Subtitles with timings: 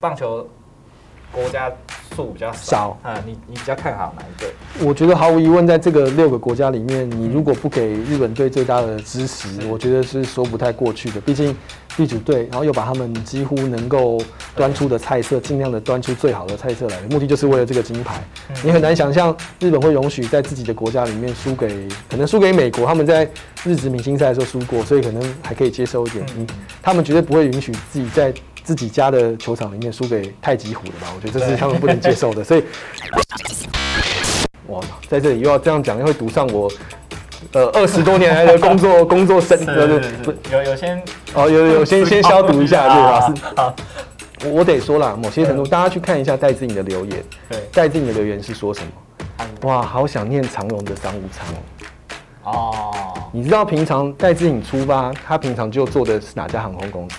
[0.00, 0.48] 棒球
[1.32, 1.68] 国家
[2.14, 4.48] 数比较少啊，你你比较看好哪一队？
[4.86, 11.20] 我觉得毫无疑问，在这个六个国家里面，你如果不给日本队最大的支持，我觉得是说不太过去的。
[11.22, 11.52] 毕竟
[11.96, 14.20] 地主队，然后又把他们几乎能够
[14.54, 18.22] 端出的菜色，尽量的端出最好的菜色来，目的就是为了这个金牌。
[18.62, 23.28] 你很难想象日本会容许在自己的国家里面输给，可能输给美国，他们在
[23.64, 26.24] 日职明星赛的时候输过，所以可能还可以接受一点。
[26.36, 26.46] 嗯，
[26.80, 28.32] 他们绝对不会允许自己在。
[28.68, 31.06] 自己家的球场里面输给太极虎的吧？
[31.16, 32.62] 我觉得这是他们不能接受的，所以，
[34.68, 36.70] 哇，在这里又要这样讲，又会赌上我，
[37.52, 39.58] 呃，二十多年来的工作 工作生，
[40.52, 41.02] 有有先
[41.32, 43.34] 哦，有有先先消毒一下，对吧？
[43.56, 43.74] 好，
[44.50, 48.88] 我得说了，某些程度，大家去看一下戴志颖的留言，对，戴志颖的留言是说什么？
[49.62, 51.46] 哇，好想念长荣的商务舱
[52.44, 52.52] 哦。
[52.52, 52.94] 哦，
[53.32, 57.16] 你知道平常戴志颖出发，他平常就坐的是哪家航空公司？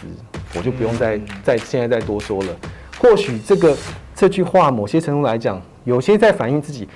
[0.55, 2.55] 我就不用再再现在再多说了。
[2.98, 3.77] 或许这个
[4.16, 6.89] 这句话，某些程度来讲，有些在反映自己。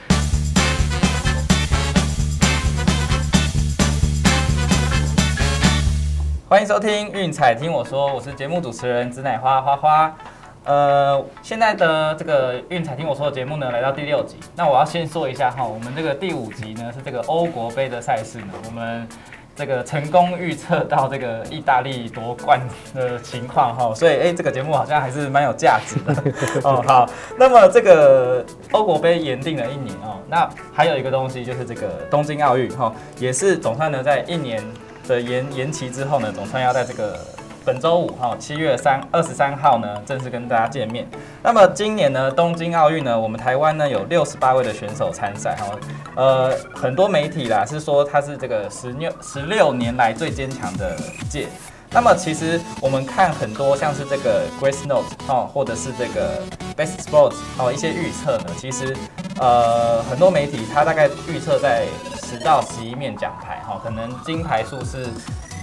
[6.50, 10.16] 欢迎收听运彩听我说，我是节目主持人紫奶花花花。
[10.64, 14.38] 呃，现在的这个运彩听我说的节目呢，来到第六集。
[14.56, 19.08] 那我要先说一下哈，我们这个第五集呢是这个欧国杯的赛事呢，我们。
[19.56, 22.59] 这个成功预测到这个意大利夺冠
[22.94, 26.23] 的情况哈，所以哎，这个节目好像还是蛮有价值的
[26.68, 26.84] 哦。
[26.88, 34.64] 好，那么这个欧国杯延定了一年哦，那还有一个东西就是这个东京奥运哈，也是总算呢在一年
[35.08, 37.20] 的延延期之后呢，总算要在这个。
[37.66, 41.08] 本周五哈，七月三二十三号呢，正式跟大家见面。
[41.42, 45.80] 那么今年呢，东京奥运呢，我们台湾呢有六十八位的选手参赛哈。
[46.16, 50.94] 呃，很多媒体啦是说他是这个十六十六年来最坚强的
[51.30, 51.47] 届。
[51.89, 56.42] 那么其实我们看很多像是这个 Grace Note 哦，或者是这个
[56.75, 58.94] Best Sports 哦一些预测呢，其实
[59.39, 61.86] 呃很多媒体他大概预测在
[62.23, 65.08] 十到十一面奖牌哈，可能金牌数是。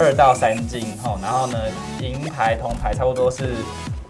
[0.00, 1.58] 二到三金哈，然后呢，
[2.00, 3.56] 银牌、铜牌差不多是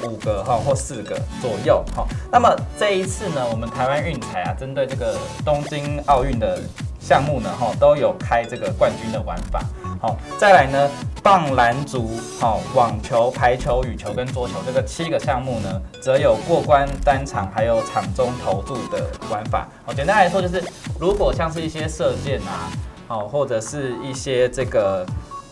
[0.05, 2.07] 五个哈或四个左右哈。
[2.31, 6.61] 那么这一次呢，我们台湾运彩啊，针对这个东京奥运的
[7.01, 9.65] 项目呢，哈，都有开这个冠军的玩法。
[10.01, 10.89] 好，再来呢，
[11.25, 19.67] 棒、篮、足、好、网球、排球、羽球跟桌球这个七个项目呢，则有过关单场还有场中投注的玩法。
[19.85, 20.63] 好，简单来说就是，
[21.01, 22.71] 如果像是一些射箭啊，
[23.09, 25.05] 好，或者是一些这个。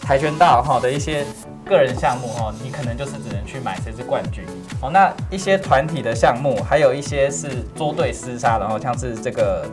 [0.08, 1.22] 跆拳道哈的一些
[1.66, 4.42] 个人项目哈，你可能就是只能去买谁是冠军
[4.80, 4.88] 哦。
[4.91, 9.66] 那一些团体的项目，还有一些是桌队厮杀然后，像是这个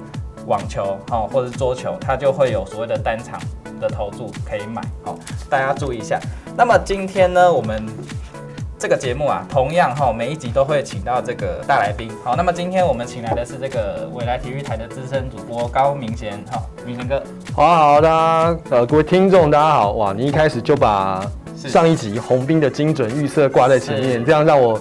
[0.46, 3.40] 网球哦，或者是桌球，它就会有所谓的单场
[3.80, 5.18] 的投注可以买哦。
[5.50, 6.20] 大家注意一下。
[6.58, 7.86] 那么今天呢，我们。
[8.86, 12.08] 这个节目啊，同样哈，每一集都会请到这个大来宾。
[12.24, 16.40] 好，那么今天我们请来的是这个未来体育台的资深主播高明贤。
[16.52, 17.24] 好，明贤哥，
[17.56, 18.10] 好好的，
[18.70, 19.94] 呃，各位听众大家好。
[19.94, 21.26] 哇，你一开始就把
[21.56, 24.80] 上一集红兵的精准预测挂在前面，这样让我。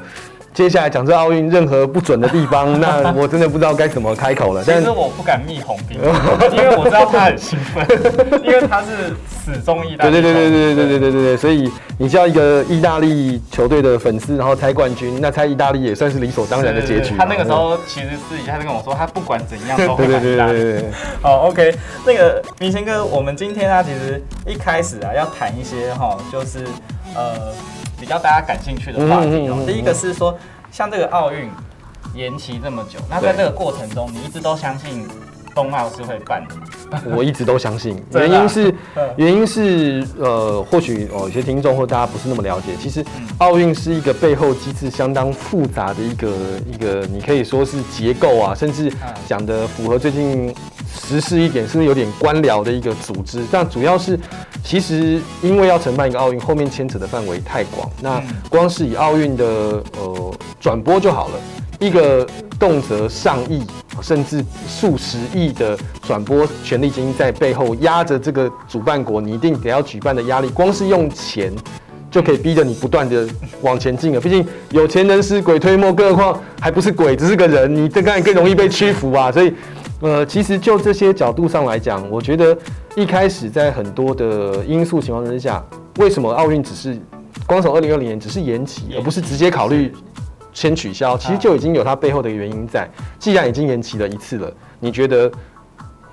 [0.55, 4.63] 接下来讲这奥运任何不准的地方， 那我真的不知道该怎么开口了。
[4.65, 7.85] 但是我不敢密红兵，因为我知道他很兴奋，
[8.45, 10.13] 因为他是始终意大利。
[10.13, 17.17] 对对对对对对对对对对所以你叫一个意大利球队的粉丝，然后猜冠军，那猜意大利也算是理所当然的结局。
[17.19, 20.91] 他那个时候其实私底下就跟我说，他不管怎样都会对对对对对。
[21.21, 21.75] 好，OK，
[22.07, 26.61] 那个明星哥，我们今天啊，其实一开始啊，要谈一些哈，就是
[27.17, 27.53] 呃。
[28.05, 30.37] 比较大家感兴趣的话题哦，第一个是说，
[30.71, 31.49] 像这个奥运
[32.15, 35.09] 延期这么久，那在这个过程中，你一直都相信
[35.55, 37.01] 冬奥是会办的？
[37.17, 38.75] 我一直都相信， 原因是
[39.17, 43.03] 原因是呃，或许哦，有些听众或大家不是那么了解，其实
[43.39, 46.29] 奥运是一个背后机制相当复杂的一个
[46.71, 48.93] 一个，你可以说是结构啊，甚至
[49.27, 50.55] 讲的符合最近。
[50.95, 53.43] 实施一点，是不是有点官僚的一个组织？
[53.51, 54.19] 但主要是，
[54.65, 57.91] 其实因为要承办一个奥运，后面牵扯的范围太广。
[58.01, 59.45] 那光是以奥运的
[59.99, 61.35] 呃转播就好了，
[61.79, 62.27] 一个
[62.59, 63.63] 动辄上亿
[64.01, 65.77] 甚至数十亿的
[66.07, 71.53] 转播权利金在背后压着这个主办国，你一定得要举办的压力，光是用钱
[72.11, 73.27] 就可以逼着你不断的
[73.61, 74.21] 往前进了。
[74.21, 79.31] 毕竟有钱能使鬼推磨，更何况还不是鬼，只是个人，你这个更容易被屈服啊。
[79.31, 79.53] 所以。
[80.05, 82.55] 呃，其实就这些角度上来讲，我觉得
[82.95, 85.65] 一开始在很多的因素情况之下，
[85.97, 87.01] 为什么奥运只是
[87.47, 89.91] 光从二零二零年只是延期，而不是直接考虑
[90.53, 91.17] 先取消？
[91.17, 92.87] 其实就已经有它背后的原因在。
[93.19, 95.33] 既然已经延期了一次了，你觉得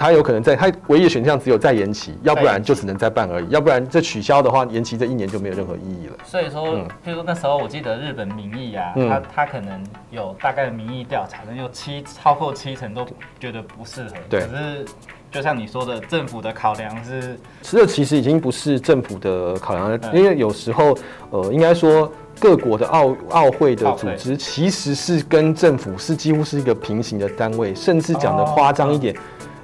[0.02, 6.14] 它有可能在他唯一的选项只有再延期，要不然就只能再办而已，要不然这取消的话，延期这一年就没有任何意义了。
[6.26, 6.70] 所以说，
[7.06, 13.06] 譬如说那时候我记得日本民意啊，他他可能有大概的民意调查，能有七超过七成都
[13.40, 14.16] 觉得不适合。
[14.28, 14.42] 对。
[14.42, 14.86] 可是
[15.30, 20.98] 就像你说的，政府的考量是，这其实已经不是政府的考量了，因为有时候
[21.30, 22.12] 呃，应该说。
[22.40, 29.16] 各国的奥奥会的组织其实是跟政府是几乎是一个平行的单位，甚至讲的夸张一点，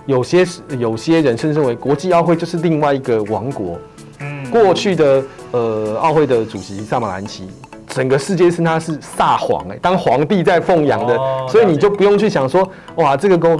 [0.07, 0.43] 有些
[0.79, 3.77] 有些人甚至认为国际奥会就是另外一个王国。
[4.19, 7.47] 嗯，过去的呃奥会的主席萨马兰奇，
[7.87, 11.15] 整个世界称他是萨皇哎，当皇帝在奉养的，
[11.47, 13.55] 所以你就不用去想说哇这个国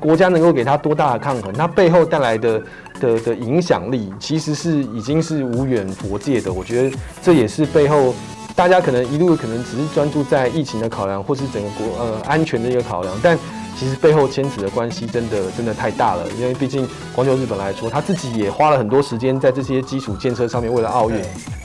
[0.00, 2.60] 国家能够给他多大的抗衡，他背后带来的
[2.98, 6.52] 的的影响力其实是已经是无远佛界的。
[6.52, 8.12] 我觉得这也是背后。
[8.54, 13.36] 大家可能一路可能只是专注在疫情的考量，或是整个国呃安全的一个考量，但
[13.76, 16.24] 其实背后牵扯的关系真的真的太大了。
[16.38, 21.16] 因为毕竟光就日本来说，他自己也花了很多时间在这些基础建设上面，为了奥运。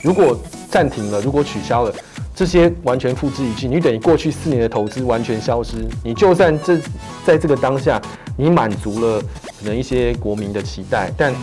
[0.02, 0.38] 如果
[0.70, 1.94] 暂停了，如果取消了，
[2.34, 5.76] 这些完全付之一炬，你等于过去四年的投资完全消失。
[6.02, 6.78] 你就算这
[7.24, 8.00] 在这个当下，
[8.36, 11.34] 你满足了可能一些国民的期待，但。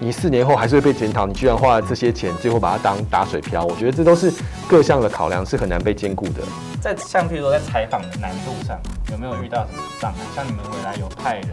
[0.00, 3.64] 你四年后还是会被检讨，你居然花了这些钱，最后把它当打水漂。
[3.64, 4.32] 我觉得这都是
[4.68, 6.42] 各项的考量，是很难被兼顾的。
[6.80, 8.78] 在像譬如说在采访的难度上，
[9.12, 10.18] 有没有遇到什么障碍？
[10.34, 11.48] 像你们未来有派人？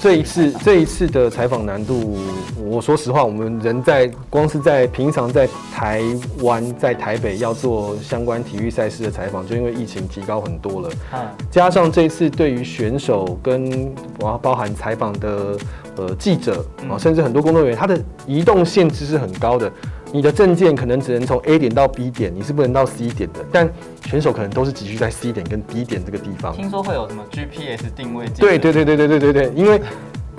[0.00, 2.18] 这一次这一次的采访难度，
[2.56, 6.02] 我说实话，我们人在光是在平常在台
[6.40, 10.90] 湾在台北要做相关体育赛事的采访，就因为疫情提高很多了。
[11.12, 11.20] 嗯，
[11.50, 15.56] 加上这一次对于选手跟我要包含采访的。
[15.96, 19.70] 呃，记者啊，甚至很多工作人员，他的移动限制是很高的。
[20.14, 23.40] 你的证件可能只能从 A 点到 B 点，你是不能到 C 点的。
[23.50, 23.66] 但
[24.04, 26.54] 选手可能都是集聚在 C 点跟 D 点这个地方。
[26.54, 28.26] 听说会有什么 GPS 定位？
[28.38, 29.80] 对对对对对对对对，因为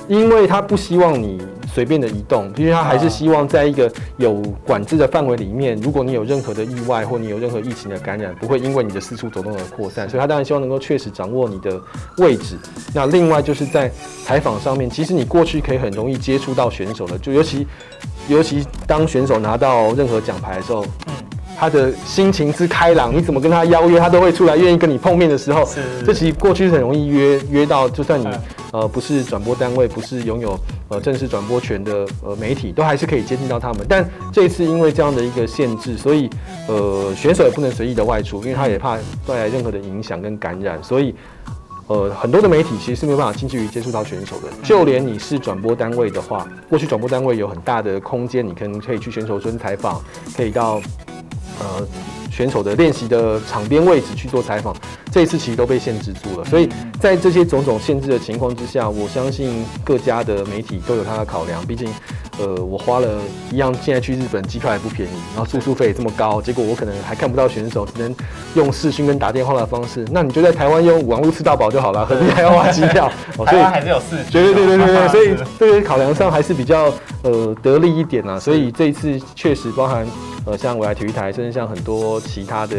[0.08, 1.42] 因为他不希望你。
[1.74, 5.76] 随便的移动，因为他还是希望在一个有管制的范围里面。
[5.78, 10.08] 如果你有任何的意外，或你有任何疫情的感染，不会因为你的四处走动而扩散。
[10.08, 11.82] 所以他当然希望能够确实掌握你的
[12.20, 12.60] 位置。
[12.94, 13.92] 那另外就是在
[14.24, 17.66] 采访上面，其实你过去可以很容易接触到选手的，就尤其
[18.28, 21.14] 尤其当选手拿到任何奖牌的时候，嗯，
[21.58, 25.68] 他的心情之开朗，你怎么跟他邀约，他都会出来愿意跟你碰面的时候，
[26.06, 28.28] 这其实过去是很容易约约到，就算你。
[28.74, 30.60] 呃，不是转播单位，不是拥有
[30.90, 33.86] 呃正式转播权的呃媒体，都还是可以接近到他们。
[33.88, 36.28] 但这一次因为这样的一个限制，所以
[36.68, 38.98] 呃选手也不能随意的外出，因为他也怕
[39.28, 40.84] 带来任何的影响跟感染。
[40.84, 41.14] 所以
[41.86, 44.48] 呃很多的媒体其实是没有办法近距离接触到选手的。
[44.64, 50.02] 就连你是转播单位的话，过去转播单位有很大的空间，你可能可以去选手村采访，
[50.36, 50.82] 可以到
[51.60, 51.88] 呃。
[52.34, 54.76] 选手的练习的场边位置去做采访，
[55.12, 56.46] 这一次其实都被限制住了。
[56.46, 56.68] 所以
[57.00, 61.64] 在这些种种限制的情况之下，我相信各家的媒体都有他的考量。
[61.68, 61.88] 毕竟，
[62.40, 63.08] 呃，我花了
[63.52, 68.16] 一样，现在去日本机票也不便宜，然后住宿费也这么高，结果我可能还看不到选手，只能
[68.56, 70.04] 用视讯跟打电话的方式。
[70.10, 73.12] 那你就在台湾用网络吃到饱就好了，何必还要花机票？
[73.38, 74.32] 哦、所以还是有视讯。
[74.32, 76.92] 对对对对对，所以这个考量上还是比较
[77.22, 78.40] 呃得力一点啊。
[78.40, 80.08] 所以这一次确实包含。
[80.46, 82.76] 呃，像未来体育台，甚至像很多其他的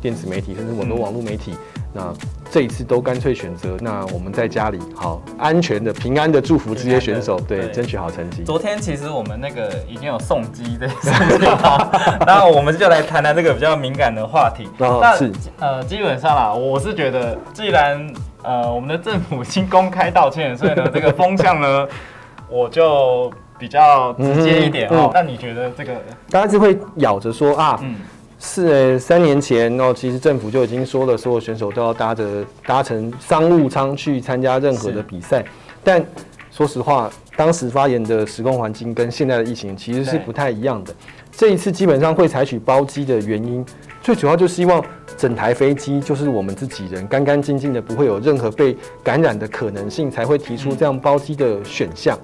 [0.00, 1.54] 电子媒体，甚至很多网络媒体，
[1.92, 2.12] 那
[2.50, 8.42] 这一次都干脆选择，那我们在家里好安全的、平安的祝福这些选手，对，争取好成绩。
[8.44, 11.38] 昨天其实我们那个已经有送机的事情
[12.26, 14.66] 然后我们就来谈谈这个比较敏感的话题。
[14.78, 15.30] 那是
[15.60, 18.10] 呃，基本上啦，我是觉得，既然
[18.42, 21.86] 呃我们的政府已经公开道歉，所以呢，这个风向呢，
[22.48, 23.30] 我就。
[23.62, 25.92] 比较直接一点哦，那你觉得这个
[26.28, 27.80] 大家就会咬着说啊，
[28.40, 35.44] 是三年前哦，其实政府就已经说了，所有选手都要搭着搭乘商务舱去参加任何的比赛。
[35.84, 36.04] 但
[36.50, 40.92] 说实话，当时发言的时空环境跟现在的疫情其实是不太一样的。
[41.30, 43.64] 这一次基本上会采取包机的原因，
[44.02, 44.84] 最主要就希望
[45.16, 52.18] 整台飞机就是我们自己人，干干净净的，不会有任何被感染的可能性，才会提出这样包机的选项。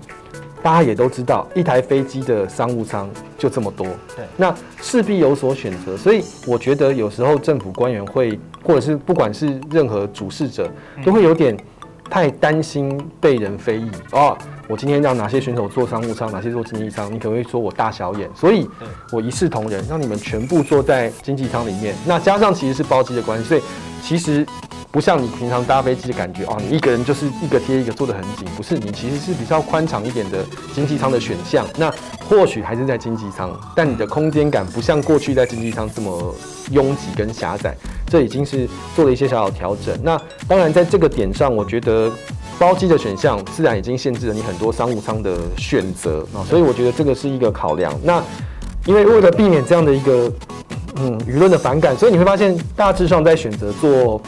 [0.62, 3.86] 大家也都知道，一台飞机的商务舱就这么多，
[4.16, 5.96] 对，那势必有所选择。
[5.96, 10.68] 所以我觉得有时候政府官员会，或者是不管是任何主事者，
[11.04, 11.56] 都会有点
[12.10, 14.36] 太担心被人非议哦。
[14.68, 18.68] 我今天让哪些选手坐商务舱，哪些坐经济舱，你可能会说我大小眼，所以
[19.12, 21.94] 我一视同仁，让你们全部坐在经济舱里面。
[22.06, 23.62] 那加上其实是包机的关系，所以
[24.02, 24.46] 其实。
[24.90, 30.38] 不像你平常搭飞机的感觉哦，你一个人就是一个贴一个坐得很紧，不是你其实是比较宽敞一点的
[30.74, 31.66] 经济舱的选项。
[31.76, 31.92] 那
[32.28, 36.34] 或许还是在经济舱，但你的空间感不像过去在经济舱这么
[36.70, 37.74] 拥挤跟狭窄，
[38.06, 38.66] 这已经是
[38.96, 39.94] 做了一些小小调整。
[40.02, 42.10] 那当然在这个点上，我觉得
[42.58, 47.92] 包机的选项，自然已经限制了你很多商务舱的选择啊，所以我觉得这个是一个考量。
[48.02, 48.22] 那
[48.86, 50.32] 因为为了避免这样的一个
[50.96, 54.20] 嗯舆论的反感，所以你会发现大致上在选择做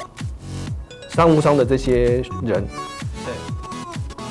[1.15, 2.67] 商务舱的这些人，
[3.25, 3.33] 对，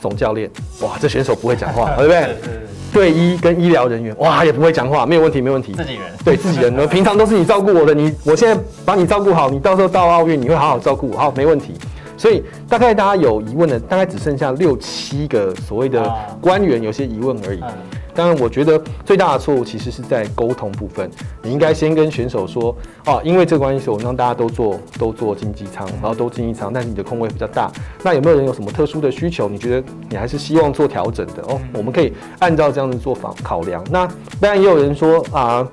[0.01, 0.49] 总教练，
[0.81, 2.21] 哇，这选手不会讲话， 对不对？
[2.21, 2.59] 是是是
[2.91, 5.73] 队医跟医疗人员，哇，也不会讲话，没有问题，没有问题。
[5.73, 11.75] 自己人，对自己人，呢， 平常都是你照顾我的，你我现在把你照顾好，你到时候到奥运你会好好照顾我，好，没问题。
[12.17, 17.59] 所以大概大家有疑问的，大概只剩下六七个所谓的啊官员有些疑问而已。
[17.61, 21.09] 嗯，当然，我觉得最大的错误其实是在沟通部分。
[21.41, 27.71] 你应该先跟选手说，哦，因为这个关系，我让大家都做都做经济舱，然后都经济舱，但是你的空位比较大。
[28.03, 29.47] 那有没有人有什么特殊的需求？
[29.47, 31.57] 你觉得你还是希望做调整的哦？
[31.73, 33.81] 我们可以按照这样子做法考量。
[33.89, 34.05] 那
[34.41, 35.65] 当然也有人说啊。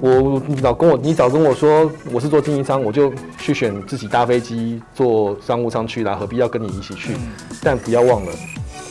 [0.00, 7.14] 我你早跟我，你早跟我说我是做经济舱，我就去选自己搭飞机坐商务舱去啦，何必要跟你一起去？
[7.62, 8.32] 但不要忘了，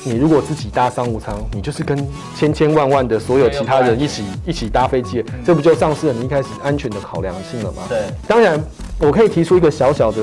[0.06, 1.98] 你如果自己搭商务舱，你就是跟
[2.36, 7.84] 千千万万的所有其他人一起一起搭飞机，这不就丧失了你一开始安全的考量性了吗？
[7.88, 8.62] 对，当然，
[9.00, 10.22] 我可以提出一个小小的，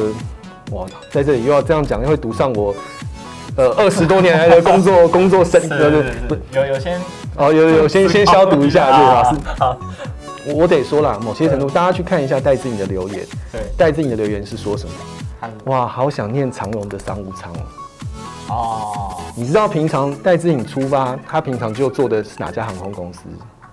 [0.72, 2.74] 哇，在这里又要这样讲，又会读上我
[3.56, 7.00] 呃二十多年来的工作 工作生是呃是是，有有先
[7.36, 9.40] 哦，有有先先消毒一下， 对老师。
[9.58, 9.78] 好，
[10.46, 15.48] 我我得说啦，某些程度，大家去看一下戴志颖的留言，对，戴志颖的留言是说什么？
[15.64, 17.60] 哇，好想念长荣的商务舱哦。
[18.50, 23.20] 哦，你知道平常戴志颖出发，他平常就坐的是哪家航空公司？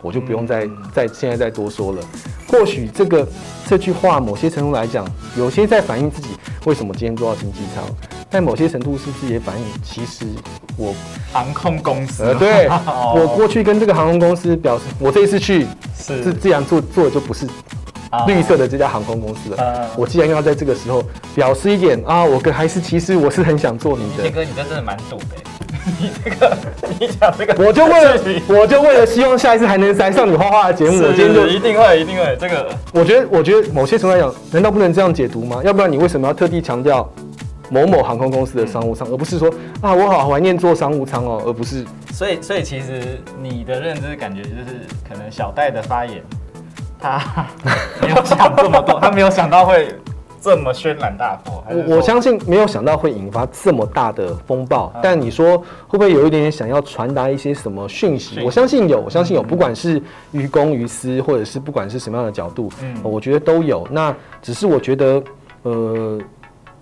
[0.03, 2.01] 我就不用再再现在再多说了。
[2.47, 3.27] 或许这个
[3.67, 5.05] 这句话，某些程度来讲，
[5.35, 6.29] 有些在反映自己
[6.65, 7.83] 为什么今天坐到经济舱，
[8.29, 10.27] 但某些程度是不是也反映，其实
[10.77, 10.93] 我
[11.33, 15.65] 航空公司，呃，对哦我过去跟这个航空公司表示，我这一次去
[15.97, 17.86] 是是自然做做的就不是啊
[18.27, 19.57] 绿色的这家航空公司了。
[19.57, 21.03] 呃我既然要在这个时候
[21.35, 25.43] 表示一点啊，我跟还是其实我是很想做你的，杰哥，你这真的蛮赌的欸，
[25.99, 26.57] 你这个，
[26.99, 28.21] 你讲这个，我就为了
[28.61, 32.69] 我就为了希望下一次还能来上你画画的节目，我今天就一定会，一定会，这个。
[32.93, 35.61] 我觉得我觉得某些程度来讲，难道不能这样解读吗？
[35.63, 37.09] 要不然你为什么要特地强调
[37.69, 39.49] 某某航空公司的商务舱，而不是说
[39.81, 41.83] 啊我好怀念坐商务舱哦，而不是。
[42.13, 46.23] 所以，所以其实你的认知感觉就是，可能小戴的发言，
[46.99, 47.21] 他
[48.01, 49.95] 没有想这么多， 他没有想到会
[50.41, 51.63] 这么轩然大波。
[51.69, 58.35] 我我相信没有想到会引发这么大的风暴，嗯但你说会不会有一点点想要传达一些什么讯息？
[58.35, 60.01] 讯息我相信有，我相信有，不管是
[60.31, 63.87] 于公于私，或者是不管是什么样的角度，嗯我觉得都有。
[63.91, 65.21] 那只是我觉得，
[65.63, 66.19] 呃，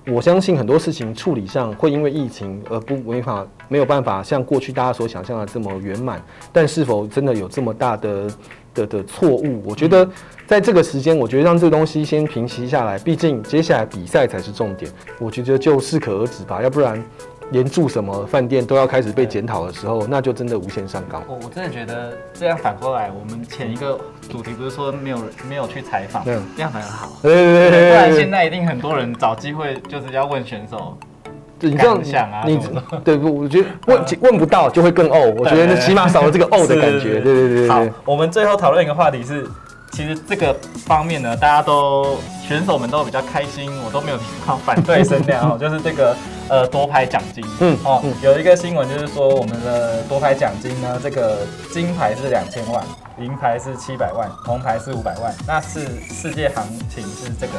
[0.07, 6.21] 我相信很多事情处理上会因为疫情而不没法没有办法像过去大家所想象的这么圆满，
[6.53, 8.27] 但是否真的有这么大的
[8.73, 9.63] 的的错误？
[9.65, 10.07] 我觉得
[10.45, 14.91] 在这个时间，我觉得让这个东西先平息下来，毕竟接下来比赛才是重点。
[15.17, 17.03] 我觉得就适可而止吧，要不然
[17.51, 21.23] 连住什么饭店都要开始被检讨的时候，那就真的无限上纲。
[21.27, 23.99] 我我真的觉得这样反过来，我们前一个
[24.29, 27.11] 主题不是说没有没有去采访，嗯这样反而好。
[27.21, 30.97] 对对对不然现在一定很多人找机会就是要问选手，
[31.59, 32.59] 对，你这样感想啊你
[33.05, 33.41] 对不？
[33.41, 37.19] 我觉得问问不到就会更哦，我觉得那起码少了这个哦的感觉。
[37.19, 39.47] 对对对对好。，我们最后讨论一个话题是，
[39.91, 40.53] 其实这个
[40.85, 46.15] 方面呢，大家都选手们都比较开心，我都没有听到反对声量哦，就是这个
[46.49, 51.39] 呃多拍奖金，嗯哦嗯，有一个新闻就是说我们的多拍奖金呢，这个
[51.71, 52.83] 金牌是两千万，
[53.19, 57.53] 银牌是七百万，铜牌是五百万，那是世界行情是这个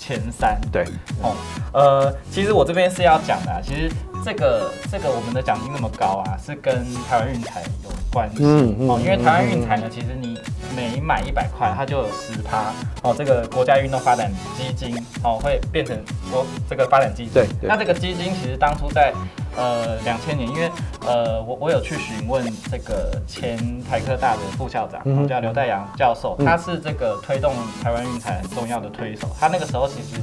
[0.00, 0.84] 前三，对，
[1.22, 1.34] 哦，
[1.72, 3.90] 呃，其实我这边是要讲的、啊，其实
[4.24, 8.38] 这个这个我们的奖金那么高啊，是跟台湾运彩有关系。
[8.40, 10.38] 嗯嗯哦，因为台湾运彩呢，其实你
[10.76, 15.96] 每买一百块，它就有十趴哦，这个国家运动发展基金哦会变成
[16.30, 17.32] 国这个发展基金。
[17.32, 17.68] 对对。
[17.68, 19.12] 那这个基金其实当初在
[19.56, 20.70] 呃两千年，因为
[21.06, 23.56] 呃我我有去询问这个前
[23.88, 29.28] 台科大的副校长，叫刘代阳教授，嗯他是这个推动台湾运彩很重要的推手。
[29.38, 30.20] 他那个时候其实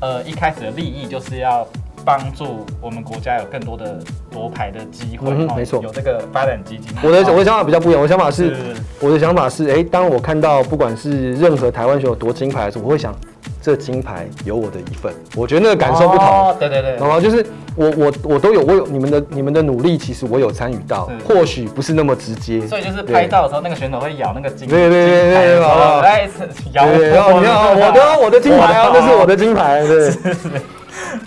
[0.00, 1.66] 呃一开始的利益就是要。
[2.06, 3.98] 帮助我们国家有更多的
[4.30, 6.94] 夺牌的机会，没错有这个发展基金。
[7.02, 13.16] 我的哦我的想法比较不一样，我的想法是，是我的想法是，哎、当我看到不管是任何台湾选手夺金牌的时候，我会想，
[13.64, 16.26] 这金牌有我的一份，我觉得那个感受不同。
[16.26, 17.18] 哦对对对，懂吗？
[17.18, 22.60] 就是我我我都有，我有你们的你们的努力，其实我有参与到，或许不是那么直接。
[22.66, 26.28] 所以就是拍照的时候，那个选手会咬那个金对对对对金牌的时候好不好来
[26.74, 30.12] 咬对，然后你看，哦我的我的金牌啊， 那是我的金牌，对。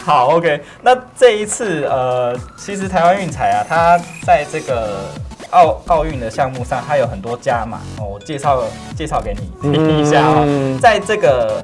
[0.03, 0.61] 好，OK。
[0.81, 5.09] 那这一次，呃，其实台湾运彩啊，它在这个
[5.49, 8.05] 奥奥运的项目上，它有很多加码哦。
[8.13, 8.63] 我介绍
[8.95, 10.43] 介绍给你听一下哦。
[10.45, 11.63] 嗯在这个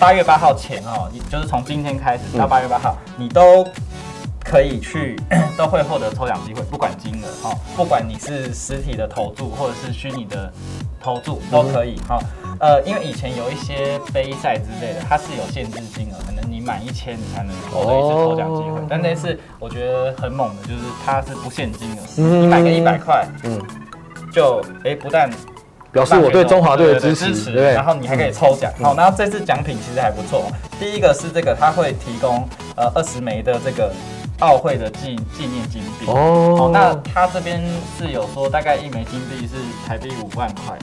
[0.00, 3.62] 八月八号前哦，你就是从今天开始到嗯八月八号，你都
[4.42, 5.14] 可以去，
[5.58, 10.50] 都会获得抽奖机会，不管金额哈，不管你是实体的投注或者是虚拟的
[10.98, 12.18] 投注都可以哈。
[12.60, 18.80] 呃，因为以前有一些杯赛之类的，它是有限制金额，可能你满一千你才能获得一次抽奖机会。
[18.88, 23.60] 但那次我觉得很猛的，就是它是不限金额，你买个一百块，嗯，
[24.32, 25.30] 就哎不但
[25.92, 28.72] 表示我对中华队的支持，对，然后你还可以抽奖。
[28.80, 30.50] 好，那这次奖品其实还不错。
[30.78, 33.92] 第一个是这个，它会提供呃二十枚的这个
[34.40, 36.06] 奥会的纪纪念金币。
[36.06, 37.62] 哦，那他这边
[37.96, 39.54] 是有说大概一枚金币是
[39.86, 40.76] 台币五万块，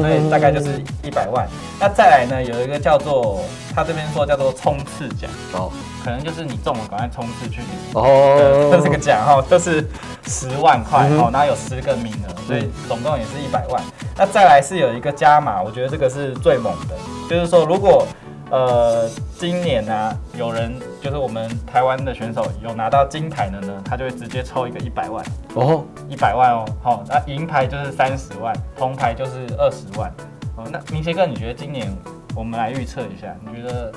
[0.00, 1.46] 所以大概就是一百万。
[1.80, 3.40] 那再来呢，有一个叫做
[3.74, 5.30] 他这边说叫做冲刺奖。
[5.52, 5.70] 哦。
[6.04, 9.86] 可能就是你中了，赶快冲刺去领哦，这是个奖哈，这是
[10.26, 13.82] 十万块哦，那有十个名额，所以总共也是一百万。
[14.16, 16.94] 那再来是有一个加码，我觉得这个是最猛的，
[17.28, 18.06] 就是说如果
[18.50, 25.24] 呃今年呢有人就是我们台湾的选手有拿到金牌的呢，他就会直接抽一个一百万
[25.54, 30.12] 哦，一百万哦，好，那银牌就是三十万，铜牌就是二十万
[30.56, 30.64] 哦。
[30.70, 31.86] 那明杰哥，你觉得今年
[32.34, 33.92] 我们来预测一下，你觉得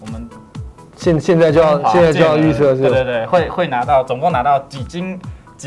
[0.00, 0.28] 我们？
[0.94, 5.18] 现现在就要现在就要预测是，对对对，会会拿到总共拿到几金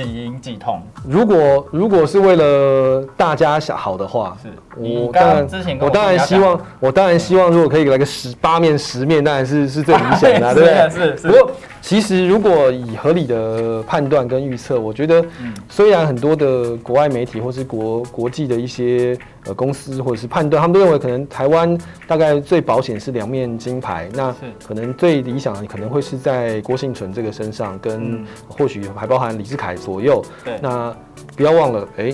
[0.04, 0.82] 几赢几痛。
[1.08, 10.90] 如果如果是为了大家想好的话，是我当然之前我当然希望我当然希望如果可以来个十八面十面，当然是是最理想的， 对不对？
[10.90, 11.28] 是是。
[11.28, 15.24] 不过其实如果以合理的判断跟预测，我觉得
[15.70, 19.18] 虽然很多的国外媒体或是国国际的一些。
[19.46, 24.36] 呃，公司或者是判断，他们都认为可能台湾大概最保险是两面金牌，那
[24.66, 30.24] 可能最理想的可能会是在郭幸存这个身上，跟或许还包含李志凯左右。
[30.44, 30.96] 对，那
[31.36, 32.14] 不要忘了，哎，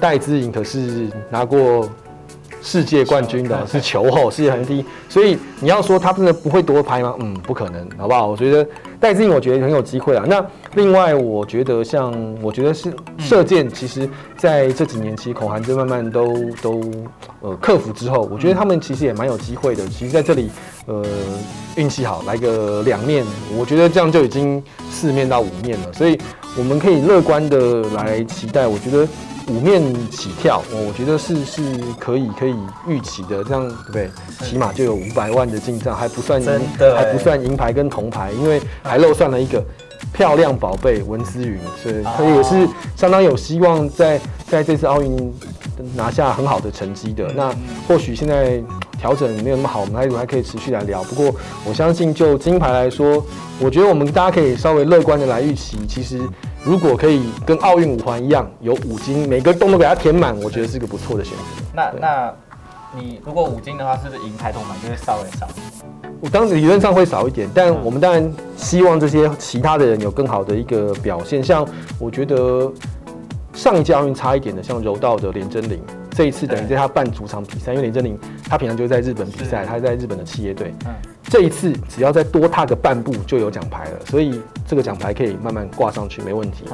[0.00, 1.88] 戴资颖可是拿过。
[2.62, 7.14] 世界冠军的是球后，世界排名第一，所以你要说他真的不会夺牌吗？
[7.18, 8.28] 嗯，不可能，好不好？
[8.28, 8.64] 我觉得
[9.00, 10.24] 戴志颖，我觉得很有机会啊。
[10.28, 16.80] 那另外，我觉得像，我觉得是射箭，其实在这几年，其实孔涵就慢慢都都
[17.40, 19.84] 呃克服之后，我觉得他们其实也蛮有机会的。
[19.88, 20.48] 其实在这里，
[20.86, 21.04] 呃，
[21.74, 23.24] 运气好来个两面，
[23.58, 26.16] 我觉得这样就已经四面到五面了，所以
[26.56, 28.68] 我们可以乐观的来期待。
[28.68, 29.06] 我觉得。
[29.48, 31.62] 五面起跳，我我觉得是是
[31.98, 32.54] 可以可以
[32.86, 34.10] 预期的，这样对不对？
[34.40, 39.62] 起码就有五百万的进账，还不算银，还不算银牌跟铜牌，因为还漏算了一个
[40.12, 45.34] 漂亮宝贝文思云，所以他也是相当有希望在在这次奥运
[45.94, 47.32] 拿下很好的成绩的。
[47.32, 47.52] 那
[47.88, 48.62] 或许现在
[48.98, 51.02] 调整没有那么好，我们还还可以持续来聊。
[51.04, 53.24] 不过我相信就金牌来说，
[53.58, 56.20] 我觉得我们大家可以稍微乐观的来预期，其实。
[56.64, 61.44] 如果可以跟奥运五环一样有五金，每个洞都给它填满，我觉得是个不错的选择。
[61.74, 62.32] 那那
[62.96, 65.48] 你如果五金的话，是不是银牌铜牌就会稍微少？
[66.20, 71.42] 我当理论上会少一点，但我们当然希望这些其他的人有更好的一个表现。
[71.42, 71.66] 像
[71.98, 72.72] 我觉得
[73.52, 75.82] 上一届奥运差一点的，像柔道的连真玲，
[76.14, 80.74] 这一次等于在他办主场比赛，因为林真玲他平常就在日本比赛，他在日本的企业队。
[80.86, 80.94] 嗯。
[81.24, 86.66] 这一次只要再多踏个半步就有奖牌了，所以这个奖牌可以慢慢挂上去，没问题。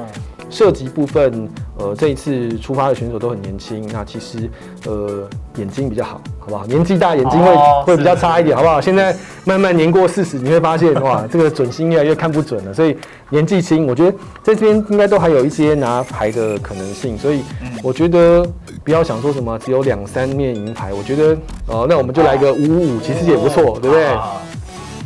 [0.50, 4.50] 射击部分，呃，这一次出发的选手都很年轻，那其实
[4.87, 6.66] 呃眼睛比较好，好不好？
[6.66, 8.80] 年纪大眼睛会会比较差一点，好不好？
[8.80, 12.72] 现在慢慢年过四十，你会发现哇，这个准心越来越看不准了。
[12.72, 12.96] 所以
[13.30, 17.18] 年纪轻，我觉得在这边应该都还有一些拿牌的可能性。
[17.18, 17.42] 所以
[17.82, 18.46] 我觉得
[18.82, 24.06] 不要想说什么只有两三面银牌，我觉得哦，那我们就来个五五，其实也不错，对不对？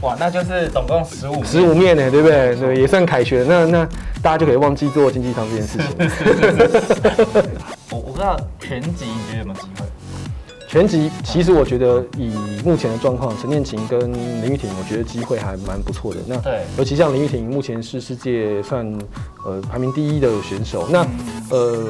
[0.03, 2.57] 哇，那就是总共十五十五面呢，对不对？
[2.57, 3.47] 对，也算凯旋。
[3.49, 3.85] 那那
[4.21, 5.87] 大家就可以忘记做经济舱这件事情。
[7.91, 9.87] 我我不知道全集你觉得有没有机会？
[10.67, 12.33] 全集其实我觉得以
[12.65, 14.13] 目前的状况，陈念琴跟
[14.43, 16.19] 林玉婷，我觉得机会还蛮不错的。
[16.27, 18.85] 那对，尤其像林玉婷目前是世界算
[19.45, 20.89] 呃排名第一的选手。
[20.91, 21.07] 那
[21.51, 21.87] 呃，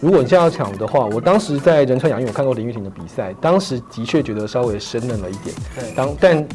[0.00, 5.54] 如果你现在要抢的话，我当时在仁川亚运我看过林玉婷的比赛，当时的确觉得稍微生嫩了一点。
[5.78, 6.48] 对，当但。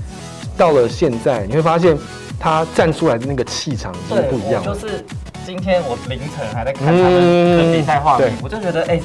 [0.58, 1.98] 到了现在，你会发现
[2.39, 4.63] 他站出来的那个气场已经不一样。
[4.63, 5.06] 就是
[5.46, 9.00] 今天我凌晨还在看他们的比赛画面，我就觉得哎。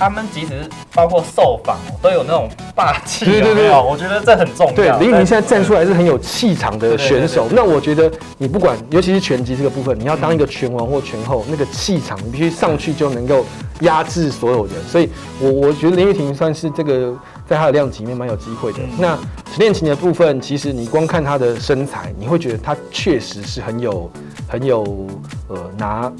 [0.00, 0.52] 他们即使
[0.94, 4.72] 包括受访都有那种霸气，对对对，我觉得这很重要。
[4.72, 7.48] 对，林明现在站出来是很有气场的选手。
[7.50, 13.44] 那我觉得你不管，尤其是拳击这个部分，你要当一个拳王或拳后，那个气场你必须上去就能够
[13.80, 14.74] 压制所有人。
[14.86, 15.10] 所以，
[15.40, 17.12] 我我觉得林玉婷算是这个
[17.48, 18.78] 在他的量级里面蛮有机会的。
[18.98, 24.10] 那陈练琴的部分，其实你光看她的身材，你会觉得她确实是很有
[24.48, 25.06] 很有
[25.48, 26.12] 呃拿。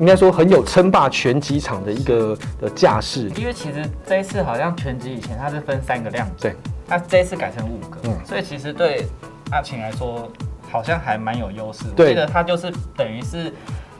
[0.00, 6.56] 应该说很有称霸拳击场的一个的架势，因为其实这一次好像拳击以前它是分三个量级，对，
[6.88, 9.06] 它这一次改成五个，嗯，所以其实对
[9.52, 10.28] 阿晴来说
[10.68, 11.84] 好像还蛮有优势。
[11.94, 13.52] 对我记得他就是等于是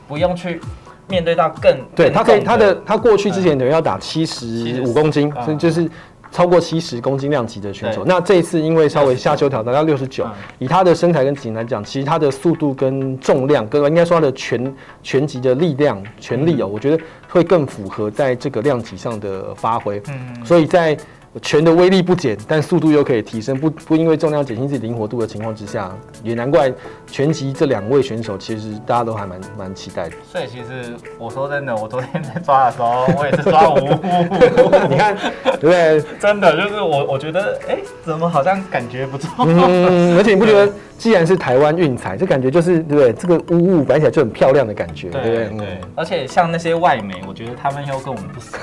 [0.05, 0.59] 不用去
[1.07, 5.89] 面对到更对，更他可以，他的他过去之前等于要打七十五公斤，嗯所以就是
[6.35, 8.03] 超过七十公斤量级的选手。
[8.03, 20.01] 那这一次因为稍微下修挑战到六十九嗯，以他的身材跟体型来讲，其实他的速度跟重量，跟应该说他的拳拳击的力量、全力哦，我觉得会更符合在这个量级上的发挥。
[20.09, 20.45] 嗯。
[20.45, 20.97] 所以在
[21.41, 25.91] 拳的威力不减，但速度又可以提升，不不因为重量减轻自己灵活度的情况之下，
[26.23, 26.71] 也难怪
[27.11, 30.15] 拳击这两位选手其实大家都还蛮蛮期待的。
[30.31, 35.15] 所以其实我说真的，我昨天在抓的时候，我也是抓五五 你看，
[35.59, 36.01] 对不对？
[36.19, 39.45] 真的就是我我觉得，哎、怎么好像感觉不错？
[39.47, 43.13] 嗯，而且你不觉得，既然是台湾运彩，这感觉就是对不对？
[43.13, 45.49] 这个雾雾摆起来就很漂亮的感觉，对不对？
[45.57, 48.57] 对，而且像那些外媒，我觉得他们又跟我们不熟，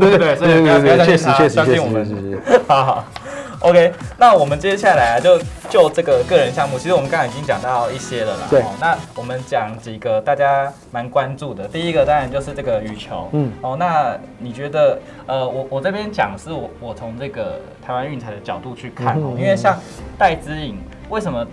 [0.00, 2.62] 对 对对，所以对不要不要对对，确实相信他确实确实相信我们是是是。
[2.68, 3.04] 好好
[3.60, 8.46] ，OK，那我们接下来啊就就这个个人项目，其实我们刚才已经讲到一些了啦。
[8.50, 11.66] 对哦那我们讲几个大家蛮关注的。
[11.68, 13.28] 第一个当然就是这个羽球。
[13.32, 13.52] 嗯嗯。
[13.62, 19.78] 哦，那你觉得，呃，我我这边讲是我我从这个台湾运彩的角度去看因为像
[20.18, 21.46] 戴资颖，为什么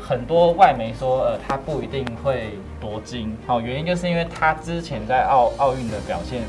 [0.00, 3.36] 很多外媒说，呃，他不一定会夺金？
[3.46, 6.42] 好、原因就是因为他之前在奥奥运的表现。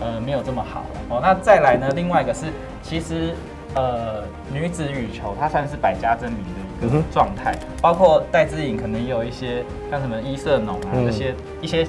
[0.00, 1.20] 呃，没有这么好哦。
[1.22, 1.90] 那再来呢？
[1.94, 2.46] 另外一个是，
[2.82, 3.34] 其实
[3.74, 6.40] 呃，女子羽球它算是百家争鸣
[6.80, 11.86] 的一个状态，包括戴资颖可能也有一些像什么伊瑟农啊、嗯这些一些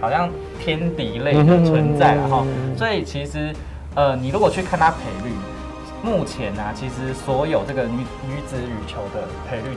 [0.00, 2.44] 好像天敌类的存在了哈。
[2.46, 3.54] 嗯所以其实
[3.94, 5.32] 呃，你如果去看它赔率，
[6.02, 9.76] 目前啊，其实所有这个女女子羽球的赔率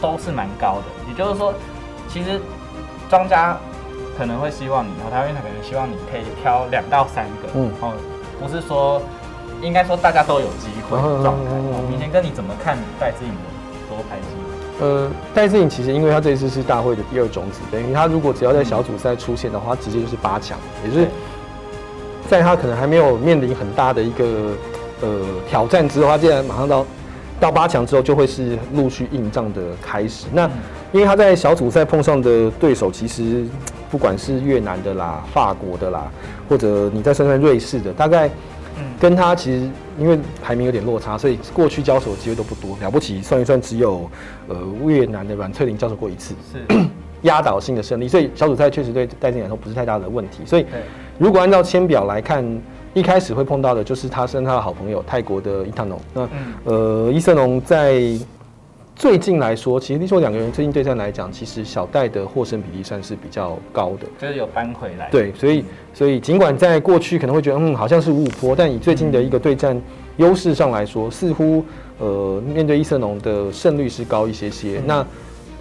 [0.00, 1.54] 都是蛮高的，也就是说，
[2.08, 2.40] 其实
[3.08, 3.56] 庄家
[4.20, 7.92] 可能会希望你，然后台湾运彩可能希望你可以挑两到三个，嗯嗯，哦，
[8.38, 9.00] 不是说，
[9.62, 11.50] 应该说大家都有机会状态。
[11.88, 13.40] 明天跟你怎么看戴志颖的
[13.88, 14.86] 夺牌机会？
[14.86, 21.08] 呃，戴志颖其实因为他这一次是大会的第二种子，等于他如果只要在小组赛出现的话，他直接就是八强，也就是
[22.28, 24.52] 在他可能还没有面临很大的一个
[25.00, 25.08] 呃
[25.48, 26.86] 挑战之后，他竟然马上到
[27.40, 30.26] 到八强之后，就会是陆续硬仗的开始。
[30.30, 30.50] 那嗯
[30.92, 33.44] 因为他在小组赛碰上的对手，其实
[33.90, 36.10] 不管是越南的啦、法国的啦，
[36.48, 38.28] 或者你再算算瑞士的，大概
[38.78, 42.76] 嗯跟他其实因为排名有点落差，所以过去交手的机会都不多。
[42.80, 44.10] 了不起算一算，只有
[44.48, 46.64] 呃越南的阮翠玲交手过一次，是，
[47.22, 50.38] 压倒性的胜利，所以小组赛确实对戴资颖来说不是太大的问题。
[50.46, 50.66] 所以，
[51.18, 52.44] 如果按照签表来看，
[52.94, 56.00] 一开始会碰到的就是他跟他的好朋友泰国的伊塔农。
[56.12, 56.30] 那嗯
[56.64, 58.02] 呃，伊瑟农在
[59.00, 64.06] 最近来说，其实说两个人最近对战来讲，其实小戴的获胜比例算是比较高的。
[64.18, 65.08] 就是有扳回来。
[65.10, 69.80] 对，所以所以尽管在过去可能会觉得嗯好像是五五坡，但以最近的一个对战
[70.18, 71.64] 优势上来说，似乎
[71.98, 74.76] 呃面对伊瑟农的胜率是高一些些。
[74.80, 75.06] 嗯那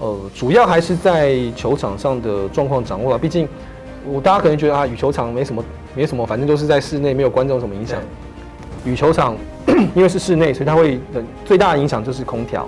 [0.02, 3.48] 呃主要还是在球场上的状况掌握啊，毕竟
[4.06, 5.64] 我大家可能觉得啊羽球场没什么
[5.96, 8.02] 没什么，反正都是在室内，没有观众什么影响。
[8.84, 9.38] 羽球场
[9.96, 12.68] 因为是室内，所以它会呃最大的影响就是空调。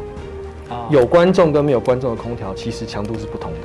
[0.72, 3.58] 哦有观众跟没有观众的空调，其实强度是不同的。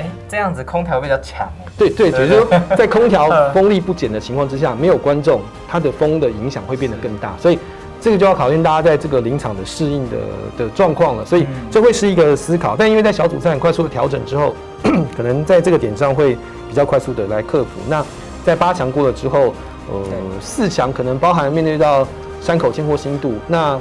[0.00, 1.66] 哎、这样子空调比较强哦。
[1.76, 7.58] 对对，就是说， 在空调嗯风力不减的情况之下，没有观众，它的风的影响会变得更大，所以
[8.00, 10.16] 这个就要考验大家在这个临场的适应的
[10.56, 11.24] 的状况了。
[11.24, 14.54] 所以嗯这会是一个思考，但因为在小组赛很快速的调整之后，
[15.16, 16.36] 可能在这个点上会
[16.68, 17.70] 比较快速的来克服。
[17.88, 18.04] 那
[18.44, 19.52] 在八强过了之后，
[19.90, 20.00] 呃，
[20.40, 22.06] 四强可能包含面对到
[22.40, 23.80] 山口茜或新度，那嗯，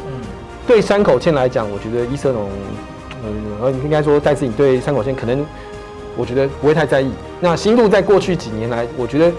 [0.67, 2.49] 对山口茜来讲，我觉得伊瑟农，
[3.61, 5.45] 呃，应该说戴志颖对山口茜可能，
[6.17, 7.09] 我觉得不会太在意。
[7.39, 9.31] 那新度在过去几年来，我觉得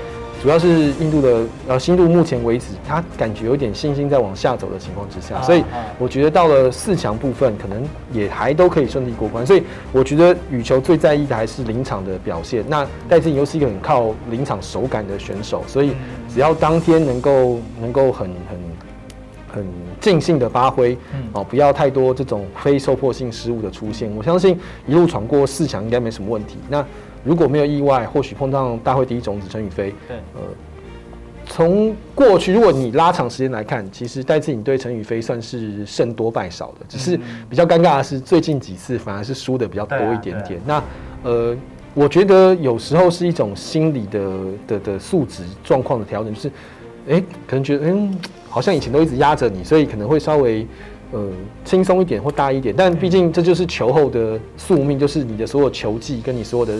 [0.42, 9.44] 主要是印度的，呃，新度目前为止，他感觉有点信心在往下走的情况之下，啊所以啊我觉得到了四强部分，可能也还都可以顺利过关。
[9.44, 9.62] 所以
[9.92, 12.64] 我觉得羽球最在意的还是临场的表现。
[12.68, 15.92] 那戴志颖又是一个很靠临场手感的选手，所以
[16.32, 18.58] 只要当天能够能够很很
[19.52, 19.66] 很
[20.00, 24.10] 尽兴的发挥，嗯哦，不要太多这种非受迫性失误的出现。
[24.16, 26.56] 我相信一路闯过四强应该没什么问题。
[26.68, 26.84] 那
[27.24, 30.40] 如果没有意外，或许碰上大会第一种子陈宇飞，对，呃，
[31.46, 40.60] 从过去如果你拉长时间来看，其实戴资颖对陈宇飞算是胜多败少的，只是嗯比较尴尬的是最近几次反而是输的比较多一点点。
[40.66, 40.82] 那
[41.22, 41.56] 呃。
[41.94, 44.30] 我觉得有时候是一种心理的
[44.68, 46.52] 的的素质状况的调整，就是，
[47.08, 48.16] 哎、可能觉得嗯，
[48.48, 50.66] 好像以前都一直压着你，所以可能会稍微
[51.12, 51.28] 呃
[51.64, 56.74] 轻松一点或大一点，但毕竟这就是球后的宿命，就是你的所有球技跟你所有的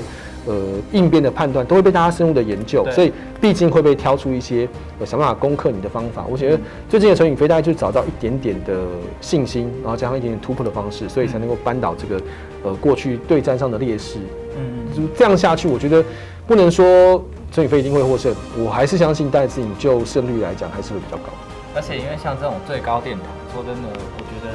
[0.47, 0.55] 呃
[0.93, 6.25] 应变的判断都会被大家深入的研究，所以毕竟会被挑出一些呃想办法攻克你的方法。
[6.29, 8.75] 我觉得最近的陈宇飞大概就找到一点点的
[9.21, 12.23] 信心，然后加上一点点突破的方式，所以才能够扳倒这个
[12.65, 14.19] 呃过去对战上的劣势。
[14.57, 16.05] 嗯，就这样下去，我觉得
[16.47, 21.33] 不能说陈宇飞一定会获胜，我还是相信戴资颖就胜率来讲还是会比较高。
[21.79, 23.89] 而且因为像这种最高殿堂，说真的，
[24.19, 24.51] 我觉得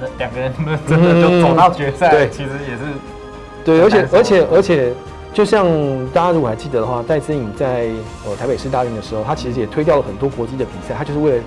[0.00, 0.52] 那两个人
[0.84, 2.82] 真的就走到决赛，其实也是
[3.64, 4.92] 对，而且而且而且，
[5.32, 5.64] 就像
[6.08, 7.86] 大家如果还记得的话，戴资颖在
[8.26, 11.42] 呃台北市大运的时候，他其实也推掉了很多国际的比赛，他就是为了。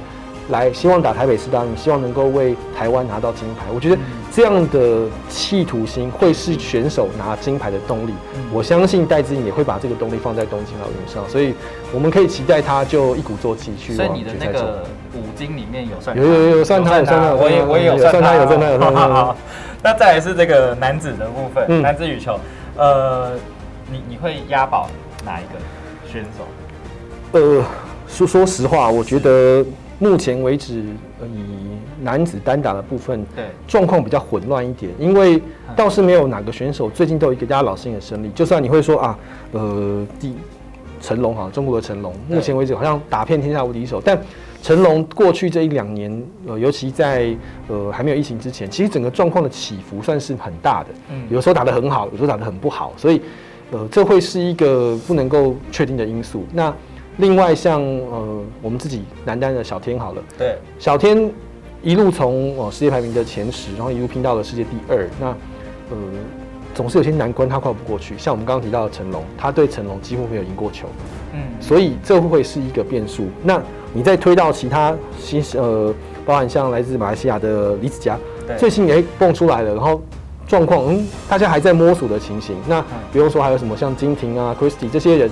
[0.50, 3.66] 来，希望打台北市大运，希望能够为台湾拿到金牌。
[3.74, 3.98] 我觉得
[4.30, 8.14] 这样的企图心会是选手拿金牌的动力。
[8.52, 11.54] 我相信戴资颖也会把这个动力放在东京奥运上，所以
[11.94, 19.36] 我们可以期待他就一鼓作气去所以你的那个五金里面有算有有有算他有算他，我也我也有算他有算他有算他。
[19.82, 22.38] 那再来是这个男子的部分，男子羽球，
[22.76, 23.32] 呃，
[23.90, 24.90] 你你会押宝
[25.26, 25.60] 哪一个
[26.12, 27.40] 选手？
[27.40, 27.64] 呃，
[28.08, 29.66] 说说实话，我觉得。
[30.04, 30.84] 目前为止，
[31.22, 31.46] 以
[32.02, 35.42] 男子单打的部分，对状况比较混乱一点，因为
[35.78, 38.30] 倒是没有哪个选手最近都有一个大家老心的胜利。
[38.36, 39.18] 就算你会说啊，
[39.54, 40.36] 呃，第
[41.00, 44.02] 成龙哈，中国的成龙，目前为止好像打遍天下无敌手。
[44.04, 44.20] 但
[44.62, 47.34] 成龙过去这一两年，呃，尤其在
[47.70, 50.90] 呃还没有疫情之前，其实整个状况的起伏算是很大的。
[51.12, 53.22] 嗯，有时候打得很好，有时候打得很不好，所以
[53.72, 56.44] 呃，这会是一个不能够确定的因素。
[56.52, 56.74] 那
[57.18, 61.32] 另外，像呃，我们自己男单的小天好了，对，小天
[61.84, 65.98] 一路从哦世界排名的前十，然后一路拼到了世界第二，那呃，
[66.74, 68.18] 总是有些难关他跨不过去。
[68.18, 70.88] 像我们刚刚提到的成龙，他对成龙几乎没有赢过球，
[71.34, 73.28] 嗯，所以这会是一个变数。
[73.44, 73.62] 那
[73.94, 75.94] 你再推到其他新呃，
[76.26, 78.18] 包含像来自马来西亚的李子嘉，
[78.58, 80.02] 最近也蹦出来了，然后
[80.48, 82.56] 状况嗯，大家还在摸索的情形。
[82.68, 85.30] 那不用说还有什么像金廷啊、Christy 这些人。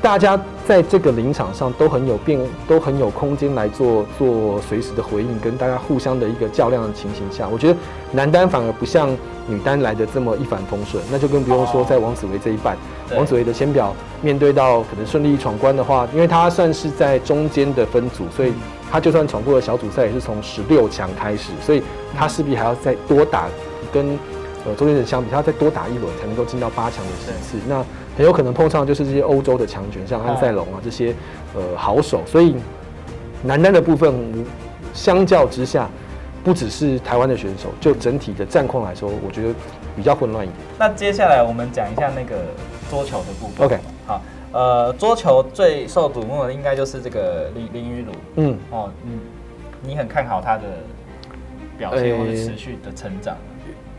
[0.00, 7.76] 大家在这个临场上都很有变，都很有空间来做做随时的回应，跟大家互相的一个较量的情形下，我觉得
[8.12, 9.10] 男单反而不像
[9.48, 12.76] 女单来的这么一帆风顺，那就更不用说在王子维这一半，
[13.16, 18.52] 王子维的先表面对到可能顺利闯关的话，因为他算是在中间的分组，所以
[18.92, 21.82] 他就算闯过了小组赛，也是从十六强开始，所以
[22.16, 23.48] 他势必还要再多打
[23.92, 24.16] 跟
[24.64, 27.84] 呃周杰伦相比，他要再多打一轮才能够进到八强的席次，那。
[28.18, 31.14] 很有可能碰上就是这些欧洲的强权，像安塞龙啊这些
[31.54, 32.56] 呃好手，所以
[33.44, 34.12] 男单的部分
[34.92, 35.88] 相较之下，
[36.42, 39.54] 不只是台湾的选手，就整体的战况来说，我觉得
[39.94, 40.58] 比较混乱一点。
[40.76, 42.34] 那接下来我们讲一下那个
[42.90, 43.64] 桌球的部分。
[43.64, 48.12] OK，好，呃，桌球最受瞩目的应该就是这个林林雨儒。
[48.34, 49.20] 嗯，哦，嗯，
[49.80, 50.64] 你很看好他的
[51.78, 53.36] 表现或者持续的成长。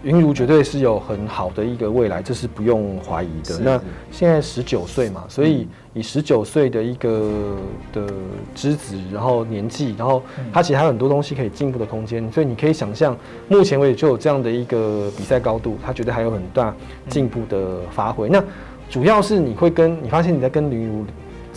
[0.03, 3.59] 云如绝对是有很好的一个未来，这是不用怀疑的。
[3.59, 3.81] 那
[4.11, 7.57] 现在十九岁嘛，所以以十九岁的一个
[7.91, 8.07] 的
[8.55, 12.31] 之子，然后年纪，然后他其实还有很多东西可以进步的空间。
[12.31, 13.17] 所以你可以想象，
[13.49, 16.73] 目前为止就有这样的一个比赛高度，他绝对还有很大
[17.09, 18.29] 进步的发挥。
[18.29, 18.41] 那
[18.89, 21.05] 主要是你会跟你发现你在跟林如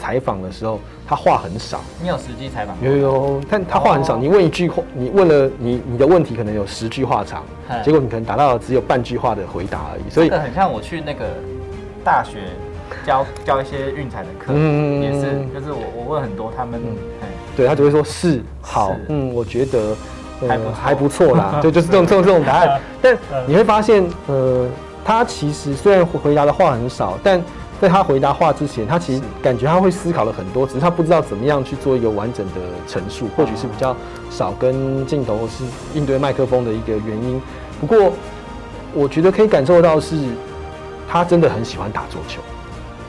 [0.03, 0.81] 采访的时候。
[1.05, 2.75] 他话很少，你有实际采访？
[2.81, 4.17] 有有，但他话很少。
[4.17, 7.45] 你问一句话，你问了你你的问题可能有十句话长，
[7.85, 10.09] 结果你可能达到只有半句话的回答而已。
[10.09, 11.27] 所以很像我去那个
[12.03, 12.39] 大学
[13.05, 16.81] 教教一些运彩的课，嗯也是，就是我我问很多，他们
[17.55, 19.95] 对他只会说是好，嗯，我觉得
[20.49, 22.81] 还还不错啦， 对，就是这种这种这种答案。
[23.03, 24.67] 但你会发现，呃，
[25.05, 27.43] 他其实虽然回答的话很少，但
[27.83, 33.97] 在他回答话之前，他其实感觉他会思考了很多，只是他不知道怎么样去做一个完整的陈述，或许是比较
[34.31, 37.43] 少跟镜头或是应对麦克风的一个原因。
[37.81, 38.13] 不过，
[38.95, 40.15] 我觉得可以感受到是，
[41.11, 42.41] 他真的很喜欢打桌球。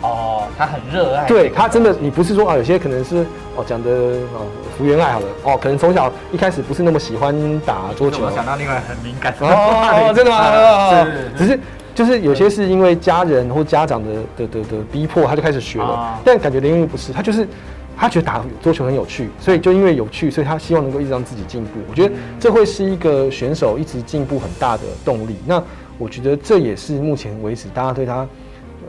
[0.02, 1.28] 哦，他很热爱。
[1.28, 3.18] 对他真的，你不是说啊，有些可能是
[3.56, 4.42] 哦讲的哦
[4.76, 8.26] 福原爱好了哦，可能从小一开始不是那么喜欢打桌球。
[8.26, 11.06] 我想到另外很敏感哦，真的吗？
[11.06, 11.60] 是，只是。
[11.94, 16.20] 就是有些是因为家人或家长的的的的逼迫，他就开始学了。
[16.26, 17.48] 但感觉林云不是，他就是
[17.96, 21.80] 他觉得打桌球很有趣，所以就因为有趣，所以他希望能够一直让自己进步。
[21.90, 25.36] 我觉得这会是一个选手一直进步很大的动力。
[25.46, 25.62] 那
[26.00, 28.28] 我觉得这也是目前为止大家对他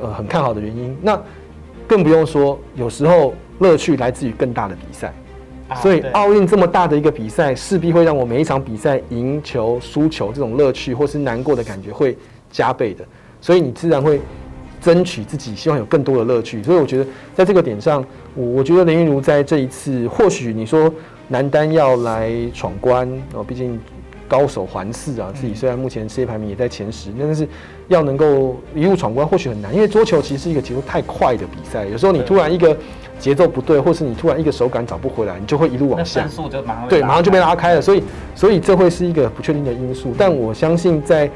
[0.00, 0.96] 呃很看好的原因。
[1.02, 1.20] 那
[1.86, 5.12] 更不用说，有时候乐趣来自于更大的比赛。
[5.82, 12.16] 所以奥运这么大的一个比赛，势必会让我每一场比赛赢球、输球这种乐趣或是难过的感觉会。
[12.54, 13.04] 加倍的，
[13.40, 14.20] 所以你自然会
[14.80, 16.62] 争取自己希望有更多的乐趣。
[16.62, 18.02] 所以我觉得在这个点上，
[18.34, 20.92] 我我觉得林云如在这一次，或许你说
[21.26, 23.80] 男单要来闯关哦，毕竟
[24.28, 27.46] 高手环视啊，自己虽然目前世界排名也在前十，但是
[27.88, 32.76] 要能够一路闯关或许很难，因为桌球其实是一个节奏太快的比赛，有时候你突然一个
[33.18, 36.22] 节奏不对，或是你突然一个手感找不回来，你就会一路往下，
[36.88, 38.02] 对，马上就被拉开了，所以
[38.34, 41.30] 所以这会是一个不确定的因素，但我相信在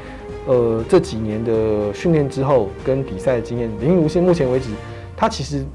[0.49, 4.69] 呃这几年的训练之后跟比赛的经验，林如现目前为止，
[5.15, 5.65] 他其实。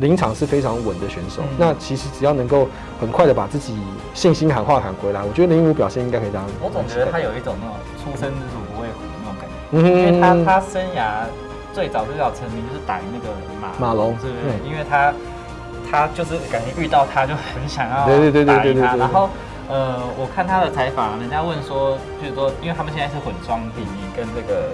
[0.00, 2.68] 临场是非常稳的选手，那其实只要能够
[3.00, 3.76] 很快的把自己
[4.14, 6.44] 信心喊话喊回来，我觉得林如表现应该可以当。
[6.62, 11.26] 我总觉得他有一种那种出生之犊不畏虎的那种感觉，因为他他生涯
[11.74, 14.70] 最早最早成名就是打那个马马龙，是不对？
[14.70, 15.12] 因为他
[15.90, 18.94] 他就是感觉遇到他就很想要对对对打赢他。
[18.94, 19.28] 然后
[19.68, 24.72] 呃，我看他的采访，人家问说，就是说，因为他们现在是混双第一，跟这个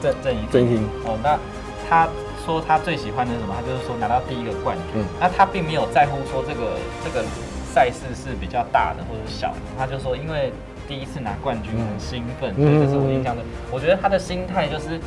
[0.00, 1.38] 郑郑怡郑怡哦，那
[1.88, 2.08] 他。
[2.46, 3.52] 说他最喜欢的是什么？
[3.58, 5.02] 他就是说拿到第一个冠军。
[5.18, 7.24] 那他并没有在乎说这个这个
[7.74, 10.52] 赛事是比较大的或者小的，他就说因为
[10.86, 13.42] 第一次拿冠军很兴奋，所以这是我印象的。
[13.68, 15.00] 我觉得他的心态就是，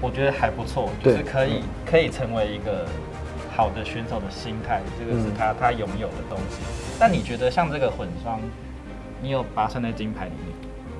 [0.00, 2.86] 我觉得还不错，就是可以可以成为一个
[3.56, 6.62] 好的选手的心态，这个是他他拥有的东西。
[6.98, 8.40] 那你觉得像这个混双，
[9.22, 10.56] 你有把它算在金牌里面？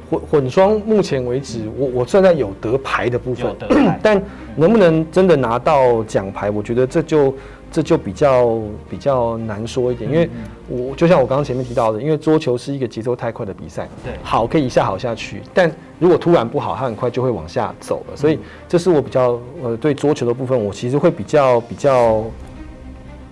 [0.09, 3.53] 混混双目前为止，我我算在有得牌的部分，
[4.01, 4.23] 但
[4.55, 7.35] 能不能真的拿到奖牌，我觉得这就
[7.73, 10.31] 这就比较比较难说一点，因为
[10.69, 22.23] 我就像我刚刚前面提到的，因为桌球是一个节奏太快的比赛，对，好可以一下好下去，但如果突然不好，它很快就会往下走了，所以这是我比较呃对桌球的部分，我其实会比较比较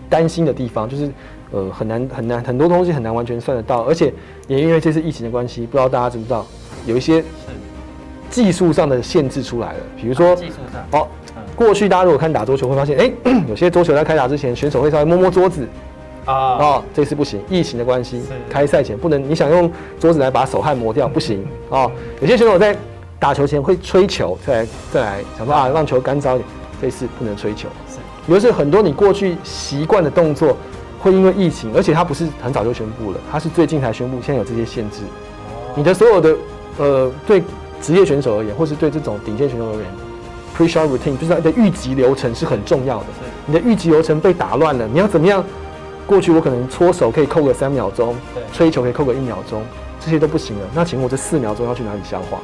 [0.08, 1.08] 担心的地方，就是。
[1.54, 4.12] 呃，很难很难，很多东西很难完全算得到，而且
[4.48, 6.44] 也因为这次疫情的关系，不知道大家知不知道，
[6.84, 7.22] 有一些
[8.28, 9.78] 技术上的限制出来了。
[9.96, 11.06] 比如说，技术上，哦，
[11.54, 13.12] 过去大家如果看打桌球会发现，哎，
[13.48, 15.64] 有些桌球在开打之前，选手会稍微摸摸桌子
[16.24, 21.88] 啊，哦，这次不行，疫情的关系，开赛前不能，你想用桌子来把手汗磨掉不行哦。
[22.20, 22.76] 有些选手在
[23.20, 26.48] 打球前会吹球，再来再来想说啊让球干燥一点，
[26.82, 27.68] 这次不能吹球。
[27.88, 30.56] 是，有是很多你过去习惯的动作。
[31.04, 35.00] 会因为疫情，而且他不是很早就宣布了，他是最近才宣布，现在有这些限制。
[35.76, 36.34] 你的所有的
[36.78, 37.42] 呃，对
[37.78, 39.84] 职业选手而言，或是对这种顶尖选手而言
[40.56, 43.06] ，pre-shot routine 就是你的预级流程是很重要的。
[43.44, 45.44] 你的预级流程被打乱了，你要怎么样？
[46.06, 48.16] 过去我可能搓手可以扣个三秒钟，
[48.54, 49.62] 吹球可以扣个一秒钟，
[50.00, 50.66] 这些都不行了。
[50.74, 52.38] 那请问我这四秒钟要去哪里消化？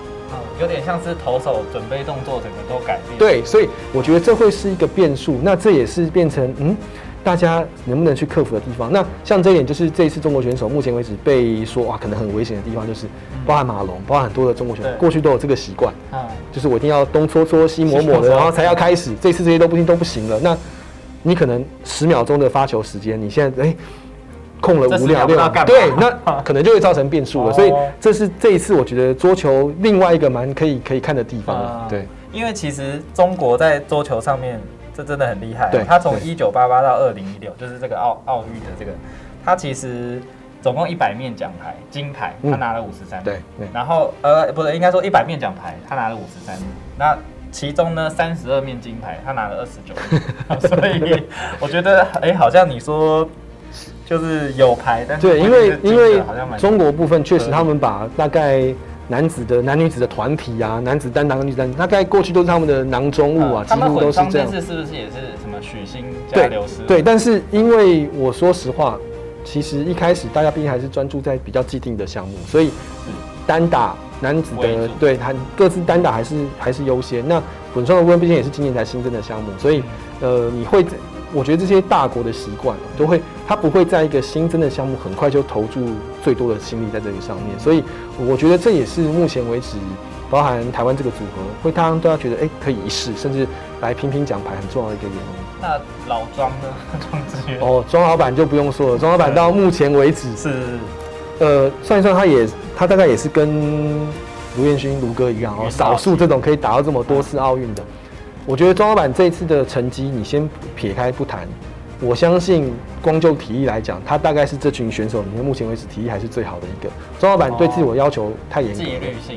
[0.60, 3.18] 有点像是投手准备动作整个都改变。
[3.18, 5.38] 对，所以我觉得这会是一个变数。
[5.42, 6.76] 那这也是变成嗯。
[7.22, 8.90] 大家能不能去克服的地方？
[8.90, 13.06] 那像这一点，就是这一次中国选手目前为止被说哇，可能很危险的地方，就是
[13.44, 19.12] 包含马龙，包含很多的中国选手过去都有这个习惯，啊，就是我一定要东搓搓西抹抹的，然后才要开始。
[19.20, 20.40] 这次这些都不行都不行了。
[20.40, 20.56] 那
[21.22, 23.76] 你可能十秒钟的发球时间，你现在哎
[24.62, 26.10] 空了五秒六，对，那
[26.42, 27.52] 可能就会造成变数了。
[27.52, 31.86] 所以这是这一次我觉得桌球另外一个蛮可以可以看的地方。
[31.86, 34.58] 对，因为其实中国在桌球上面。
[35.00, 35.70] 这真的很厉害。
[35.70, 38.92] 对，他从一九八八到二零一六，就是这个奥奥运的这个，
[39.42, 40.20] 他其实
[40.60, 43.22] 总共一百面奖牌，金牌他拿了五十三。
[43.24, 43.66] 对对。
[43.72, 46.54] 然后呃，不是，应该说一百面奖牌他拿了五十三。
[46.98, 47.16] 那
[47.50, 49.94] 其中呢，三十二面金牌他拿了二十九。
[50.68, 51.24] 所以
[51.58, 53.26] 我觉得，哎，好像你说
[54.04, 56.22] 就是有牌，但对，因为因为
[56.58, 58.74] 中国部分确实他们把大概。
[59.10, 64.48] 男子的、男女子的团体啊，男子单打、女子单，大概过去都是他们的囊中物啊，几乎都是这样。
[64.48, 66.82] 是是不是也是什么许昕加刘诗？
[66.86, 68.96] 对，但是因为我说实话，
[69.44, 72.70] 其实一开始大家毕竟还是专注在比较既定的项目，所以
[73.48, 77.26] 单打男子的对，他各自单打还是还是优先。
[77.26, 77.42] 那
[77.74, 79.82] 混双的部分毕竟也是今年才新增的项目，所以
[80.20, 80.86] 呃，你会。
[81.32, 85.80] 我觉得这些大国的习惯都会，他不会在一个新增的项目很快就投注
[86.22, 87.84] 最多的心力在这个上面，所以
[88.26, 89.76] 我觉得这也是目前为止，
[90.28, 93.46] 包含台湾这个组合，会大家都要觉得哎可以一试，甚至
[93.80, 95.22] 来拼拼奖牌很重要的一个原因。
[95.62, 96.68] 那老庄呢？
[97.10, 100.50] 庄志源哦，庄老板就不用说了，庄老板到目前为止是，
[101.38, 104.00] 呃，算一算他也他大概也是跟
[104.56, 107.82] 卢彦勋卢哥一样哦，少数这种可以打到这么多次奥运的。
[108.50, 111.46] 我觉得庄老板这一次的成绩，你先撇开不谈，
[112.00, 116.90] 我相信光就体力来讲，他大概是这群选手里面目前为止体力还是最好的一个。
[117.20, 118.82] 庄老板对自己的要求太严格，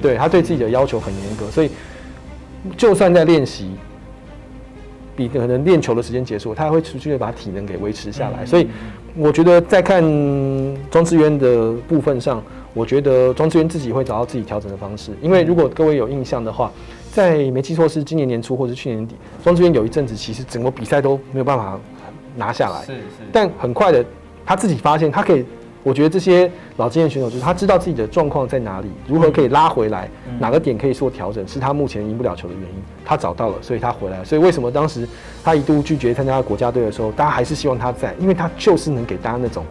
[0.01, 1.69] 对他对自己的要求很严格，所以
[2.75, 3.69] 就算在练习，
[5.15, 8.43] 比可能练球的时间结束，他还会持续的把体能给维持下来。
[8.43, 8.67] 所以
[9.15, 10.01] 我觉得在看
[10.89, 12.41] 庄志渊的部分上，
[12.73, 16.71] 我觉得庄志渊自己会找到自己调整的方式，因为如果各位有印象的话。
[17.13, 21.79] 在没记错是今年年初或者去年年底，庄志渊有一阵子其实整个比赛都没有办法
[22.35, 22.81] 拿下来。
[22.81, 23.01] 是是。
[23.31, 24.03] 但很快的，
[24.43, 25.45] 他自己发现他可以
[25.83, 30.09] 我觉得这些老经验选手就是他知道自己的状况在哪里，如何可以拉回来，
[30.39, 32.83] 哪个点可以做调整，是他目前赢不了球的原因。
[33.05, 34.25] 他找到了，所以他回来了。
[34.25, 35.07] 所以为什么当时
[35.43, 39.65] 他一度拒绝参加国家队的时候，大家还是希望他在，因为他就是能给大家那种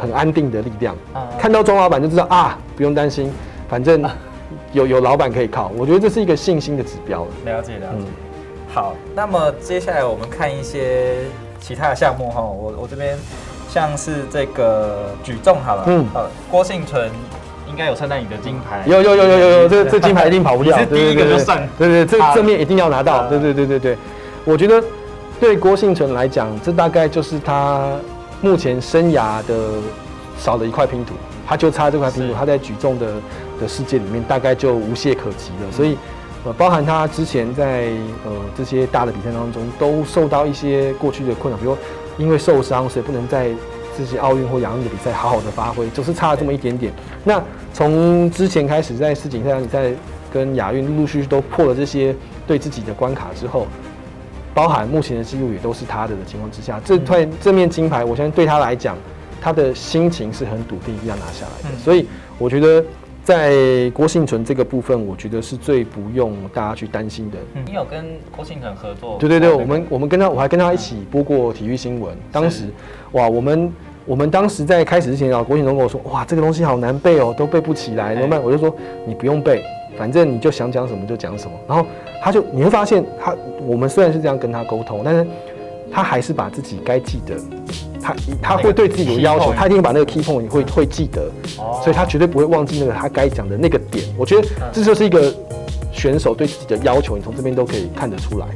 [0.00, 0.96] 很安定的力量。
[1.38, 3.30] 看到庄老板就知道啊，不用担心，
[3.68, 4.02] 反正
[4.72, 5.70] 有有老板可以靠。
[5.76, 7.26] 我觉得这是一个信心的指标。
[7.44, 8.04] 了解了解。
[8.72, 11.16] 好，那么接下来我们看一些
[11.60, 13.16] 其他的项目哈，我我这边。
[13.70, 17.10] 像是这个举重好了，嗯，呃，郭幸存
[17.68, 23.98] 应该有参加你的金牌，有有有有有有，这这金牌一定跑不掉，是第一个就算，对对，这正面一定要拿到，对对对对对，
[24.46, 24.82] 我觉得
[25.38, 27.90] 对郭幸存来讲，这大概就是他
[28.40, 29.54] 目前生涯的
[30.38, 31.12] 少了一块拼图，
[31.48, 33.14] 他就差这块苹果，他在举重的
[33.60, 35.96] 的世界里面大概就无懈可击了，所以
[36.44, 37.86] 呃，包含他之前在
[38.24, 41.76] 呃这些大的比赛当中都受到一些过去的困扰，比如。
[42.18, 43.48] 因为受伤，所以不能在
[43.96, 46.92] 这些奥运或亚运的比赛好好的发挥，就是差了这么一点点。
[47.22, 47.40] 那
[47.72, 49.94] 从之前开始，在世锦赛、你在
[50.32, 52.12] 跟亚运陆陆续续都破了这些
[52.44, 53.68] 对自己的关卡之后，
[54.52, 58.96] 包含目前的记录也都是他的的情况之下，这块这面金牌，我相信对他来讲，
[59.40, 61.78] 他的心情是很笃定要拿下来的。
[61.78, 62.06] 所以
[62.38, 62.84] 我觉得。
[63.24, 67.36] 在郭幸存这个部分，我觉得是最不用大家去担心的。
[67.66, 68.02] 你有跟
[68.34, 69.18] 郭幸存合作？
[69.18, 72.16] 对对对，我们我们跟他，我还跟他一起播过体育新闻。
[72.32, 72.68] 当时，
[73.12, 73.70] 哇，我们
[74.06, 78.42] 我们当时在开始之前啊，郭幸存跟我说，哇，这个东西好难背哦，都背不起来，怎么办？
[78.42, 78.74] 我就说
[79.06, 79.62] 你不用背，
[79.98, 81.52] 反正你就想讲什么就讲什么。
[81.68, 81.86] 然后
[82.24, 83.36] 他就你会发现，他
[83.66, 85.26] 我们虽然是这样跟他沟通，但是
[85.92, 87.36] 他还是把自己该记得。
[88.00, 91.30] 他他会对自己有要求，他一定把那个 key point 你会会记得，
[91.82, 94.04] 所以他绝对不会忘记那个他该讲的那个点。
[94.16, 95.34] 我觉得这就是一个
[95.92, 98.46] 选手对自己的要求，你从这边都可以看得出来。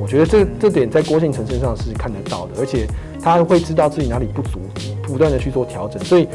[0.00, 2.86] 我觉得这这点在郭敬成身上是看得到的，而且
[3.22, 4.58] 他会知道自己哪里不足，
[5.02, 6.02] 不断的去做调整。
[6.02, 6.26] 所以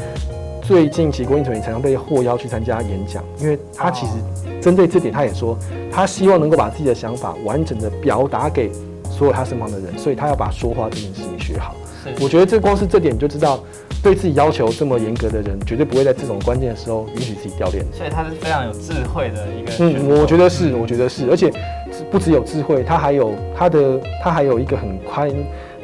[0.62, 4.12] 最近其实郭敬成也常常被获邀去参加演讲，因为他其实
[4.60, 5.58] 针对这点，他也说
[5.90, 8.70] 他希望能够把自己的想法完整的表达给
[9.10, 11.74] 所有他身旁的人，所以他要把说话这件事情学好。
[12.20, 13.62] 我觉得这光是这点你就知道，
[14.02, 17.84] 对自己要求这么严格的人，绝对不会在这种关键的时候允许自己掉链。
[17.92, 19.72] 所以他是非常有智慧的一个。
[19.80, 21.52] 嗯，我觉得是，我觉得是，而且
[22.10, 25.30] 不只有智慧，他还有他的，他还有一个很宽、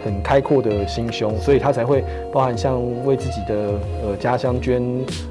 [0.04, 3.54] 很开阔的心胸，所以他才会包含像为自己的
[4.04, 4.82] 呃家乡捐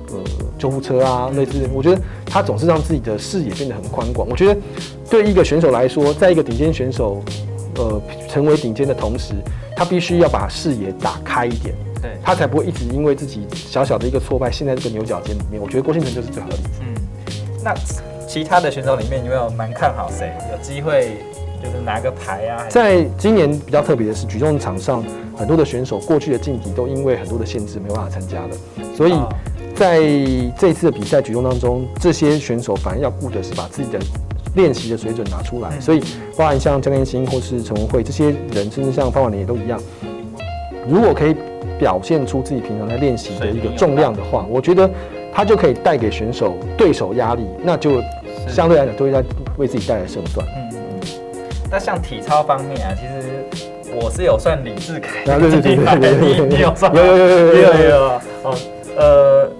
[0.09, 0.17] 呃
[0.57, 1.67] 救护车啊，类似。
[1.73, 4.27] 我觉得他总是让自己的视野变得很宽广。
[4.29, 4.59] 我觉得
[5.09, 7.21] 对一个选手来说，在一个顶尖选手
[7.81, 9.33] 呃成为顶尖的同时。
[9.75, 15.59] 他必须要把视野打开一点，对他才不会一直因为自己小小的一个挫败，陷在这个牛角尖里面。
[15.59, 16.81] 我觉得郭庆成就是最好的例子。
[16.81, 16.93] 嗯，
[17.63, 17.73] 那
[18.27, 21.17] 其他的选手里面，有没有蛮看好谁有机会
[21.63, 22.63] 就是拿个牌啊？
[22.69, 25.03] 在今年比较特别的是，举重场上
[25.35, 29.15] 很多的选手过去的晋级都因为很多的限制没有办法参加的，所以
[29.75, 29.99] 在
[30.59, 33.99] 这次的比赛举重当中，这些选手反而要顾的是把自己的。
[34.55, 36.01] 练习的水准拿出来，所以
[36.37, 39.79] 包含像江天星或是陈文慧这些人，甚至像方婉玲也都一样。
[40.87, 41.35] 如果可以
[41.79, 44.89] 表现出自己平常在练习的一个重量的话，我觉得
[45.33, 48.01] 他就可以带给选手、对手压力，那就
[48.47, 49.23] 相对来讲都会在
[49.57, 50.45] 为自己带来胜算。
[50.47, 50.99] 嗯嗯。
[51.69, 53.45] 那像体操方面啊，其实
[53.95, 56.93] 我是有算李志凯，对对对对对，你有算？
[56.93, 57.97] 有有有有有有有。
[58.43, 58.55] 哦，
[58.97, 59.51] 呃。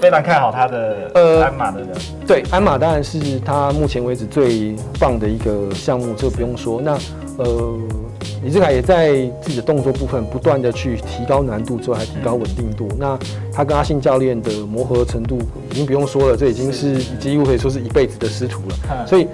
[0.00, 1.88] 非常看好他的呃鞍马的人，
[2.26, 6.80] 对鞍马当然是他目前为止最棒的一个项目，这个不用说。
[6.80, 6.98] 那
[7.36, 7.78] 呃
[8.42, 12.88] 李志凯也在自己的动作部分不断的去提高难度，之后还提高稳定度。
[12.98, 13.18] 那
[13.52, 15.38] 他跟阿信教练的磨合程度
[15.70, 19.06] 已经不用说了，这已经是几乎可以说是一辈子的师徒了。
[19.06, 19.28] 所以。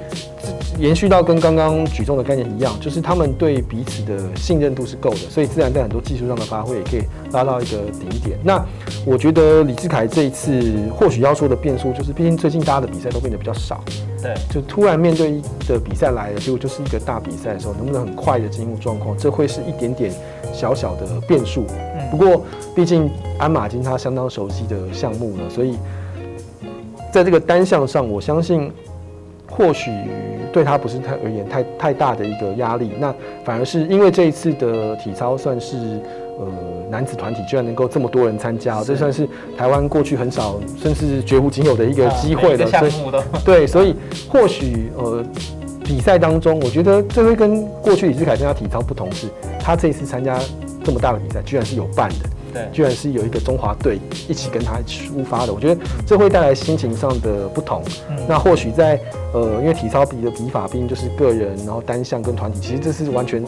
[0.78, 7.02] 延续到跟刚刚举重的概念一样，就是他们对彼此的信任度是够的，所以自然在很多技术上的发挥也可以
[7.32, 8.38] 拉到一个顶点。
[8.42, 8.64] 那
[9.06, 13.82] 我觉得李志凯这一次或许要说的变数，就是毕竟最近大家的比赛都变得比较少，
[14.22, 20.12] 对，就突然面对的比赛来了，结果就是一个大比赛的时候，能不能很快的进入状况，这会是一点点
[20.52, 21.64] 小小的变数。
[21.70, 25.76] 嗯不过毕竟鞍马金他相当熟悉的项目了，所以
[27.12, 28.70] 在这个单项上，我相信
[29.50, 29.90] 或许。
[30.52, 36.00] 对他不是太而言太太大的一个压力，那反而是因为这一次的体操算是
[36.38, 36.46] 呃
[36.88, 39.28] 男子团体居然能够这么多人参加，这算是
[39.58, 42.66] 台湾过去很少甚至绝无仅有的一个机会了。
[42.66, 42.92] 所以
[43.44, 43.94] 对，所以
[44.30, 45.22] 或许呃
[45.84, 49.26] 比赛当中，我觉得这会跟过去李志凯参加体操不同，是
[49.60, 50.38] 他这一次参加
[50.82, 52.35] 这么大的比赛，居然是有伴的。
[52.72, 53.98] 居然是有一个中华队
[54.28, 57.82] 一起跟他出发的，我觉得这会带来心情上的不同。
[58.28, 59.00] 那或许在
[59.32, 63.42] 呃，因为体操比的比法毕竟就是个人，然后单项跟团体，其实这是完全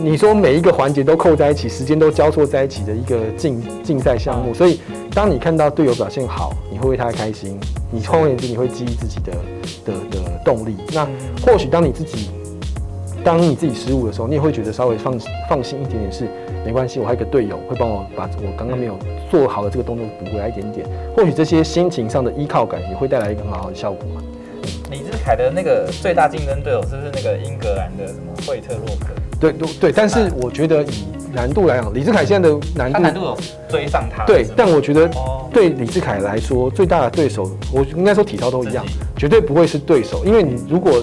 [0.00, 4.80] 你说每一个环节都扣在一起，时间都交错在一起的一个竞竞赛项目，所以
[5.12, 7.58] 当你看到队友表现好，你会为他开心，
[7.90, 9.32] 你换言之，你会激励自己的
[9.84, 10.76] 的的动力。
[10.92, 11.04] 那
[11.44, 12.30] 或许当你自己
[13.24, 15.18] 当你自己失误的时候，你也会觉得稍微放
[15.50, 16.28] 放心一点点，是
[16.64, 18.98] 没关系，我还有一个队友会帮我把我刚刚没有
[19.30, 20.86] 做好的这个动作补回来一点点。
[21.16, 24.22] 或许这些心情上的依靠感也会带来一个很好的效果嘛。
[24.90, 29.08] 李志凯的那个最大竞争对手是不是那个英格兰的什么惠特洛克？
[29.40, 33.38] 对对对，但是我觉得以难度来讲，李志凯现在的难度难度有
[33.68, 34.24] 追上他。
[34.24, 35.08] 对，但我觉得
[35.52, 38.84] 对李志凯来说，最大的对手，我应该说体操都一样，
[39.16, 41.02] 绝对不会是对手，因为你如果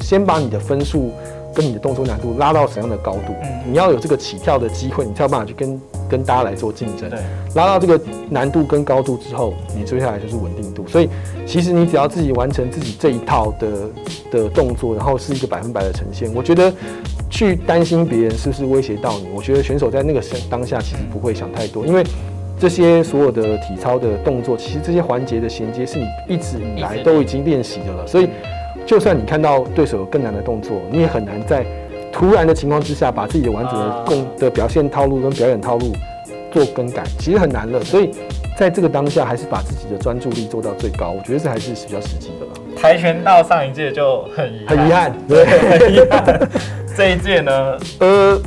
[0.00, 1.12] 先把你的分数
[1.56, 3.34] 跟你的动作难度拉到什么样的高度，
[3.66, 7.08] 你要有这个起跳的机会，你才有办法去跟跟大家来做竞争。
[7.08, 7.18] 对，
[7.54, 7.98] 拉到这个
[8.28, 10.86] 难度跟高度之后，你接下来就是稳定度。
[10.86, 11.08] 所以
[11.46, 13.68] 其实你只要自己完成自己这一套的
[14.30, 16.70] 的动作，然后是一个百分百的呈现，我觉得。
[17.28, 19.26] 去担心别人是不是威胁到你？
[19.34, 22.02] 我觉得选手在那个当下其实不会想太多，因为
[22.58, 28.06] 这些所有的体操的动作，其实这些环节的衔接是你一直以来都已经练习的了。
[28.06, 28.28] 所以，
[28.86, 31.66] 就算你看到对手有更难的动作，你也很难在
[32.12, 35.92] 突然的情况之下把自己的完整的共的表现套路跟表演套路
[36.52, 37.82] 做更改，其实很难了。
[37.82, 38.12] 所以，
[38.56, 42.52] 在这个当下，还是把自己的专注力做到最高，我觉得这还是比较实际的了。
[42.80, 45.44] 跆拳道上一届就很很遗憾，对，
[45.78, 46.48] 很遗憾。
[46.96, 47.76] 这一届呢？
[47.98, 48.40] 呃，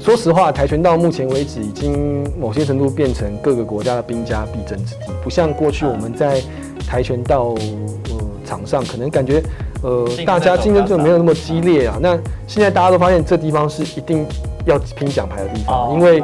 [0.00, 6.42] 说实话，跆拳道目前为止已经某些程度变成各个国家的兵家必争之地，不像过去我们在
[6.86, 9.42] 跆拳道呃场上可能感觉
[9.82, 11.98] 呃大家竞争就没有那么激烈啊。
[12.00, 14.26] 那现在大家都发现这地方是一定
[14.64, 16.22] 要拼奖牌的地方，因为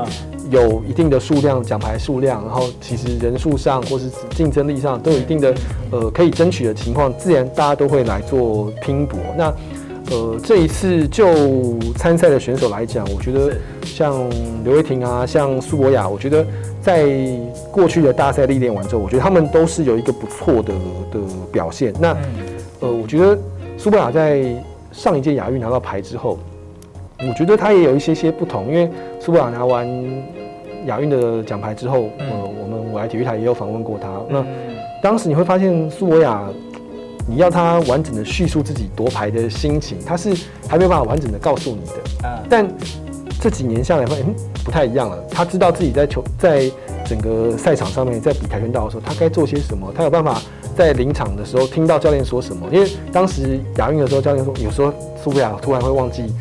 [0.51, 5.55] 有一定的数量奖牌数量，然后其实人数上或是竞争力上都有一定的
[5.91, 9.19] 呃可以争取的情况，自然大家都会来做拼搏。
[9.37, 9.53] 那
[10.11, 11.27] 呃，这一次就
[11.97, 13.53] 参赛的选手来讲，我觉得
[13.85, 14.29] 像
[14.65, 16.45] 刘慧婷啊，像苏博雅，我觉得
[16.83, 17.07] 在
[17.71, 20.75] 过去的大赛历练完之后，我觉得他们都是有一个不错的
[21.13, 21.21] 的
[21.53, 21.95] 表现。
[21.99, 22.15] 那
[22.83, 23.39] 呃，我觉得
[23.79, 24.45] 苏博雅在
[24.93, 26.39] 上一届亚运拿到牌之后，
[27.21, 29.89] 我觉得他也有一些些不同，因为苏博雅拿完
[30.87, 34.09] 亚运的奖牌之后，呃，我们我来体育台也有访问过他。
[34.29, 34.45] 那
[35.03, 36.47] 当时你会发现苏博雅。
[37.25, 40.35] 你要他完整的叙述自己夺牌的心情，他是
[40.67, 41.93] 还没有办法完整的告诉你的。
[42.25, 42.69] 嗯，但
[43.41, 45.17] 这几年下来会嗯不太一样了。
[45.31, 46.69] 他知道自己在球在
[47.05, 49.93] 整个赛场上面在比跆拳道的时候，他该做些什么。
[49.95, 50.43] 他有办法
[50.77, 52.67] 在临场的时候听到教练说什么。
[52.71, 54.93] 因为当时亚运的时候，教练说有时候
[55.23, 56.33] 苏菲亚突然会忘记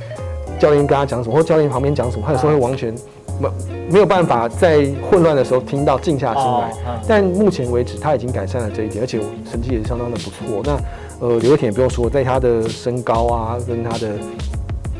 [0.59, 2.93] 教练跟他讲什么，或教练旁边讲什么，他有时候会完全。
[3.39, 3.49] 没
[3.93, 6.71] 没有办法在混乱的时候听到静下心来，
[7.07, 9.19] 但目前为止他已经改善了这一点，而且
[9.49, 10.61] 成绩也是相当的不错。
[10.63, 14.09] 那呃，刘伟田也不用说，在他的身高啊跟他的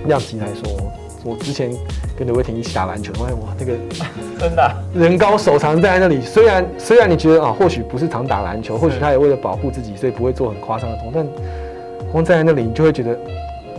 [0.08, 0.92] 量级来说，
[1.24, 1.72] 我之前
[2.18, 3.74] 跟刘伟田一起打篮球，发现哇，那个
[4.40, 6.22] 真的人高手长站在那里。
[6.22, 13.18] 虽然虽然你觉得啊，或许不是常打篮球，或许他也为了保护自己，所以不会做很夸张的动作，但光站在那里，你就会觉得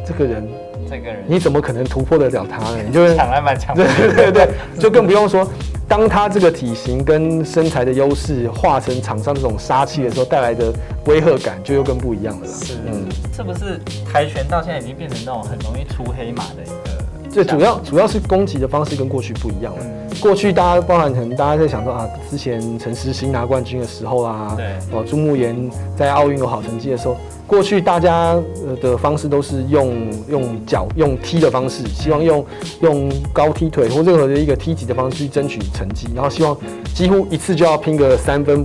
[0.07, 0.47] 这个人。
[0.90, 2.82] 这个人，你怎么可能突破得了他呢？
[2.86, 5.49] 你就 抢来蛮强，对对对，就更不用说，
[5.88, 10.70] 当他这个体型跟身材的优势化成场上这种杀气的时候，带来的
[11.07, 12.47] 威吓感就又更不一样了。
[12.47, 13.80] 是，嗯，是不是
[14.12, 16.91] 跆拳道现在已经变成那种很容易出黑马的一个？
[17.33, 19.85] 这主要主要是攻击的方式跟过去不一样了。
[20.20, 25.57] 过去大家包含可能大家在想说啊，之前陈思欣拿冠军的时候啊，对，哦朱慕言
[25.97, 27.16] 在奥运有好成绩的时候。
[27.45, 28.41] 过去大家
[28.80, 32.47] 的方式都是用用脚用踢的方式，希望用
[32.80, 36.57] 用高踢腿或任何的一个踢级的方式去争取成绩，然后希望
[36.95, 38.64] 几乎一次就要拼个三分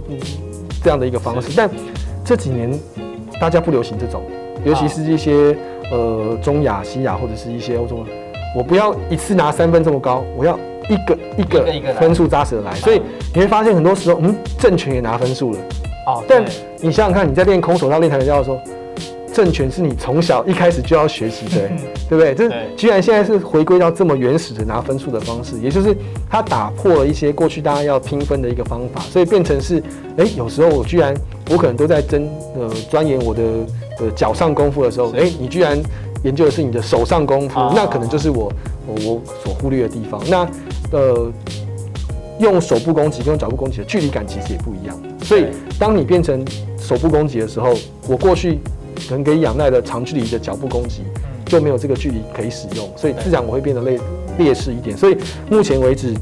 [0.82, 1.49] 这样的一个方式。
[1.55, 1.70] 但
[2.24, 2.72] 这几年
[3.41, 4.24] 大家不流行这种，
[4.63, 5.57] 尤其是一些
[5.91, 8.05] 呃中亚、西亚或者是一些欧洲，
[8.58, 10.58] 我不要一次拿三分这么高，我要
[10.89, 12.74] 一个一个分数扎实的来。
[12.74, 12.99] 所以
[13.36, 15.60] 你会发现很多时候，嗯，正拳也拿分数了。
[16.08, 16.43] 哦，但
[16.80, 18.60] 你想想看，你在练空手道、练跆拳道的时候。
[19.34, 21.70] 政权是你从小一开始就要学习的，
[22.10, 22.34] 对不对？
[22.34, 25.95] 这居然现在是回归到这么原始的拿分数的方式，也就是
[26.28, 29.84] 它打破了一些过去大家要拼分的一个方法，所以变成是，
[30.18, 31.14] 哎，有时候我居然
[31.51, 33.43] 我可能都在争呃钻研我的
[33.99, 35.78] 呃脚上功夫的时候，哎，你居然
[36.24, 38.51] 研究的是你的手上功夫，那可能就是我
[38.86, 40.22] 我我所忽略的地方。
[40.30, 40.47] 那
[40.91, 41.32] 呃，
[42.39, 45.45] 用手部攻击跟用脚步攻击的距离感其实也不一样，所以
[45.80, 46.45] 当你变成
[46.78, 47.74] 手部攻击的时候，
[48.07, 48.59] 我过去。
[49.07, 51.03] 可能可以仰赖的长距离的脚步攻击，
[51.45, 53.99] 就没有这个距离可以使用，所以自然我会变得劣
[54.39, 54.97] 劣势一点。
[54.97, 55.15] 所以
[55.51, 56.15] 目前为止，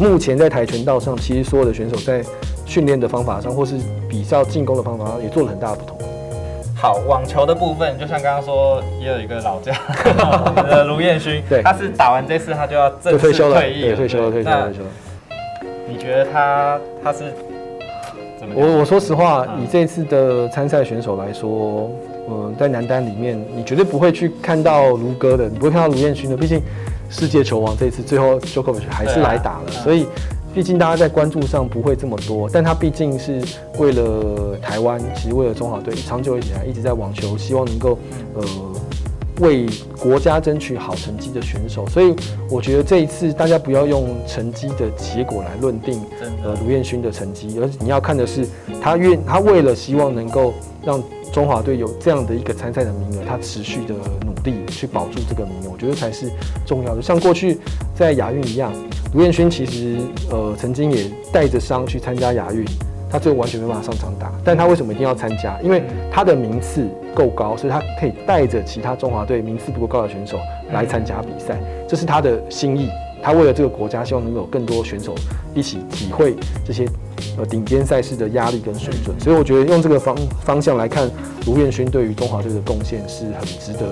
[0.00, 2.22] 目前在跆拳道上，其实所有的选手在
[2.66, 3.76] 训练的方法上，或是
[4.08, 5.93] 比较进攻的方法上，也做了很大的不同。
[6.84, 9.74] 好，网球的部分，就像刚刚说，也有一个老将
[10.86, 14.88] 卢彦勋，对，他是打完这次他就要正式退休了，退役，退休了，退休了，退休了。
[15.88, 17.20] 你觉得他他是
[18.38, 18.54] 怎么？
[18.54, 21.90] 我我说实话，以这次的参赛选手来说，
[22.28, 26.60] 嗯，在男单里面，你绝对不会去看到卢哥的，你不会看到卢彦勋的，毕竟
[27.08, 30.06] 世界球王这次最后 Jokovic 还是来打了，所以
[30.54, 33.42] 毕竟大家在关注上不会这么多，但他毕竟是
[33.78, 37.98] 为了台湾，其实为了中华队，长久以来一直在网球，希望能够
[38.34, 38.44] 呃。
[39.40, 39.66] 为
[39.98, 42.14] 国家争取好成绩的选手，所以
[42.48, 46.00] 我觉得这一次大家不要用成绩的结果来论定
[46.44, 48.46] 呃卢彦勋的成绩，而你要看的是
[48.80, 51.02] 他愿他为了希望能够让
[51.34, 56.30] 中华队有这样的一个参赛的名额，他持续的努力去保住这个名额，我觉得才是
[56.64, 57.02] 重要的。
[57.02, 57.58] 像过去
[57.92, 58.72] 在亚运一样，
[59.14, 59.98] 卢彦勋其实
[60.30, 62.64] 呃曾经也带着伤去参加亚运。
[63.10, 65.60] 他最后完全没办法上场打，但他为什么一定要参加？
[65.60, 70.38] 因为他的名次够高，所以他可以带着其他中华队名次不够高的选手
[70.72, 72.88] 来参加比赛，这是他的心意。
[73.22, 75.14] 他为了这个国家，希望能够有更多选手
[75.54, 76.86] 一起体会这些
[77.38, 79.18] 呃顶尖赛事的压力跟水准。
[79.20, 81.10] 所以我觉得用这个方方向来看，
[81.46, 83.88] 卢彦勋对于中华队的贡献是很值得。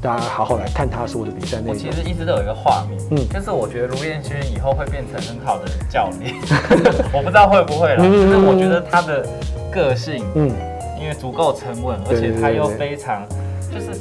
[0.00, 1.70] 大家好好来看他所有的比赛内容。
[1.72, 6.34] 我其实一直都有一个画面，嗯，就是我觉得卢彦勋以后会变成很好的教练，
[7.10, 8.04] 我不知道会不会啦。
[8.04, 9.26] 就是我觉得他的
[9.72, 10.52] 个性，嗯，
[11.00, 13.26] 因为足够沉稳，而且他又非常，
[13.74, 13.98] 就是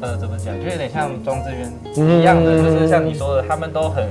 [0.00, 4.08] 呃，怎么讲，就有点像庄志渊一样的，就是像你说的，他们都很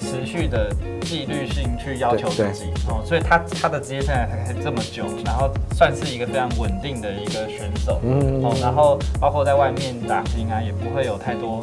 [0.00, 0.74] 持续的。
[1.08, 11.62] 纪律性去要求自己哦，所以他他的职业生涯才这么久，然后算是一个非常稳定的一个选手，嗯哦，然后包括在外面打拼啊，也不会有太多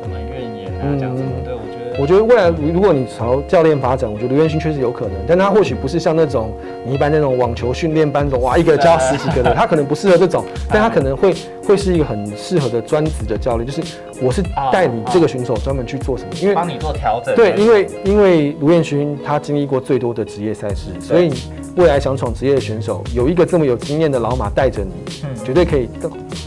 [0.00, 1.22] 什么怨言啊这样子。
[1.44, 1.52] 对，
[1.98, 6.52] 我觉得，未来如果你朝教练发展，我觉得刘彦勋确实有可能，但他或许不是像那种
[6.86, 11.34] 你一般那种网球训练班种，哇，一个教十几个的， 他可能不适合这种，但他可能会
[11.66, 13.82] 会是一个很适合的专职的教练，就是。
[14.20, 14.42] 我是
[14.72, 16.30] 带你这个选手专门去做什么？
[16.42, 17.32] 因为帮你做调整。
[17.36, 21.32] 对，因为因为卢彦勋他经历过最多的职业赛事，所以
[21.78, 24.90] 未来想闯职业的选手有一个这么有经验的老马带着你，
[25.44, 25.88] 绝对可以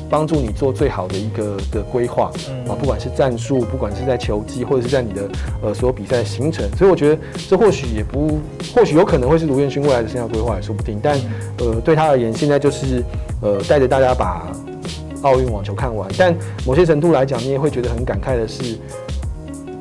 [0.09, 2.29] 帮助你做最好的一个的规划
[2.67, 5.29] 啊，不管是战术，不管是在球技，或者是在你的
[5.63, 6.69] 呃所有比赛行程。
[6.75, 7.17] 所以我觉得
[7.47, 8.39] 这或许也不，
[8.75, 10.99] 或许有可能会是卢彦勋未来的生涯规划也说不定。
[11.01, 11.17] 但
[11.59, 13.01] 呃对他而言，现在就是
[13.41, 14.51] 呃带着大家把。
[15.23, 18.75] 奥运网球看完，但某些程度来讲，你也会觉得很感慨的是，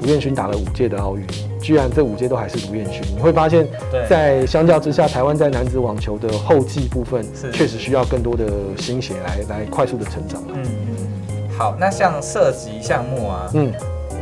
[0.02, 1.26] 卢彦勋打了五届的奥运，
[1.60, 3.02] 居然这五届都还是卢彦勋。
[3.14, 3.66] 你会发现，
[4.08, 8.46] 在相较之下，台湾在男子网球的后继部分，确实需要更多的
[8.78, 10.42] 心血来来快速的成长。
[10.48, 11.48] 嗯嗯。
[11.56, 13.72] 好，那像射击项目啊，嗯
[14.12, 14.18] 嗯，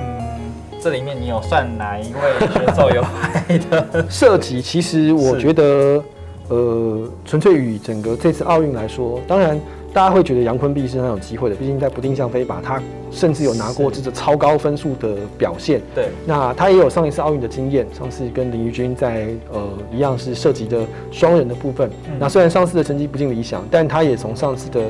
[0.82, 4.06] 这里面你有算哪一位选手有拍的？
[4.10, 6.02] 射击其实我觉得，
[6.48, 9.58] 呃，纯粹与整个这次奥运来说，当然。
[9.92, 12.80] 大家会觉得杨坤碧是很有机会的，毕竟在不定向飞靶，他
[13.10, 15.80] 甚至有拿过这个超高分数的表现。
[15.94, 21.90] 对，那他也有上一次奥运的经验，上次跟林玉君在呃一样是涉及的双人的部分。
[22.18, 24.82] 那虽然上次的成绩不尽理想，但他也从上次的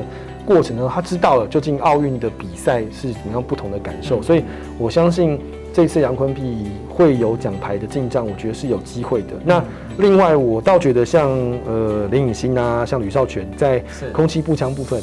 [0.45, 4.43] 过程呢，他知道了究竟奥运的比赛是怎么样不同的感受，所以
[4.77, 5.39] 我相信。
[5.71, 6.41] 这次杨坤碧
[6.89, 9.27] 会有奖牌的进账，我觉得是有机会的。
[9.45, 9.63] 那
[9.97, 11.29] 另外，我倒觉得像
[11.67, 15.01] 呃林颖欣啊，像吕少全在空气步枪部分，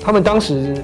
[0.00, 0.74] 他们当时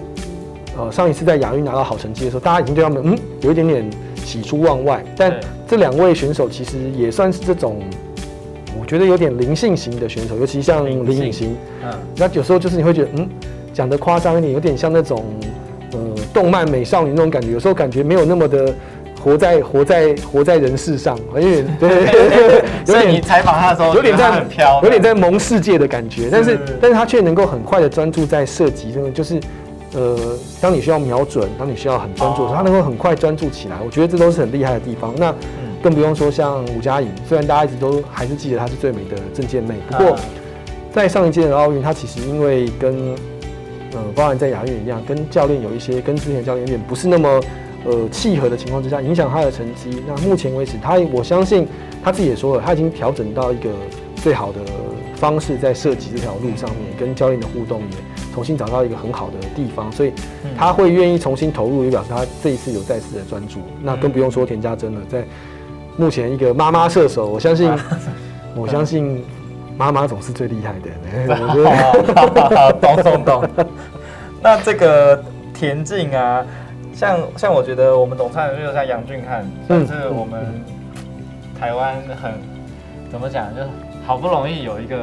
[0.76, 5.04] 呃上一次在亚运拿到好成绩的时候，大家已经对他们嗯有一点点喜出望外。
[5.16, 5.32] 但
[5.68, 7.80] 这两位选手其实也算是这种，
[8.78, 13.28] 我觉得有点灵性型的选手，尤其像林颖欣，嗯，那有时候就是你会觉得嗯
[13.72, 15.24] 讲的夸张一点，有点像那种
[15.92, 15.98] 呃
[16.34, 18.74] 动漫美少女那种感觉，有时候感觉没有那么的。
[19.22, 24.44] 活在活在活在人世上，有点 对，所以你采访他的时候，有点在
[24.82, 26.28] 有点在蒙世界的感觉。
[26.30, 29.38] 但是，但是他却能够很快的专注在射击，真的就是，
[29.94, 30.18] 呃，
[30.60, 33.76] 当你需要瞄准，当你需要很专注的时候，他能够很快专注起来。
[33.84, 35.14] 我觉得这都是很厉害的地方。
[35.16, 35.32] 那
[35.80, 40.16] 更不用说像吴佳颖，虽然大家一直都还是记得她是最美的证件妹，不过
[40.92, 43.14] 在上一届的奥运，她其实因为跟，
[43.92, 47.40] 呃，包含在亚运一样，跟教练有一些跟之前教练有点不是那么。
[47.84, 50.02] 呃，契合的情况之下，影响他的成绩。
[50.06, 51.66] 那目前为止，他我相信
[52.02, 53.70] 他自己也说了，他已经调整到一个
[54.14, 54.60] 最好的
[55.16, 57.96] 方式，在射击这条路上面，跟教练的互动也
[58.32, 60.12] 重新找到一个很好的地方，所以
[60.56, 63.58] 他会愿意重新投入，也表示他这一次有再次的专注。
[63.82, 65.24] 那更不用说田家珍了，在
[65.96, 67.68] 目前一个妈妈射手，我相信，
[68.54, 69.24] 我相信
[69.76, 70.88] 妈妈总是最厉害的。
[72.80, 73.48] 懂懂懂。
[74.40, 75.20] 那这个
[75.52, 76.46] 田径啊。
[76.94, 80.62] 像像我觉得我们总参就像杨俊汉，算是我们
[81.58, 82.32] 台湾很
[83.10, 83.62] 怎么讲，就
[84.06, 84.96] 好不容易有一个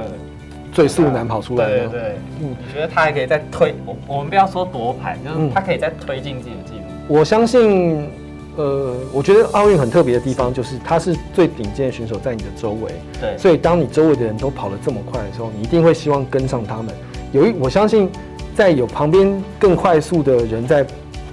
[0.71, 1.87] 最速男跑出来的。
[1.87, 2.01] 对对，
[2.41, 3.73] 嗯，你觉得他还可以再推？
[3.85, 6.83] 我我们不要说夺牌，就是他可以再推进自己的记录。
[7.07, 8.07] 我相信，
[8.55, 12.91] 呃，我觉得奥运很特别的地方就是，他是最顶尖的选手在你的周围。
[13.19, 13.37] 对。
[13.37, 16.93] 所以当你周围的人都跑得这么快的时候，你一定会希望跟上他们。
[17.31, 18.09] 有一，我相信，
[18.55, 20.85] 在有旁边更快速的人在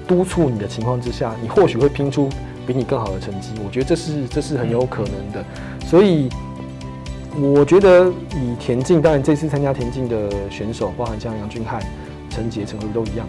[0.07, 2.28] 督促你的情况之下，你或许会拼出
[2.66, 3.50] 比你更好的成绩。
[3.64, 5.44] 我觉得这是这是很有可能的。
[5.84, 6.28] 所以，
[7.40, 11.82] 我觉得以田径，当然这次参加田径的选手，包含像杨俊翰、
[12.30, 13.26] 陈杰、陈辉都一样。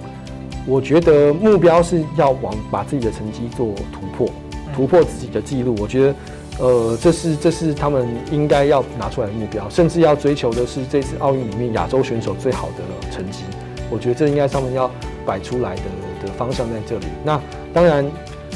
[0.65, 4.29] 我觉得目标是要往把自己的成绩做突破，
[4.75, 5.75] 突破自己的记录。
[5.79, 6.15] 我觉得，
[6.59, 13.43] 呃，这是这是他们应该要拿出来的目标，甚至要追求的是这次奥运里面亚洲选手最好的成绩。
[13.89, 14.91] 我觉得这应该他们要
[15.25, 15.83] 摆出来的
[16.25, 17.05] 的方向在这里。
[17.23, 17.39] 那
[17.73, 18.05] 当然。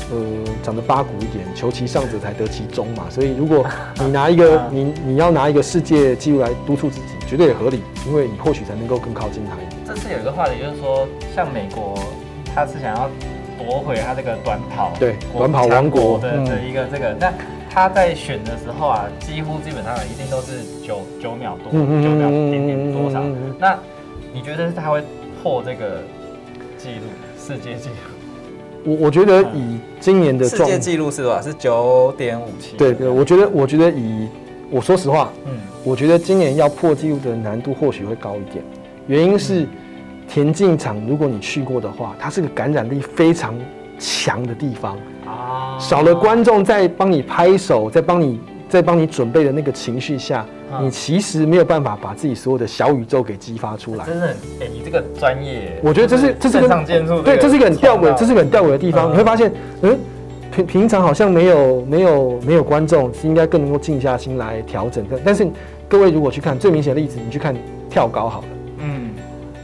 [0.09, 0.17] 呃，
[0.61, 3.05] 长得八股一点，求其上者才得其中嘛。
[3.09, 3.65] 所以如果
[3.99, 9.81] 你拿一个你你要拿一个世界纪录来督促自己，绝对也合理，因为你或许才能够更靠近他一点。
[9.87, 11.97] 这次有一个话题，就是说，像美国，
[12.53, 13.09] 他是想要
[13.57, 17.15] 夺回他这个短跑，对，短跑王国的的一个这个。
[17.17, 17.31] 那
[17.69, 23.23] 他在选的时候啊，几乎基本上一定都是九九秒多，九秒点点多少。
[23.57, 23.79] 那
[24.33, 25.01] 你觉得他会
[25.41, 26.01] 破这个
[26.77, 27.05] 记录，
[27.51, 27.95] 世界纪录？
[28.85, 31.41] 我我觉得以今年的世界纪录是多少？
[31.41, 32.77] 是九点五七。
[32.77, 34.27] 对对，我觉得我觉得以
[34.69, 35.51] 我说实话，嗯，
[35.83, 38.63] 我觉得今年要破纪录的难度或许会高一点。
[39.07, 39.67] 原因是
[40.29, 43.53] 田径场，如果你去过的话，它是个感染力非常
[43.99, 44.97] 强的地方
[45.27, 45.77] 啊。
[45.77, 48.39] 少了观众在帮你拍手，在帮你
[48.69, 50.45] 在帮你准备的那个情绪下。
[50.79, 54.05] 你其实没有办法把自己所有的小宇宙给激发出来。
[54.05, 54.27] 真的，
[54.61, 59.11] 哎，你这个专业，我觉得这是这是个上建筑，对，这是一个很吊诡，这是一个很吊诡的地方。
[59.11, 59.51] 你会发现，
[59.81, 59.97] 嗯，
[60.51, 65.05] 平平常好像没有没有没有观众，应该更能够静下心来调整。
[65.09, 65.47] 但但是
[65.89, 67.55] 各位如果去看最明显的例子，你去看
[67.89, 68.47] 跳高好了，
[68.79, 69.09] 嗯，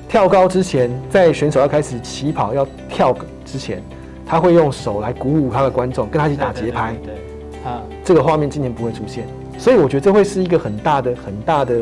[0.09, 3.81] 跳高之前，在选手要开始起跑要跳之前，
[4.25, 6.93] 他会用手来鼓舞他的观众，跟他一起打节拍。
[7.03, 7.13] 对，
[7.63, 9.25] 啊，这个画面今年不会出现。
[9.57, 11.75] 所以我觉得这会是一个很大的、很大的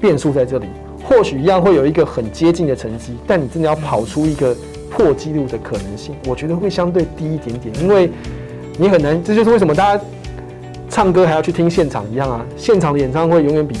[0.00, 0.66] 变数在这里。
[1.06, 4.56] 或许一样会有一个很接近的成绩，但你真的要跑出一个
[4.90, 8.10] 破纪录的可能性，我觉得会相对低一点点，因为
[8.78, 9.22] 你很难。
[9.22, 10.02] 这就是为什么大家
[10.88, 12.46] 唱歌还要去听现场一样啊！
[12.56, 13.76] 现场的演唱会永远比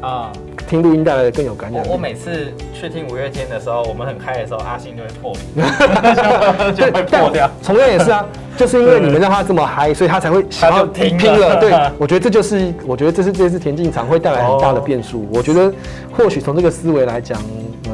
[0.00, 0.32] 啊。
[0.74, 1.86] 听录音带来的更有感染。
[1.88, 5.32] 我每次去听五月天的时候，我们很嗨的时候，阿信就会破，
[6.74, 7.48] 就会破掉。
[7.62, 11.60] 同样也是啊，就是因为你们让他这么嗨，所以他才会想要拼了。
[11.60, 15.28] 对， 我觉得这就是，我觉得这是这次田径场会带来很大的变数。
[15.32, 15.72] 我觉得
[16.10, 17.40] 或许从这个思维来讲，
[17.84, 17.92] 呃，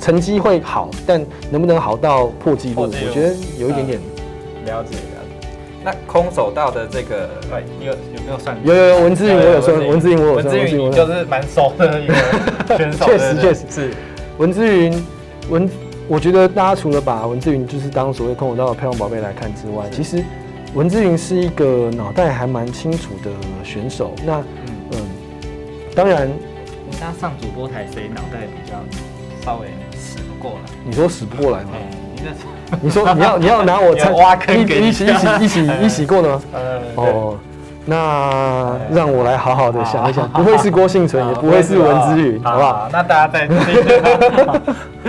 [0.00, 4.00] 成绩会好，但能不能好到破纪录，我觉得有一点点
[4.64, 4.96] 了解。
[5.84, 7.28] 那空手道的这个，
[7.80, 8.56] 有有没有算？
[8.64, 10.54] 有有有，文志云我有算，文志云我有算。
[10.54, 12.14] 文志云就是蛮熟的一个
[12.78, 13.04] 选手。
[13.04, 13.90] 确实确实是。
[14.38, 15.04] 文志云
[15.50, 15.68] 文，
[16.08, 20.24] 我觉得大家除了把文志云就是当所谓空手道的漂亮宝贝来看之外，其实
[20.74, 23.30] 文志云是一个脑袋还蛮清楚的
[23.64, 24.14] 选手。
[24.24, 24.38] 那
[24.92, 24.98] 嗯，
[25.94, 28.76] 当然，我他上主播台，谁脑袋比较
[29.44, 29.66] 稍微
[29.98, 30.70] 死不过来？
[30.84, 31.70] 你说死不过来吗？
[32.80, 36.42] 你说你要你要拿我挖坑一一起一起 一起一起过的吗？
[36.96, 37.36] 哦，
[37.84, 42.88] 那让我来好好的想一想，不会是郭幸存，也不会是文之云，好不好？
[42.92, 43.48] 那大家再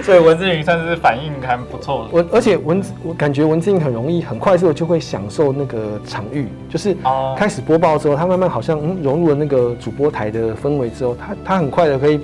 [0.01, 2.07] 所以文之云算是反应还不错。
[2.11, 6.97] 我而且文我感觉文之云很容易很快速的就会享受那个场域，就是
[7.37, 12.19] 开始播报之后，他慢慢好像嗯融入了那个主播台的氛围之后，他他很快的可以。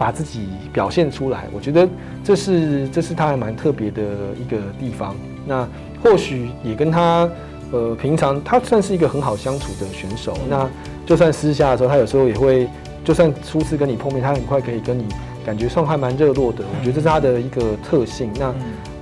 [0.00, 1.86] 把自己表现出来，我觉得
[2.24, 4.02] 这是这是他还蛮特别的
[4.34, 5.14] 一个地方。
[5.46, 5.68] 那
[6.02, 7.28] 或许也跟他
[7.70, 10.34] 呃平常他算是一个很好相处的选手。
[10.48, 10.66] 那
[11.04, 12.66] 就算私下的时候，他有时候也会，
[13.04, 15.04] 就算初次跟你碰面，他很快可以跟你
[15.44, 16.64] 感觉上还蛮热络的。
[16.64, 18.30] 我觉得这是他的一个特性。
[18.38, 18.54] 那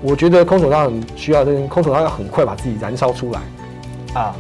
[0.02, 3.40] 我觉得空手道很需要，这空手道要很快把自己燃烧出来
[4.20, 4.34] 啊，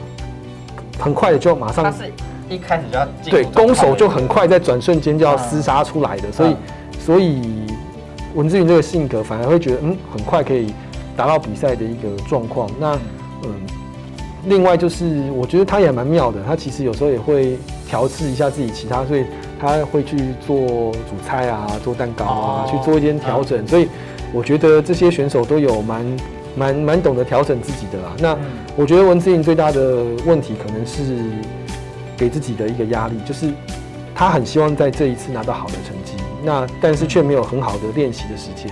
[0.98, 1.94] 很快的就马上。
[2.48, 6.56] 一开始就要对攻守就很快，在转瞬间就要厮杀出来的，所以
[6.98, 7.42] 所以
[8.34, 10.72] 文志云这个性格反而会觉得嗯很快可以
[11.16, 12.70] 达到比赛的一个状况。
[12.80, 12.94] 那
[13.44, 13.54] 嗯，
[14.46, 19.24] 另外就是我觉得他也蛮妙的，他其实有时候也会调试一下自己其他，所以
[19.60, 20.56] 他会去做
[20.92, 23.66] 主菜啊，做蛋糕啊，去做一些调整。
[23.66, 23.88] 所以
[24.32, 26.16] 我觉得这些选手都有蛮
[26.56, 28.12] 蛮蛮懂得调整自己的啦。
[28.18, 28.38] 那
[28.76, 31.02] 我觉得文志云最大的问题可能是。
[32.18, 33.50] 给自己的一个压力，就是
[34.14, 36.14] 他很希望在这一次拿到好的成绩，
[36.44, 38.70] 那但是却没有很好的练习的时间。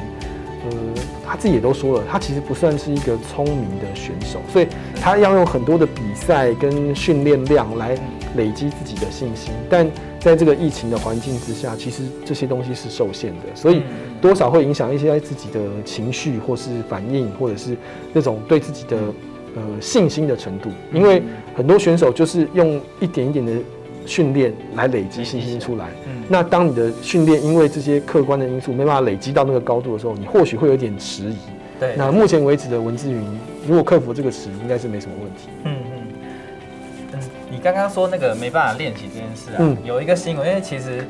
[0.69, 0.77] 呃，
[1.25, 4.67] 他自己也都说了，他其实不算是一个聪明的选手，所以
[5.01, 7.97] 他要用很多的比赛跟训练量来
[8.37, 9.53] 累积自己的信心。
[9.71, 9.89] 但
[10.19, 13.85] 在这个疫情的环境之下，其实这些东西是受限的，所以
[14.21, 17.77] 多少会影响一些自己的情绪，或是反应，或者是
[18.13, 18.97] 那种对自己的
[19.55, 20.69] 呃信心的程度。
[20.93, 21.23] 因为
[21.57, 23.53] 很多选手就是用一点一点的
[24.05, 25.87] 训练来累积信心出来。
[26.07, 31.37] 嗯那当你的训练因为这些客观的因素没办法累积到那个高度的时候，你或许会有点迟疑。
[31.79, 31.95] 对。
[31.97, 33.25] 那目前为止的文字云，
[33.67, 35.49] 如果克服这个词，应该是没什么问题。
[35.63, 36.03] 嗯嗯。
[37.13, 41.07] 嗯，你刚刚说那个没办法练习这件事啊，有一个新闻，因为其实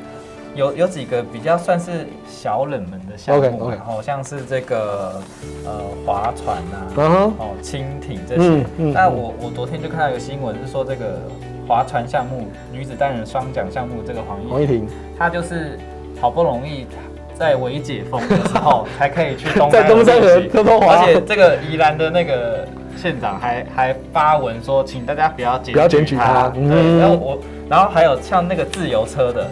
[0.57, 5.21] 有有几个比较算是小冷门的项目，然后像是这个
[5.65, 8.65] 呃划船呐，哦蜻蜓这些。
[8.93, 11.21] 那我我昨天就看到一个新闻，是说这个。
[11.69, 14.87] 划船项目女子单人双桨项目，这个黄黄一婷，
[15.19, 15.77] 她就是
[16.21, 16.87] 好不容易
[17.35, 22.65] 在未解封的时候 才可以去东在东山河偷偷滑，而且这个宜兰的那个
[22.97, 26.49] 县长还还发文说，请大家不要检不要检举他。
[26.51, 27.39] 对，然后我
[27.69, 29.51] 然后还有像那个自由车的，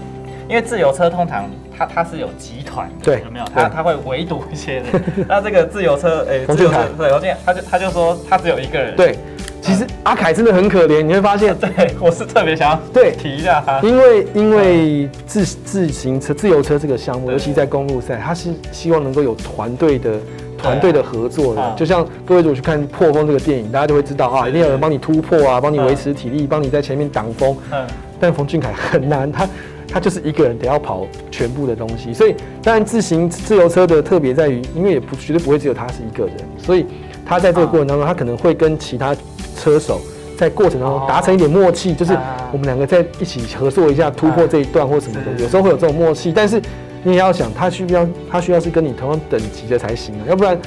[0.49, 3.45] 因为自由车通常它它是有集团的，对，有没有？
[3.55, 4.85] 他他会围堵一些人。
[5.29, 9.19] 那这个自由车，哎，自由车对，我见他就他就说他只有一个人，对。
[9.61, 20.21] 其实阿凯真的很可怜，你会发现， 对我是特别想要对提一下他，因为因为自自行车自由车这个项目，尤其在公路赛，他是希望能够有团队的
[20.59, 21.75] 团队的合作的。
[21.75, 27.57] 就像各位如果去看《破风》这个电影，大家就会知道啊，一定有人帮你突破啊，帮你维持体力，帮你在前面挡风。
[27.73, 27.87] 嗯，
[28.21, 29.49] 但冯俊凯很难，他
[29.89, 36.87] 他就是一个人得要跑全部的东西，所以当然自行自由车的特别在于，因为也不绝对不会只有他是一个人，所以
[37.24, 39.16] 他在这个过程当中，他可能会跟其他。
[39.57, 40.01] 车手
[40.37, 42.12] 在过程当中达成一点默契，就是
[42.51, 46.32] 我们两个在一起合作一下突破这一段或什么的，有时候会有这种默契。
[46.32, 46.61] 但是
[47.05, 50.59] 你也要想，他需要他需要是跟你同样等级的才行啊，要不然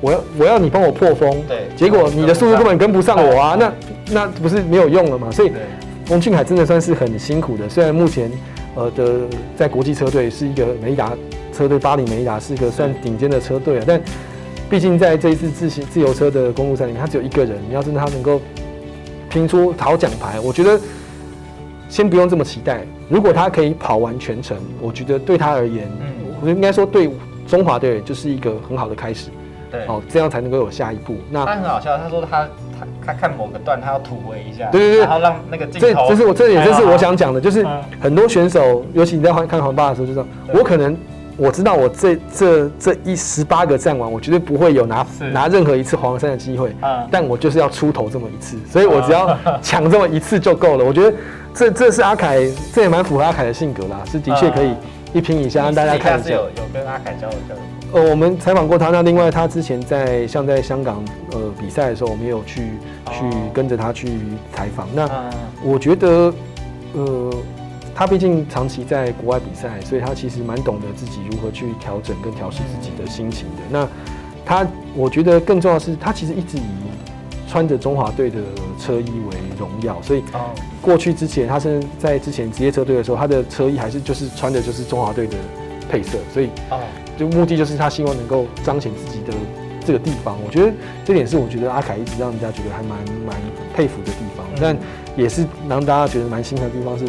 [0.00, 3.72] 我要我要你帮我破风，对，结果你的速度根本跟不上我啊，那
[4.12, 5.28] 那不是没有用了嘛？
[5.32, 5.50] 所以
[6.06, 7.68] 冯俊凯真的算是很辛苦的。
[7.68, 8.30] 虽然目前
[8.74, 9.20] 呃的
[9.56, 11.12] 在国际车队是一个美利达
[11.52, 14.00] 车队，巴黎美利达是一个算顶尖的车队啊，但。
[14.70, 17.58] 毕竟在这一次自行自由车的公路赛里面，他只有一个人。
[17.68, 18.40] 你要真的他能够
[19.28, 20.80] 拼出讨奖牌，我觉得
[21.90, 22.80] 先不用这么期待。
[23.06, 27.10] 如果他可以跑完全程，我觉得对他而言，嗯，我应该说对
[27.46, 29.28] 中华队就是一个很好的开始。
[29.70, 31.16] 对，哦，这样才能够有下一步。
[31.30, 32.48] 那他很好笑，他说他
[33.04, 36.08] 他他看某个段，他要突围一下，对对对，然后让那个镜头。
[36.08, 37.66] 这这是我这也这是我想讲的，就是
[38.00, 40.96] 很多选手，尤其你在看黄爸的时候，就说我可能。
[41.38, 46.76] 我知道我这这这一十八个战完，我绝对不会有拿拿任何一次黄山的机会。
[46.82, 50.84] 嗯，但我就是要出头这么一次，所以我只要 抢这么一次就够了。
[50.84, 51.16] 我觉得
[51.54, 52.38] 这这是阿凯，
[52.74, 54.74] 这也蛮符合阿凯的性格啦，是的确可以
[55.14, 56.30] 一拼一下让大家看一下。
[56.30, 57.64] 有有跟阿凯交流交流。
[57.92, 62.62] 呃，我们采访过他，那另外他之前在像在香港呃比赛的时候，我们也有去
[63.10, 64.08] 去跟着他去
[64.52, 64.88] 采访。
[64.94, 65.30] 那
[65.62, 66.32] 我觉得
[66.94, 67.30] 呃。
[67.94, 73.62] 他毕竟长期在国外比赛，所以他其实蛮懂得自己如何去调整跟调试自己的心情的。
[73.70, 73.86] 那
[74.46, 74.66] 他，
[74.96, 76.62] 我觉得更重要的是，他其实一直以
[77.46, 78.38] 穿着中华队的
[78.80, 80.00] 车衣为荣耀。
[80.00, 80.24] 所以，
[80.80, 85.36] 过去之前，他是在之前职业车队的时候，他的车衣还是就是穿的就是中华队的
[85.90, 86.16] 配色。
[86.32, 86.48] 所以，
[87.16, 89.32] 就目的就是他希望能够彰显自己的
[89.84, 90.36] 这个地方。
[90.46, 90.72] 我觉得
[91.04, 93.36] 这点是我觉得阿凯一直让人家觉得还蛮蛮
[93.74, 94.76] 佩服的地方，但
[95.16, 97.04] 也是让大家觉得蛮心疼的地方是。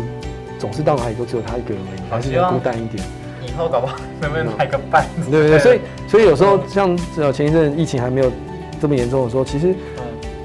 [0.60, 3.04] 总是到哪里都只有他一个人而已，还是孤单一点。
[3.45, 5.06] 以后搞不好能不能来个伴？
[5.30, 8.32] 对对对，所以所以有时候像呃前一阵疫情还没有
[8.80, 9.76] 这么严重的时候，其实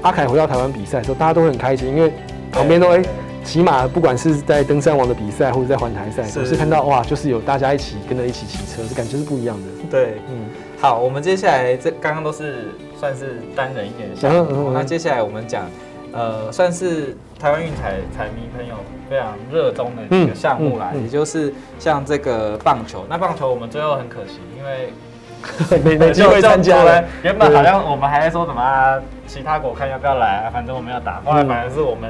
[0.01, 2.11] 阿凯回到台湾比赛的时候，大家都会很开心，因为
[2.51, 3.01] 旁边都哎，
[3.43, 9.67] 起码不管是在登山王的比赛或者在环台赛，都是看到哇，就是有大家一起跟着一起骑车，这感觉是不一样的。
[9.89, 10.45] 对，嗯，
[10.79, 12.69] 好，我们接下来这刚刚都是
[12.99, 15.65] 算是单人一点的项目，那接下来我们讲。
[16.11, 18.73] 呃，算是台湾运彩彩迷朋友
[19.07, 23.05] 非常热衷的一个项目啦，也就是像这个棒球。
[23.07, 24.91] 那棒球我们最后很可惜，因为
[25.85, 27.03] 没没机会参加了。
[27.21, 31.21] 原本好像我们还在说什么其他国看要不要来，反正我们要打。
[31.23, 32.09] 后来反而是我们，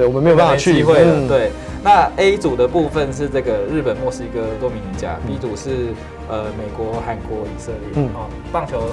[0.00, 1.28] 对我们没有办法去机会了。
[1.28, 1.50] 对，
[1.84, 5.88] 那 A 组的部分是这个日本、墨西哥、多米尼加；B 组是
[6.26, 8.02] 呃美国、韩国、以色列。
[8.02, 8.84] 嗯，哦，棒球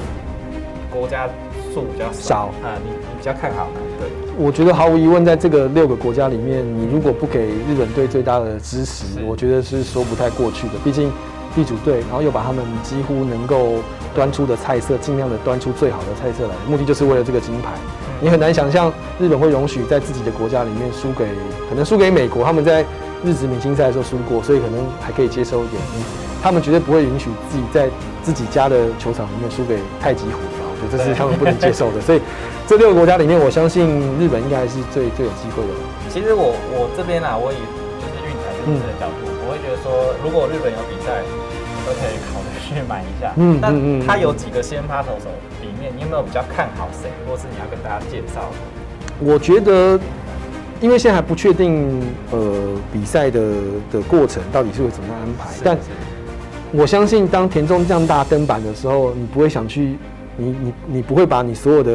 [0.92, 1.30] 国家
[1.74, 3.80] 数比较少啊，你你比较看好呢？
[3.98, 4.10] 对。
[4.38, 10.74] 我觉得毫无疑问，在这个六个国家里面，你如果不给日本队最大的支持，我觉得是说不太过去的。
[10.84, 11.10] 毕竟
[11.58, 13.80] 地主队，然后又把他们几乎能够
[14.14, 17.72] 端出的菜色，尽量的端出最好的菜色来，目的就是为了这个金牌。
[18.22, 21.26] 你很难想象日本会容许在自己的国家里面输给，
[21.68, 22.86] 可能输给美国，他们在
[23.26, 25.82] 日职明星赛的时候输过，所以可能还可以接受一点。
[26.44, 27.90] 他们绝对不会允许自己在
[28.22, 30.38] 自己家的球场里面输给太极虎。
[30.62, 30.70] 吧？
[30.70, 32.00] 我觉得，这是他们不能接受的。
[32.06, 32.22] 所以
[32.68, 33.82] 这六个国家里面，我相信
[34.20, 35.74] 日本应该还是最最有机会的。
[36.14, 37.58] 其实我我这边啊，我以
[37.98, 41.26] 就是运彩这的角度，我会觉得说，如果日本有比赛，
[41.88, 43.32] 都可以考虑去买一下。
[43.38, 43.74] 嗯但
[44.06, 45.32] 他有几个先发投手
[45.62, 48.42] 里面，你有没有比较看好谁，或是你要跟大家介绍？
[49.20, 50.00] 我觉得。
[50.80, 52.40] 因为现在还不确定，呃，
[52.94, 53.42] 比赛的
[53.92, 55.50] 的过程到底是会怎么样安排。
[55.64, 55.76] 但
[56.72, 59.98] 我相信，当田中将大登板的时候，你不会想去，
[60.36, 61.92] 你你你不会把你所有的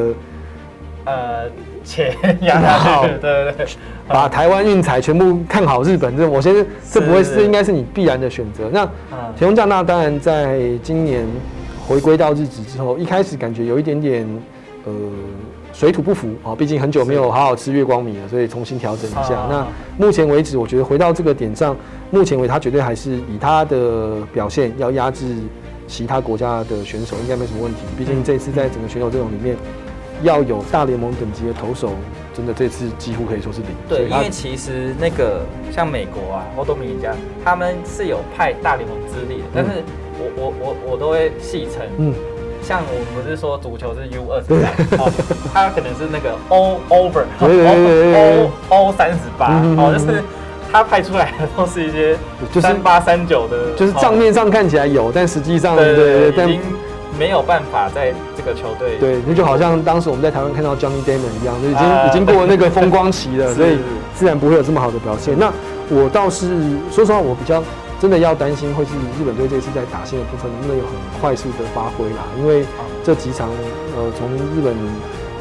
[1.05, 1.45] 呃
[1.85, 3.67] 钱压下去，对对对，
[4.09, 6.55] 把台湾运彩全部看好日本，这我先
[6.91, 8.69] 这不会是应该是你必然的选择。
[8.73, 8.89] 那
[9.37, 11.27] 田中将大当然在今年
[11.87, 14.27] 回归到日职之后，一开始感觉有一点点
[14.85, 14.93] 呃。
[15.75, 19.47] 水土不服啊，毕竟很久没有好好吃月光米了，所以重新调整一下。
[19.49, 19.67] 那
[19.97, 21.75] 目前为止，我觉得回到这个点上，
[22.11, 25.25] 目前为止他绝对还是以他的表现要压制
[25.89, 27.81] 其他国家的选手，应该没什么问题。
[27.97, 29.57] 毕竟这次在整个选手阵容里面，
[30.23, 31.91] 要有大联盟等级的投手，
[32.35, 33.69] 真的这次几乎可以说是零。
[33.89, 37.13] 对，因为其实那个像美国啊、欧多米尼加，
[37.45, 39.71] 他们是有派大联盟资历的，但是
[40.19, 42.15] 我我我我都会戏称，嗯。
[42.65, 45.11] 像我们不是说足球是 U 二十三，哦，
[45.53, 50.23] 他可能是那个 O over O O 三十八，哦，就是
[50.71, 52.17] 他派出来的都是一些
[52.61, 56.31] 三八三九的，就是账面上看起来有，但实际上对对
[57.19, 58.97] 没有办法在这个球队。
[58.99, 63.79] 对，那就好像当时我们在台湾看到 Johnny Damon 一样，就已经已经过了那个风光期了， 所以
[64.15, 65.39] 自然不会有这么好的表现。
[65.39, 65.53] 那
[65.91, 66.49] 我倒是
[66.91, 67.63] 说实话，我比较。
[68.03, 72.27] 真的要担心会是日本队这次在打线的部分能不能有很快速的发挥啦？
[72.37, 72.65] 因为
[73.05, 73.49] 这几场，
[73.97, 74.75] 呃，从日本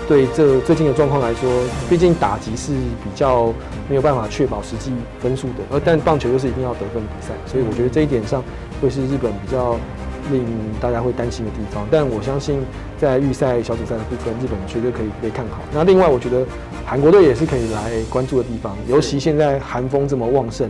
[0.07, 1.49] 队这最近的状况来说，
[1.89, 2.71] 毕竟打击是
[3.03, 3.51] 比较
[3.89, 8.43] 没有办法确保实际分数的，而但棒球又是一定要得分比赛，所以我觉得这一点上
[8.79, 9.75] 会是日本比较
[10.31, 10.45] 令
[10.79, 11.87] 大家会担心的地方。
[11.89, 12.59] 但我相信
[12.99, 15.59] 在预赛小组赛的部分，日本绝对可以被看好。
[15.73, 16.45] 那另外，我觉得
[16.85, 20.69] 韩国队也是可以来关注的地方，尤其现在韩风这么旺盛。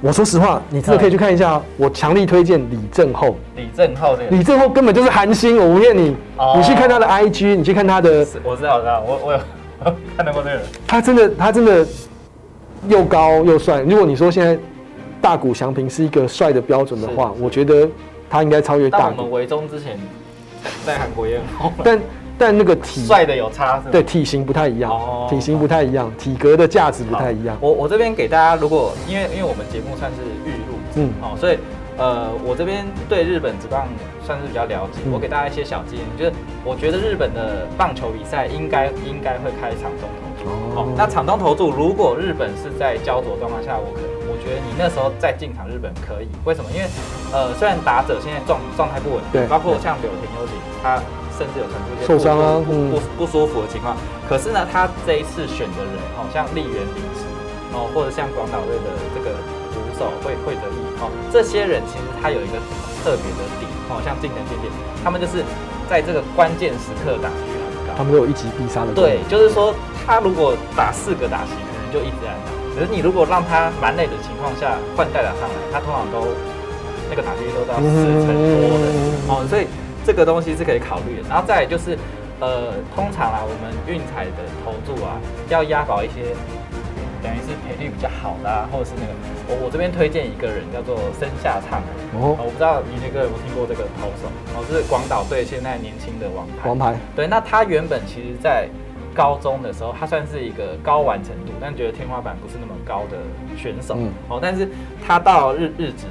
[0.00, 1.60] 我说实话，你真的可以去看一下。
[1.78, 3.36] 我强力推荐李正厚。
[3.56, 6.14] 李正厚这个，李正厚根本就是韩星，我不骗你。
[6.56, 8.26] 你去看他的 IG，你去看他的。
[8.42, 9.38] 我知道，我知道，我我有
[10.14, 10.60] 看到过这个。
[10.86, 11.86] 他真的，他真的
[12.86, 13.80] 又高又帅。
[13.80, 14.58] 如果你说现在
[15.22, 17.88] 大谷翔平是一个帅的标准的话，我觉得
[18.34, 19.18] 他应该超越大谷。
[19.18, 19.96] 我们维中之前
[20.84, 22.00] 在韩国也很红，但。
[22.36, 27.56] 但那个体帅的有差，对体型不太一样，哦体型不太一样，体格的价值不太一样。
[27.60, 31.58] 我我这边给大家，如果因为因为我们节目算是预录，嗯，好，所以
[31.96, 33.86] 呃，我这边对日本职棒
[34.26, 34.98] 算是比较了解。
[35.12, 36.32] 我给大家一些小建议，就是
[36.64, 40.10] 我觉得日本的棒球比赛应该应该会开场中。
[40.76, 46.28] 哦，那场中投注，如果日本是在焦灼状况下，我可我觉得你那时候再进场，日本可以。
[46.44, 46.70] 为什么？
[46.72, 46.86] 因为
[47.32, 51.00] 呃，虽然打者现在状状态不稳定，包括像柳田优景他。
[51.34, 53.96] 甚至有传出一些受伤啊，不不不舒服的情况。
[54.28, 57.26] 可是呢，他这一次选的人，哦，像立原林时，
[57.74, 59.34] 哦，或者像广岛队的这个
[59.74, 62.62] 捕手会会得意，哦，这些人其实他有一个
[63.02, 64.70] 特别的点，哦，像近藤健介，
[65.02, 65.42] 他们就是
[65.90, 68.94] 在这个关键时刻打局很高，他们都有一击必杀的。
[68.94, 69.74] 对，就是说
[70.06, 72.52] 他如果打四个打席，可能就一直在打。
[72.74, 76.28] 可是你如果让他蛮累的情况下换代打上来，他通常都
[77.08, 77.86] 那个打击率都到四
[78.24, 78.84] 成多的，
[79.28, 79.66] 哦，所以。
[80.06, 81.96] 这个东西是可以考虑的，然后再就是，
[82.38, 85.16] 呃，通常啊，我们运彩的投注啊，
[85.48, 86.36] 要押宝一些，
[87.22, 89.12] 等于是赔率比较好的啊，或者是那个，
[89.48, 91.80] 我我这边推荐一个人叫做生下畅
[92.20, 98.68] 哦，我不知道你那个有没有听过这个投手，哦，是广岛队现在年轻的王牌，王牌，对，那他原本其实在
[99.14, 103.18] 高中的时候，他算是一个高完成度，但觉得天花板不是那么高的
[103.56, 103.96] 选手，
[104.28, 104.68] 哦，但是
[105.06, 106.06] 他到日日职。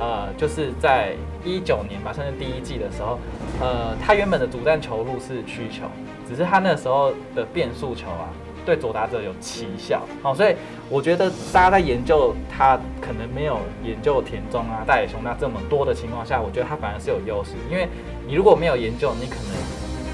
[0.00, 1.12] 呃，就是在
[1.44, 3.18] 一九年吧，算是第一季的时候，
[3.60, 5.86] 呃，他原本的主战球路是曲球，
[6.24, 8.30] 只是他那时候的变速球啊，
[8.64, 10.54] 对左打者有奇效，哦，所以
[10.88, 17.88] 我觉得大家在研究他可能没有研究田中啊、大野雄那这么多的情况下，我觉得他反而是有优势，因为
[18.24, 19.52] 你如果没有研究，你可能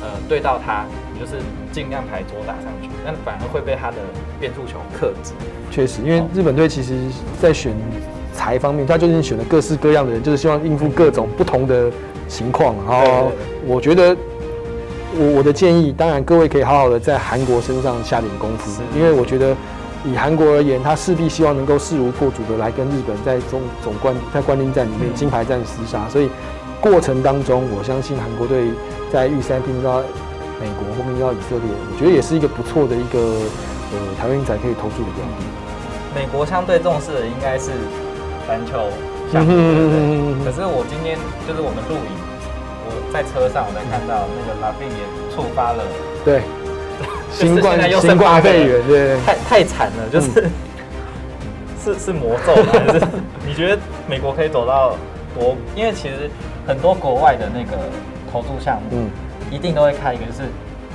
[0.04, 0.84] 呃对到他，
[1.14, 1.32] 你就是
[1.72, 3.96] 尽量排左打上去，但反而会被他的
[4.38, 5.32] 变速球克制。
[5.70, 6.94] 确实，因为日本队其实
[7.40, 7.72] 在选。
[8.36, 11.88] 材方面，他就是选了各式各样的人，就是希望应付各种不同的
[12.26, 12.74] 情况。
[12.84, 13.30] 然后，
[13.64, 14.08] 我觉得
[15.16, 19.54] 我我的建议，当然各位可以好好的在韩国身上下点功夫，因为我觉得
[20.04, 26.08] 以韩国而言，他势必希望能够势如破竹的来跟日本在总总冠在冠军战里面金牌战厮杀。
[26.08, 26.28] 所以
[26.80, 28.64] 过程当中，我相信韩国队
[29.14, 30.02] 在玉山拼到
[30.58, 33.18] 美国，后面到以色列，我觉得也是一个不错的一个
[33.94, 35.40] 呃台湾仔可以投注的标的。
[36.18, 37.70] 美国相对重视的应该是。
[38.46, 38.90] 篮球
[39.32, 39.50] 项目，
[40.44, 41.16] 可是我今天
[41.48, 42.12] 就是我们录影，
[42.84, 45.00] 我在车上我在看到那个拉宾也
[45.34, 45.82] 触发了，
[46.22, 46.42] 对，
[47.32, 50.44] 新冠新冠肺炎，对，太太惨了，就是、
[51.82, 52.72] 是是魔咒吗？
[52.74, 53.00] 还是
[53.46, 54.94] 你觉得美国可以走到
[55.34, 55.56] 多？
[55.74, 56.28] 因为其实
[56.66, 57.80] 很多国外的那个
[58.34, 59.10] 投注项目，嗯。
[59.50, 60.40] 一定都会看一个，就是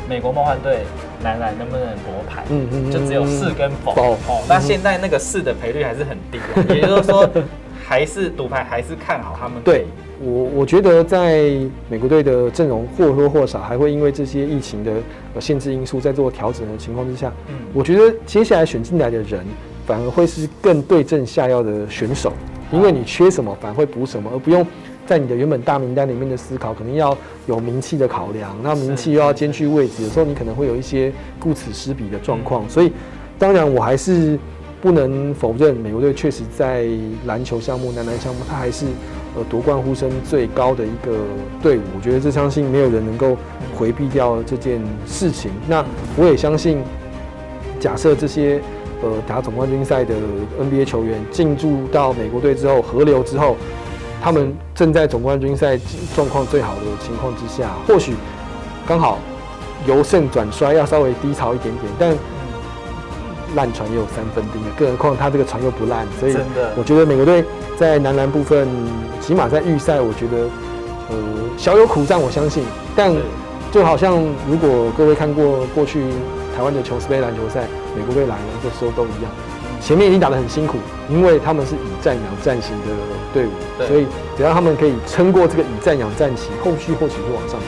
[0.10, 0.80] 美国梦幻队
[1.24, 3.94] 男篮能不能夺牌，嗯嗯嗯就只有是跟否。
[3.94, 4.18] 否。
[4.28, 7.30] 哦，那现在那个是的赔率还是很低的，也就是说，
[7.88, 9.62] 还是赌牌还是看好他们。
[9.64, 9.86] 对，
[10.20, 11.52] 我我觉得在
[11.88, 14.92] 美国队的阵容或多或少还会因为这些疫情的
[15.36, 17.56] 呃限制因素在做调整的情况之下，嗯。
[17.72, 19.46] 我觉得接下来选进来的人
[19.86, 22.34] 反而会是更对症下药的选手，
[22.72, 24.66] 因为你缺什么反而会补什么，而不用
[25.10, 32.92] 在你的原本大名单里面的思考，可能要有名气的考量，那名气又要兼具位置，有时候你可能会有一些顾此失彼的状况，所以
[33.40, 34.38] 当然我还是
[34.80, 36.86] 不能否认美国队确实在
[37.26, 38.86] 篮球项目、男篮项目，他还是
[39.36, 41.18] 呃夺冠呼声最高的一个
[41.60, 41.82] 队伍。
[41.98, 43.36] 我觉得这相信没有人能够
[43.76, 45.50] 回避掉这件事情。
[45.68, 45.84] 那
[46.16, 46.84] 我也相信，
[47.80, 48.62] 假设这些
[49.02, 50.14] 呃打总冠军赛的
[50.62, 53.58] NBA 球员进驻到美国队之后，合流之后，
[54.22, 55.78] 他们正在总冠军赛
[56.16, 58.14] 状况最好的情况之下，或许
[58.88, 59.18] 刚好
[59.86, 62.16] 由盛转衰，要稍微低潮一点点，但
[63.56, 66.36] 烂船也有三分钉的，更何况他这个船又不烂，所以
[66.76, 67.44] 我觉得美国队
[67.78, 68.68] 在男篮部分，
[69.22, 70.50] 起码在预赛，我觉得
[71.10, 71.16] 呃
[71.58, 72.64] 小有苦战，我相信。
[72.96, 73.12] 但
[73.72, 76.04] 就好像如果各位看过过去
[76.56, 77.62] 台湾的琼斯杯篮球赛，
[77.96, 79.32] 美国队来了这时候都一样，
[79.82, 80.78] 前面已经打得很辛苦，
[81.10, 82.88] 因为他们是以战养战型的
[83.34, 84.06] 队伍，对所以
[84.38, 87.60] 只要他们可以撑过这个以战养战期，后续或许会往上。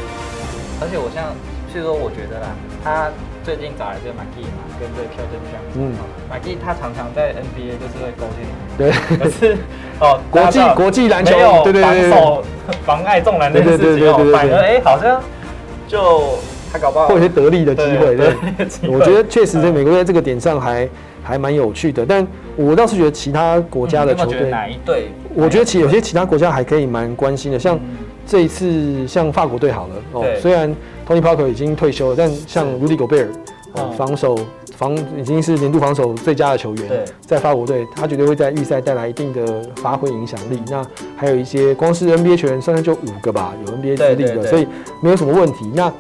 [0.82, 1.26] 而且我像，
[1.72, 2.48] 譬如说，我觉得啦，
[2.84, 3.10] 他
[3.44, 5.94] 最近找来这个马季嘛，跟这个 Kelvin j o 嗯
[6.30, 9.58] 马季他常常在 NBA 就是会勾进来，对， 可是
[10.02, 12.44] 哦，国际国际篮球没有防守
[12.86, 15.22] 妨碍重篮这件事情反而哎好像
[15.88, 16.38] 就
[16.72, 18.34] 他搞不好会有一些得力的机会，对。
[18.90, 20.88] 我觉得确实在美国在这个点上还
[21.24, 25.10] 还蛮有趣的，但我倒是觉得其他国家的球队，哪一队？
[25.34, 27.82] 我觉得其有些其他国家还可以蛮关心的，像嗯
[28.28, 30.74] 这一次像法国队好了哦对，虽然
[31.08, 33.28] Tony Parker 已经退休了，但像是 Rudy Gobert
[33.98, 34.38] 防守
[34.76, 40.62] 防已经是年度防守最佳的球对员，在法国队，他绝对会在预赛带来一定的发挥影响力。
[40.70, 44.68] 那还有一些光是 NBA 球员，算上就五个吧，有 NBA 资历的，所以
[45.02, 45.72] 没有什么问题。
[45.74, 45.92] 那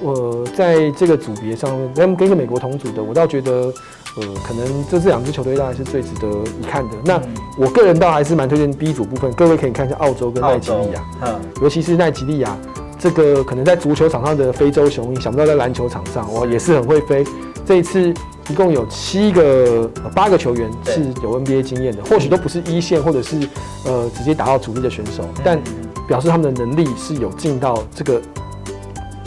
[0.00, 3.72] 我在这个组别上面，跟跟一个美国同组的，我倒觉得，
[4.16, 6.28] 呃，可能这这两支球队当然是最值得
[6.60, 6.96] 一看的。
[7.04, 12.56] 那嗯我个人倒还是蛮推荐 B 组部分，各位可以看一下澳洲跟奈及利亚，嗯，尤其是奈及利亚，
[12.98, 17.24] 这个可能在足球场上的非洲雄鹰，想不到在篮球场上哇也是很会飞。
[17.66, 18.12] 这一次
[18.48, 23.36] 一共有七个、呃八个球员是有 NBA 经验的，或许都不是一线或者是
[23.84, 25.60] 呃直接打到主力的选手，但
[26.08, 28.20] 表示他们的能力是有进到这个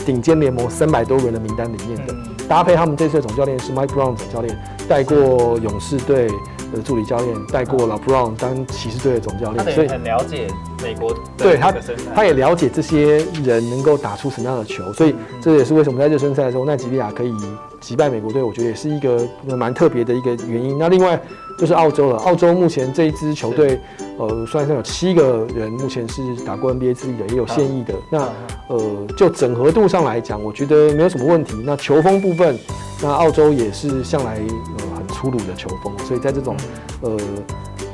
[0.05, 2.13] 顶尖联盟三百多个人的名单里面的。
[2.53, 4.55] 搭配他们这次的总教练是 Mike Brown 总教练，
[4.87, 6.29] 带过勇士队
[6.73, 10.47] 的助理教练，带过老 Brown 当骑士队的总教练，所以很了解
[10.81, 11.73] 美国的对他
[12.15, 17.33] 他也了解这些人能够打出什么样的球，所以这也是为什么在热身赛的时候，奈吉利亚可以
[17.79, 20.77] 击败美国队，我觉得也是一个蛮特别的一个原因。
[20.77, 21.19] 那另外
[21.59, 23.79] 就是澳洲了，澳洲目前这一支球队，
[24.17, 27.93] 呃，算上有七个人目前是打过 NBA 资历的，也有现役的。
[28.09, 28.29] 那
[28.69, 31.61] 呃，就整合度上来讲，我觉得没有什么问题。
[31.65, 32.57] 那球风部分，
[33.01, 36.57] 那澳洲也是向来呃很粗鲁的球风，所以在这种
[37.01, 37.15] 呃，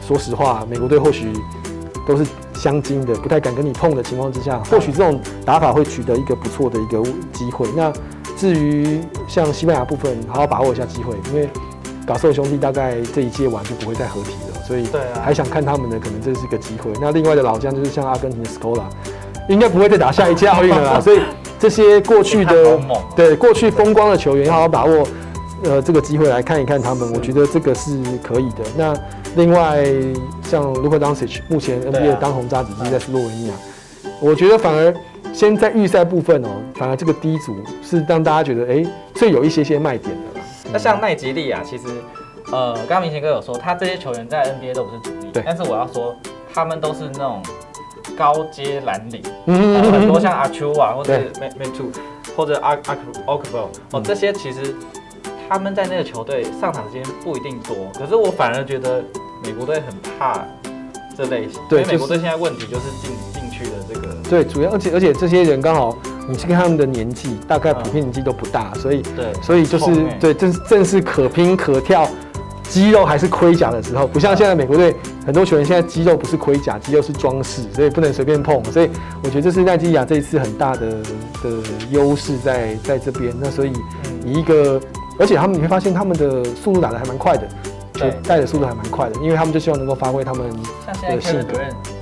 [0.01, 1.32] 说实话，美国队或许
[2.07, 7.67] 都是相近的，不太敢跟你碰的情况之下，或许这种打法会取得一个不错的一个机会。
[7.76, 7.93] 那
[8.36, 11.47] 至于像西班牙部分，好好把握一下机会，因为
[12.07, 14.88] 嘎瑟兄弟大概这一届完就不会再合体了，所以
[15.24, 16.91] 还想看他们的，可能这是个机会。
[16.99, 18.84] 那另外的老将就是像阿根廷的 Scola，
[19.47, 21.20] 应该不会再打下一届奥运了啦， 所以
[21.59, 22.80] 这些过去的
[23.15, 25.05] 对过去风光的球员，要好好把握。
[25.64, 28.64] 呃，这个机会来看一看他们，我觉得这个是可以的。
[28.78, 28.93] 那
[29.36, 29.84] 另外
[30.43, 32.18] 像 Luka Doncic，目前 NBA 啊。
[32.20, 33.53] 当红炸子鸡在斯洛文尼亚，
[34.22, 34.93] 我觉得反而
[35.34, 40.46] 先在预赛部分哦，反而这个第一组是让大家觉得哎、最有一些些卖点的啦。
[40.71, 41.84] 那像奈吉利亚，其实
[42.51, 45.43] 呃，刚刚明贤哥有说，他这些球员在 NBA 都不是主力，对。
[45.46, 46.16] 但是我要说，
[46.54, 47.43] 他们都是那种
[48.17, 51.47] 高阶蓝领，嗯呃很多像阿丘啊，或者对。
[51.50, 51.92] M a t u
[52.36, 54.74] 或者阿阿奥克伯哦嗯，这些其实
[55.50, 59.04] 他们在那个球队上场时间不一定多，可是我反而觉得
[59.43, 60.46] 美国队很怕
[61.17, 65.97] 这类型，对美国队现在问题就是进进去的这个，对，主要而且而且这些人刚好
[66.30, 72.08] 你去看他们的年纪，大概普遍年纪都不大，所以对，所以就是对正正是可拼可跳，
[72.70, 74.96] 肌肉还是盔甲的时候，不像现在美国队
[75.26, 78.63] 很多球员现在肌肉不是盔甲，肌肉是装饰，所以不能随便碰。
[78.66, 78.89] 所以
[79.24, 80.92] 我觉得这是奈基亚这一次很大的
[81.42, 81.50] 的
[81.89, 83.34] 优势在在这边。
[83.42, 83.74] 那所以
[84.24, 84.80] 以一个，
[85.20, 87.47] 而且他们你会发现他们的速度打的还蛮快的，
[87.93, 90.50] 对带的速度还蛮快的，因为他们就希望能够发挥他们
[91.01, 91.59] 的性格。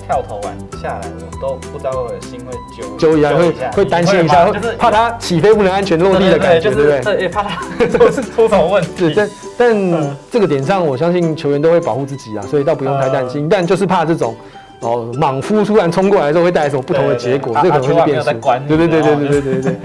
[0.07, 7.01] 跳投完下来，我都不知道我的心会揪揪一下会会担心一下，就是怕他起飞不能安全落地的感觉，对不对？
[7.01, 7.59] 对，也怕他
[7.91, 9.13] 出出什么问是，题。
[9.13, 13.49] 但但嗯这个点上，我相信球员都会保护自己啊，所以倒不用太担心。
[13.49, 14.33] 但就是怕这种
[14.81, 18.31] 哦，莽夫突然冲过来之后会带来什么不同的结果，这可能会是变数
[18.67, 19.75] 对对对对对对对对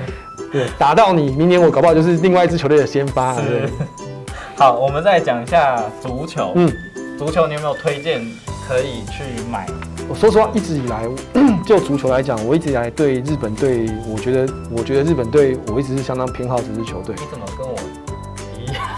[0.53, 3.35] 对，打到你，明年我搞不好就是另外一支球队的先发。
[3.37, 3.71] 对是，
[4.55, 6.53] 好，我们再讲一下足球。
[6.57, 6.71] 嗯，
[7.19, 8.21] 足球你有没有推荐
[8.69, 9.67] 可以去买？
[10.09, 11.09] 我说实话，一直以来
[11.65, 17.15] 就足球来讲，我一直以来对日本队，我觉得我觉得日本队，我一直是相当偏好这支球队。
[17.19, 17.75] 你怎么跟我？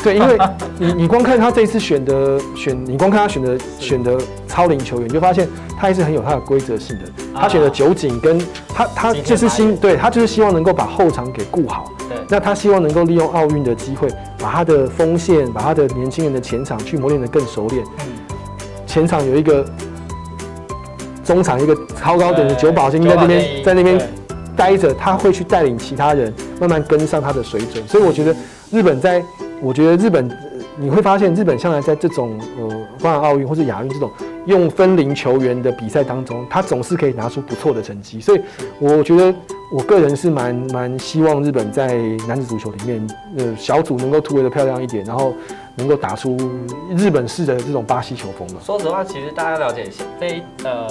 [0.04, 0.38] 对，因为
[0.78, 7.04] 你你光看他这一次选的选，你光看他选的选的超龄球员，你就发现他还是很有他的规则性的。
[7.34, 11.90] 他选的酒井跟他他就是希对他就是希望能够把后场给顾好。
[12.06, 14.06] 对，那他希望能够利用奥运的机会，
[14.38, 17.82] 把他的锋线，把他的年轻人的前场去磨练的更熟练。
[18.00, 18.12] 嗯，
[18.86, 19.64] 前场有一个，
[21.24, 23.98] 中场一个超高等的九保金在那边在那边
[24.54, 27.82] 待着，他会去带领其他人慢慢跟上他的水准。
[27.88, 28.36] 所以我觉得
[28.70, 29.22] 日本在，
[29.64, 30.36] 我觉得日本呃
[30.76, 34.10] 你会发现日本向来在这种呃，包含奥运或是亚运这种
[34.44, 38.20] 用分龄球员的比赛当中，他总是可以拿出不错的成绩。
[38.20, 38.40] 所以
[38.78, 39.32] 我觉得
[39.72, 41.94] 我个人是蛮蛮希望日本在
[42.28, 43.06] 男子足球里面，
[43.38, 45.32] 呃，小组能够突围的漂亮一点，然后
[45.76, 46.36] 能够打出
[46.96, 48.60] 日本式的这种巴西球风嘛。
[48.62, 49.88] 说实话，其实大家了解
[50.20, 50.88] 这一呃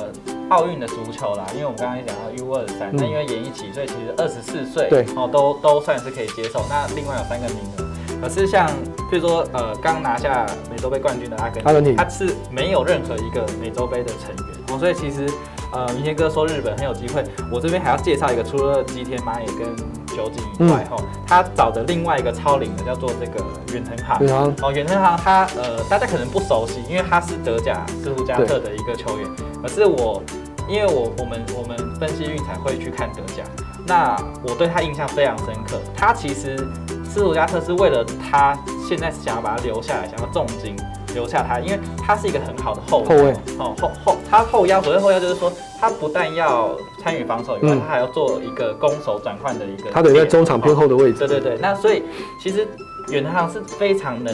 [0.48, 6.62] 奥运的足球啦，因为我们刚刚也讲到 U 二三，嗯那因为演艺期，所以其实二十四岁对哦都都算是可以接受。
[6.70, 7.93] 那另外有三个名额，
[8.24, 8.70] 可是像
[9.12, 15.30] 譬如说呃刚拿下美洲杯冠军的阿根廷，阿根廷他是没有任何一个美洲杯的成员哦，所以其实
[15.74, 17.22] 呃明天哥说日本很有机会，
[17.52, 19.76] 我这边还要介绍一个，除了吉田麻也跟
[20.16, 23.44] 酒井以外，嗯哈、他找的另外一个超龄的叫做这个
[23.74, 24.18] 远藤航。
[24.62, 29.28] 哦，远藤航他呃，大家可能不熟悉，因为他是德甲斯图加特的一个球员。
[29.62, 30.24] 可是我，
[30.70, 33.44] 因为我我们我们分析运彩会去看德甲，
[33.86, 35.80] 那我对他印象非常深刻。
[35.96, 36.58] 他其实
[37.04, 38.58] 斯图加特是为了他
[38.88, 40.76] 现在想要把他留下来，想要重金
[41.14, 43.32] 留下他，因为他是一个很好的后腰后卫。
[43.60, 47.82] 哦后后他后腰，所谓后腰就是说他不但要参与防守以外，嗯。
[47.82, 51.20] 他还要做一个攻守转换的一个他等于在中场偏后的位置。
[51.20, 52.04] 对对对，那所以
[52.42, 52.68] 其实
[53.10, 54.34] 远藤航是非常能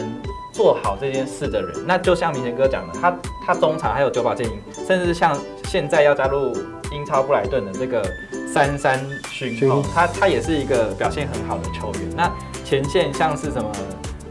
[0.60, 1.74] 做好这件事的人。
[1.88, 3.18] 那就像明贤哥讲的，他
[3.48, 5.34] 他中场还有九保建英，甚至像
[5.64, 6.54] 现在要加入
[6.92, 8.06] 英超布莱顿的这个
[8.46, 9.00] 三三
[9.30, 12.10] 勋勋哦，他他也是一个表现很好的球员。
[12.14, 12.30] 那
[12.66, 13.72] 前线像是什么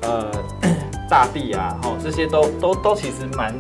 [0.03, 0.31] 呃
[1.09, 3.59] 大地啊，哦这些都都都其实蛮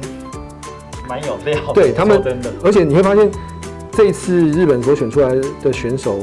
[1.08, 1.72] 蛮有料的。
[1.72, 3.30] 对他们真的而且你会发现，
[3.98, 6.20] 这一次日本所选出来的选手，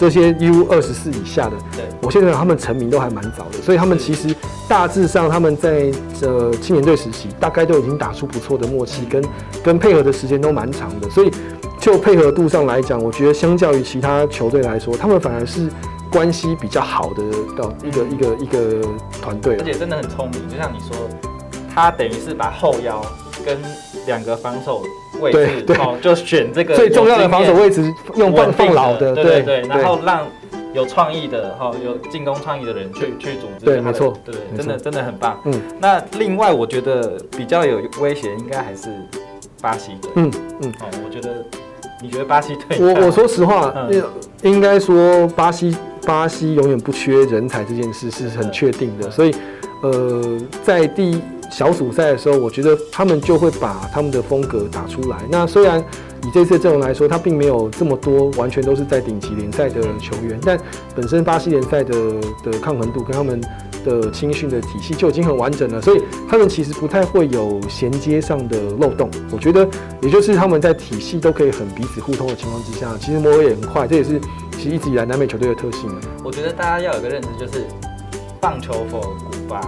[0.00, 4.34] 这些 U 二十四以下的，对我现在他们成名都还蛮早的，所以他们其实
[4.66, 5.92] 大致上他们在
[6.22, 9.22] 呃青年队时期，大概都已经打出不错的默契，跟
[9.62, 11.30] 跟配合的时间都蛮长的，所以
[11.78, 15.68] 就配合度上来讲，我觉得相较于其他球队来说，他们反而是
[16.10, 17.22] 关系比较好的
[17.54, 18.88] 到一个一个一个
[19.20, 19.64] 团队而。
[19.66, 20.96] 且真的很聪明，就像你说，
[21.74, 23.04] 他等于是把后腰
[23.44, 23.58] 跟
[24.08, 24.82] 两个防守
[25.20, 30.26] 位置对对哦，就选这个最重要的防守位置用放放老的，对对对，然后让
[30.74, 35.38] 有创意的哈，有进攻创意的人去去组织，对没错对真的真的很棒。
[35.44, 38.88] 嗯那另外我觉得比较有威胁，应该还是
[39.60, 40.10] 巴西队。
[40.16, 40.32] 嗯
[40.62, 40.72] 嗯。
[40.80, 41.44] 哦，我觉得
[42.02, 42.78] 你觉得巴西队？
[42.80, 43.92] 我我 说实话，嗯
[44.42, 45.76] 应应该说巴西
[46.06, 49.34] 巴西永远不缺人才这件事是很确定的，嗯所以
[49.82, 55.16] 呃，在第小组赛的时候，我觉得他们就会把他们的风格打出来。
[55.30, 55.78] 那虽然
[56.24, 60.58] 以这次阵容来说，他并没有这么多完全都是在顶级联赛的球员，但
[60.94, 61.94] 本身巴西联赛的
[62.42, 63.40] 的抗衡度跟他们
[63.84, 69.08] 的青训的体系就已经很完整了，所以他们其实不太会有衔接上的漏洞。
[69.30, 69.66] 我觉得，
[70.02, 74.20] 也就是他们在体系都可以很彼此互通的情况之下，其实磨合也很快，这也是
[74.52, 75.88] 其实一直以来南美球队的特性。
[76.24, 77.64] 我觉得大家要有个认知，就是
[78.40, 79.60] 棒球否古巴，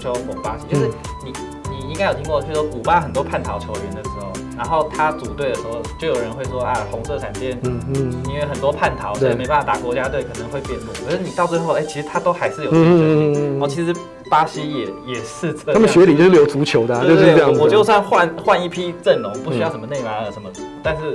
[0.00, 0.90] 就是嗯
[1.24, 1.32] 你
[1.70, 7.58] 你应该有听过，就是说古巴很多叛逃球员的时候，然后他组队的时候，就有人会说啊，红色闪电。
[7.64, 10.88] 嗯嗯因为很多叛逃，所以对没办法打国家队，可能会变弱。
[11.06, 13.38] 可是你到最后，哎、其实他都还是有竞嗯争力。
[13.38, 13.94] 嗯嗯哦，其实
[14.30, 15.74] 巴西也也是这样。
[15.74, 17.52] 他们学里就是留足球的、啊，对这样。
[17.52, 20.48] 我我就算换换一批阵容，不需要什么内马尔什么，
[20.82, 21.14] 但是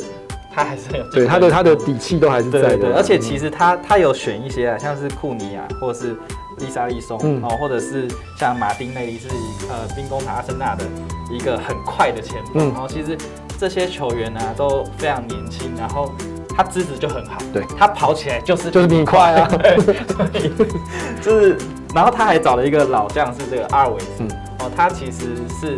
[0.54, 2.96] 他还是很有对他的他的底气都还是在的。
[2.96, 6.16] 而且其实他他有选一些啊，像是库尼亚或者是
[6.60, 8.08] 丽莎利松哦，或者是
[8.38, 9.28] 像马丁内利是
[9.70, 10.86] 呃兵工塔阿森纳的
[11.32, 13.18] 一个很快的前锋，然后其实
[13.60, 16.12] 这些球员呢都非常年轻，然后
[16.56, 17.64] 他资质就很好，对。
[17.78, 19.50] 他跑起来就是就是比你快啊，
[21.22, 21.58] 就是，
[21.94, 24.24] 然后他还找了一个老将是这个阿尔维斯，
[24.60, 25.78] 哦，他其实是。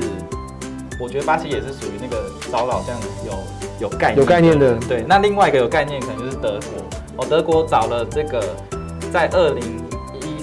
[0.99, 3.31] 我觉得巴西也是属于那个找老将有
[3.81, 5.05] 有概念有概念的，对。
[5.07, 8.43] 那另外一个有概念可能就是德国，哦，德国找了这个
[9.13, 9.86] 在二零一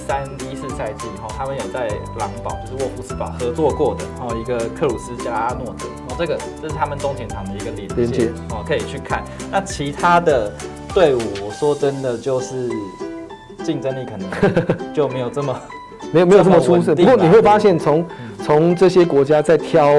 [0.07, 1.87] 三一四赛季哈，他们有在
[2.19, 9.23] 狼堡就是沃夫斯堡合作过的哦，一个克鲁斯加阿诺德哦，这个这是他们中前场的一个连接哦，可以去看。
[9.51, 10.53] 那其他的
[10.93, 12.69] 队伍，我说真的就是
[13.63, 15.59] 竞争力可能就没有这么
[16.13, 16.93] 没有没有这么出色。
[16.95, 18.05] 不过你会发现，从
[18.43, 19.91] 从这些国家在挑。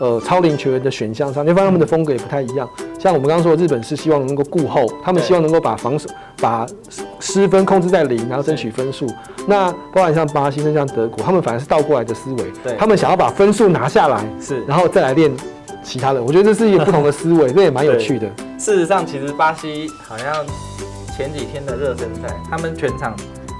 [0.00, 2.68] 呃，超龄球员的选项上，你发现他们的风格也不太一样。
[2.98, 6.08] 像我们刚刚说，日本是希望能够顾后，他们希望能够把防守、
[6.40, 6.66] 把
[7.20, 9.06] 失分控制在零，然后争取分数。
[9.46, 15.30] 那包含像巴西、像德国，他们反而是倒过来的思维，他们想要把分数拿下来，是，然后再来练
[15.82, 16.22] 其他的。
[16.22, 18.26] 我觉得这是一个不同的思维， 这也蛮有趣的。
[18.58, 20.44] 事实上，其实巴西好像
[21.16, 23.14] 前几天的热身赛，他们全场。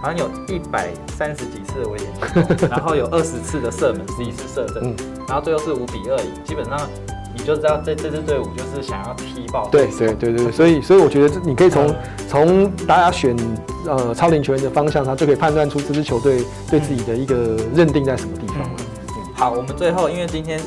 [0.05, 4.95] 好像有一百三十几次的危险进攻， 然后有二十次的射门，十一次射正，
[5.27, 6.31] 然后最后是五比二赢。
[6.45, 6.79] 基本上
[7.35, 9.67] 你就知道这这支队伍就是想要踢爆。
[9.73, 11.95] 对对对对，所以所以我觉得你可以从
[12.29, 13.35] 从大家选
[13.87, 18.71] 呃超龄球员的方向上，就可以判断出这支球队对自己的一个认定在什么地方了。
[19.35, 20.61] 好，我们最后因为今天。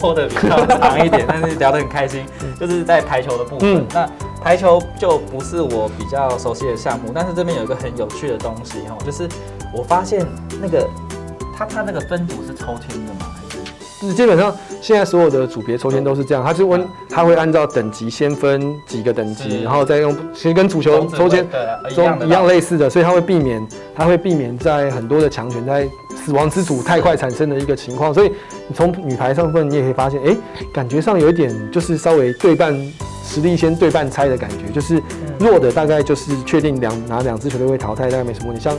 [0.00, 2.26] 拖的比较长一点， 但是聊得很开心，
[2.58, 3.86] 就是在排球的部分。
[3.94, 4.04] 那
[4.46, 9.28] 台球就不是我比较熟悉的项目，但是这边有一个很有趣的东西哈，就是
[9.74, 10.24] 我发现
[10.62, 10.88] 那个
[11.58, 13.34] 它它那个分组是抽签的嘛。
[14.06, 14.10] 吗？
[14.10, 21.46] 是基本上现在所有的组别抽签都是这样，它是温，它会按照等级先分几个等级，然后再用，其实跟足球抽签
[22.24, 28.32] 一样类似的，所以它会避免，它会避免在很多的强权在死亡之组太快产生的一个情况，所以
[28.68, 30.36] 你从女排上分你也可以发现，哎，
[30.72, 32.74] 感觉上有一点就是稍微对半
[33.24, 35.02] 实力先对半猜的感觉，就是
[35.38, 38.76] 弱的大概就是确定两拿两支球队会淘汰，大概没什么问题，像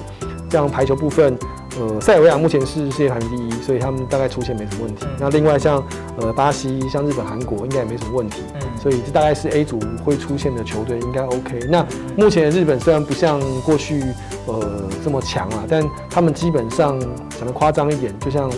[0.50, 1.38] 这样排球部分。
[1.80, 5.06] 呃，塞尔维亚目前是世界排名第一，所以他们大概出现没什么问题。
[5.20, 5.84] 那另外像
[6.20, 8.42] 呃巴西、像日本、韩国应该也没什么问题。
[8.56, 11.60] 嗯，所以这大概是 A 组会出现的球队，应该 OK。
[11.70, 11.86] 那
[12.16, 14.04] 目前日本虽然不像过去
[14.46, 17.00] 呃这么强啊，但他们基本上
[17.38, 18.50] 讲的夸张一点，就像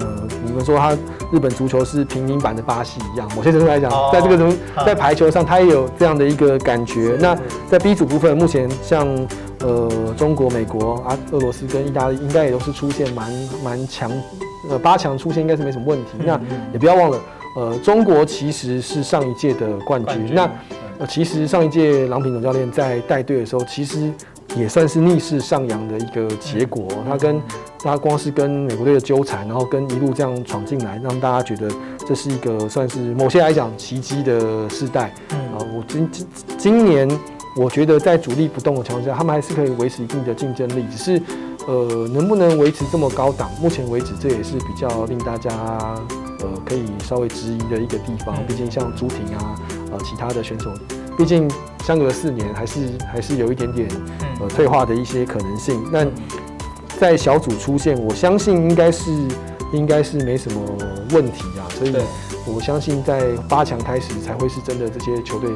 [0.00, 0.92] 呃你们说他
[1.32, 3.28] 日本足球是平民版的巴西一样。
[3.36, 4.54] 某些程度来讲，在这个中
[4.84, 7.16] 在排球上，他也有这样的一个感觉。
[7.20, 7.36] 那
[7.68, 9.06] 在 B 组部分，目前像。
[9.60, 13.32] 呃，中国、美国啊，俄罗斯跟意大利应该也都是出现蛮
[13.64, 14.12] 蛮强，
[14.68, 16.10] 呃，八强出现应该是没什么问题。
[16.18, 16.38] 那
[16.74, 17.18] 也不要忘了，
[17.56, 20.30] 呃，中国其实是上一届的冠军。
[20.34, 20.48] 那
[20.98, 24.12] 呃，其实上一届郎平总教练在带队的时候，其实
[24.56, 26.88] 也算是逆势上扬的一个结果。
[27.08, 27.40] 他跟
[27.78, 31.70] 他光是跟美国队的纠缠，然后跟一路这样闯进来，让大家觉得
[32.06, 35.14] 这是一个算是某些来讲奇迹的时代。
[35.30, 36.26] 啊，我今今
[36.58, 37.08] 今年。
[37.58, 40.84] 我觉得在主力不动的情况下，他们还是可以维持一定的竞争力。
[40.90, 41.22] 只是，
[41.66, 43.50] 呃，能不能维持这么高档？
[43.62, 45.50] 目前为止，这也是比较令大家
[46.40, 48.36] 呃可以稍微质疑的一个地方。
[48.46, 49.54] 毕竟像朱婷啊，
[49.90, 50.70] 呃，其他的选手，
[51.16, 51.50] 毕竟
[51.84, 53.88] 相隔四年，还是还是有一点点
[54.40, 55.82] 呃退化的一些可能性。
[55.92, 56.08] 但
[56.98, 59.10] 在小组出现，我相信应该是
[59.72, 60.60] 应该是没什么
[61.10, 61.64] 问题啊。
[61.70, 61.94] 所以。
[62.48, 65.50] 我相信在八强开始才会是真的，这些球队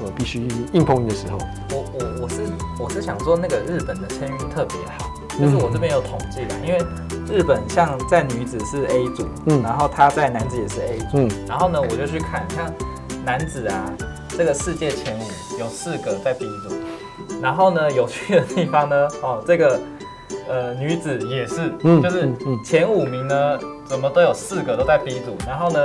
[0.00, 1.36] 呃必须硬碰硬的时候。
[1.72, 2.42] 我我我是
[2.78, 6.78] 我是想说，那个日本的签运特别好，就是我这边有统计的，因为
[7.28, 12.72] 日本像在女子是 A 组，嗯，然后他在男子也是 A 组，嗯，然后呢我就去看，像
[13.24, 13.92] 男子啊，
[14.36, 15.22] 这个世界前五
[15.58, 16.74] 有四个在 B 组，
[17.40, 19.80] 然后呢有趣的地方呢， 哦这个
[20.48, 22.28] 呃女子也是，嗯，就是
[22.64, 23.58] 前五名呢。
[23.88, 25.78] 怎么都有四个都在 B 组，然后呢，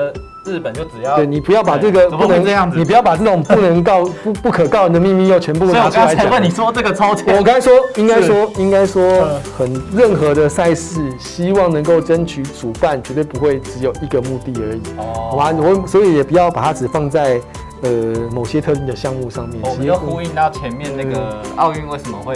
[0.44, 6.28] 日本就只要对你不要把这个不能这样子，你不要把这种 不能告不不可告人的秘密又全部拿出来讲。
[6.32, 14.82] 问你说这个超前，我刚才说应该说应该说很任何的赛事，希望能够争取主办，绝对不会只有一个目的而已。
[14.98, 17.40] 哦，好吧，我所以也不要把它只放在
[17.82, 17.90] 呃
[18.32, 19.60] 某些特定的项目上面。
[19.64, 22.36] 我们就呼应到前面那个奥运为什么会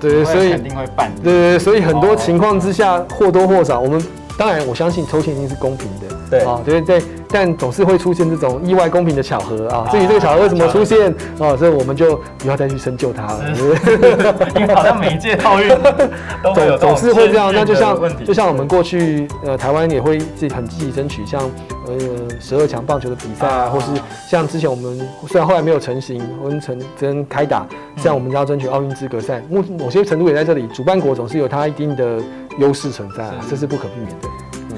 [0.00, 1.12] 对，所以肯定会办。
[1.22, 4.04] 对对，所以很多情况之下或多或少我们。
[4.38, 9.86] 当然，我相信抽签一定是公平的，对啊，对在但总是会出现这种意外公平的巧合啊。
[9.90, 13.44] 至于这个巧合为什么出现啊，所以我们就不要再去深究它了。
[14.56, 15.68] 因为好像每一届奥运
[16.42, 17.52] 都会有总是会这样。
[17.54, 21.40] 那就像就像我们过去呃台湾也会自己很积极争取，像
[21.86, 21.94] 呃
[22.40, 23.86] 十二强棒球的比赛啊，或是
[24.28, 27.66] 像之前我们虽然后来没有成型，温成真开打，
[27.96, 32.18] 像我们要争取奥运资格赛，某某些程度也在这里，主办国总是有它一定的
[32.58, 34.28] 优势存在，这是不可避免的。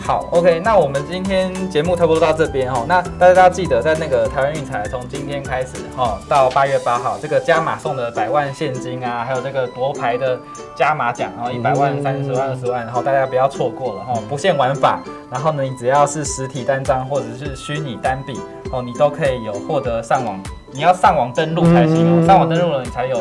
[0.09, 2.87] 好，OK，那我们今天节目差不多到这边哦。
[2.89, 10.41] 那大家记得在那个台湾运彩，从今天开始哈，到八月八号，这个加码送的百万现金啊，还有这个夺牌的
[10.75, 15.03] 加码奖，然后一百万、三十万、二十万，然后大家不要错过了哈，不限玩法。
[15.31, 18.41] 然后呢，你只要是实体单张或者是虚拟单笔
[18.73, 23.21] 哦，你都可以有获得上网，你要上网登录才行哦，上网登录了你才有。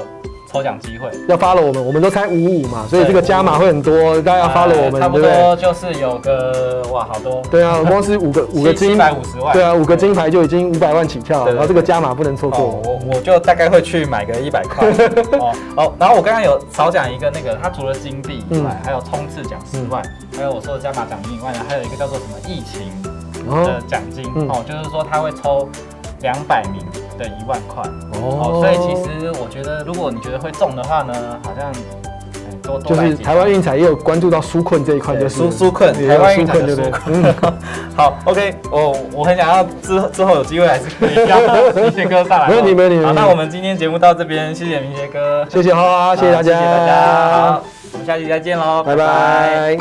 [0.51, 1.09] 抽奖机会。
[1.27, 7.41] 要发了我们，我们都猜五五嘛，所以这个加码会很多，大家要发了我们，差不多就是有个哇，好多。
[7.51, 9.53] 对啊，光是五个 五个金，一百五十万。
[9.53, 12.81] 对啊，五个金牌就已经五百万起跳，然后这个加码不能错过。
[12.83, 14.87] 我我就大概会去买个一百块。
[15.39, 20.01] 哦哦，然后我刚刚有少讲一个那个，它除了金币以外，还有冲刺奖十万，
[20.35, 22.91] 还有我说的加码奖金以外呢，还有一个叫做什么疫情
[23.65, 24.25] 的奖金。
[24.49, 25.67] 哦，就是说他会抽
[26.21, 26.81] 两百名。
[27.17, 27.81] 的一万块。
[28.21, 31.13] 哦，所以其实我觉得，如果你觉得会中的话呢，
[31.43, 31.71] 好像
[32.61, 37.33] 多多就是台湾运彩也有关注到纾困这一块，就纾纾困，台湾运彩的纾困。
[37.97, 41.39] 好，OK，我我很想要之之后有机会还是可以邀
[41.75, 43.03] 明杰哥上来，没问题没问题。
[43.03, 46.55] 好，那我们今天节目到这边，谢谢明杰哥，谢谢花花，谢谢大家，
[47.31, 47.63] 好，
[47.93, 49.75] 我们下期再见喽，拜拜。